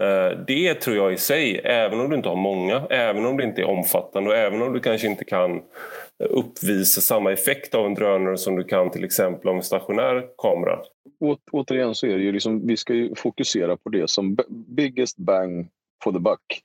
Eh, 0.00 0.38
det 0.46 0.74
tror 0.74 0.96
jag 0.96 1.12
i 1.12 1.16
sig, 1.16 1.60
även 1.64 2.00
om 2.00 2.10
du 2.10 2.16
inte 2.16 2.28
har 2.28 2.36
många, 2.36 2.86
även 2.90 3.26
om 3.26 3.36
det 3.36 3.44
inte 3.44 3.60
är 3.60 3.68
omfattande 3.68 4.30
och 4.30 4.36
även 4.36 4.62
om 4.62 4.72
du 4.72 4.80
kanske 4.80 5.06
inte 5.06 5.24
kan 5.24 5.56
eh, 5.56 6.26
uppvisa 6.30 7.00
samma 7.00 7.32
effekt 7.32 7.74
av 7.74 7.86
en 7.86 7.94
drönare 7.94 8.38
som 8.38 8.56
du 8.56 8.64
kan 8.64 8.90
till 8.90 9.04
exempel 9.04 9.48
av 9.48 9.56
en 9.56 9.62
stationär 9.62 10.26
kamera. 10.38 10.78
Å, 11.20 11.36
återigen 11.52 11.94
så 11.94 12.06
är 12.06 12.18
det 12.18 12.24
ju 12.24 12.32
liksom, 12.32 12.66
vi 12.66 12.76
ska 12.76 12.94
ju 12.94 13.14
fokusera 13.14 13.76
på 13.76 13.88
det 13.88 14.10
som 14.10 14.36
biggest 14.48 15.16
bang 15.16 15.68
for 16.04 16.12
the 16.12 16.18
buck. 16.18 16.62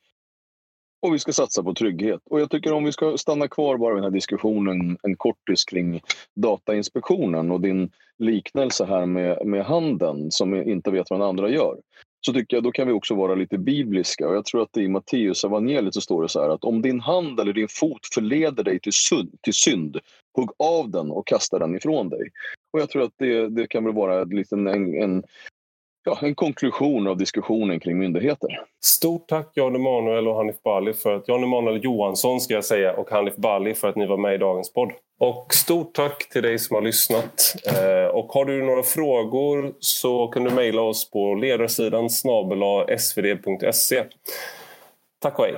Och 1.02 1.14
vi 1.14 1.20
ska 1.20 1.34
satsa 1.34 1.64
på 1.64 1.74
trygghet. 1.74 2.22
Och 2.26 2.42
jag 2.42 2.50
tycker 2.50 2.74
om 2.74 2.84
vi 2.84 2.92
ska 2.92 3.18
stanna 3.18 3.48
kvar 3.48 3.78
bara 3.78 3.92
i 3.92 3.96
den 3.96 4.04
här 4.04 4.12
diskussionen 4.12 4.98
en 5.04 5.16
kortis 5.16 5.66
kring 5.66 6.02
Datainspektionen 6.36 7.52
och 7.52 7.62
din 7.62 7.90
liknelse 8.18 8.86
här 8.86 9.06
med, 9.06 9.46
med 9.46 9.66
handeln 9.66 10.32
som 10.32 10.56
inte 10.56 10.92
vet 10.92 11.10
vad 11.10 11.20
den 11.20 11.28
andra 11.28 11.50
gör 11.50 11.78
så 12.22 12.34
tycker 12.34 12.58
jag 12.58 12.64
då 12.64 12.72
kan 12.72 12.88
vi 12.88 12.94
också 12.94 13.16
vara 13.16 13.36
lite 13.36 13.58
bibliska. 13.58 14.28
Och 14.28 14.36
jag 14.36 14.46
tror 14.46 14.62
att 14.62 14.74
det 14.74 14.82
i 14.82 14.88
Matteus 14.88 15.44
evangeliet 15.44 15.94
så 15.94 16.02
står 16.02 16.22
det 16.22 16.30
så 16.30 16.42
här 16.42 16.50
att 16.50 16.64
om 16.64 16.82
din 16.82 17.00
hand 17.00 17.40
eller 17.40 17.54
din 17.54 17.68
fot 17.68 18.08
förleder 18.14 18.64
dig 18.64 18.80
till 18.80 18.94
synd, 18.94 19.38
till 19.42 19.54
synd 19.54 19.98
hugg 20.36 20.50
av 20.60 20.90
den 20.90 21.12
och 21.12 21.28
kasta 21.28 21.60
den 21.60 21.76
ifrån 21.76 22.10
dig. 22.10 22.30
Och 22.74 22.80
jag 22.80 22.90
tror 22.90 23.04
att 23.04 23.14
det, 23.18 23.50
det 23.50 23.68
kan 23.68 23.84
väl 23.84 23.94
vara 23.94 24.22
en, 24.22 24.96
en, 24.96 25.24
ja, 26.08 26.18
en 26.22 26.36
konklusion 26.36 27.08
av 27.08 27.18
diskussionen 27.18 27.80
kring 27.80 27.98
myndigheter. 27.98 28.62
Stort 28.84 29.28
tack 29.28 29.52
Jan 29.54 29.76
Emanuel 29.76 30.28
och 30.28 30.36
Hanif 30.36 30.64
Bali 30.64 30.94
för 30.94 31.16
att 31.16 31.28
Jan 31.28 31.44
Emanuel 31.44 31.84
Johansson 31.84 32.42
ska 32.42 32.54
jag 32.54 32.66
säga 32.66 32.94
och 32.94 33.10
Hanif 33.10 33.36
Bali 33.36 33.74
för 33.74 33.88
att 33.88 33.96
ni 33.96 34.06
var 34.06 34.18
med 34.18 34.36
i 34.36 34.38
dagens 34.38 34.74
podd. 34.74 34.92
Och 35.20 35.54
stort 35.54 35.94
tack 35.94 36.30
till 36.30 36.42
dig 36.42 36.60
som 36.60 36.76
har 36.76 36.82
lyssnat. 36.82 37.56
Eh, 37.68 38.06
och 38.06 38.26
har 38.26 38.46
du 38.46 38.64
några 38.64 38.84
frågor 38.84 39.74
så 39.80 40.28
kan 40.28 40.44
du 40.44 40.50
mejla 40.50 40.82
oss 40.82 41.12
på 41.12 41.36
ledarsidan 41.36 42.10
snabela 42.10 42.98
svd.se. 42.98 44.04
Tack 45.22 45.40
och 45.40 45.46
hej! 45.46 45.56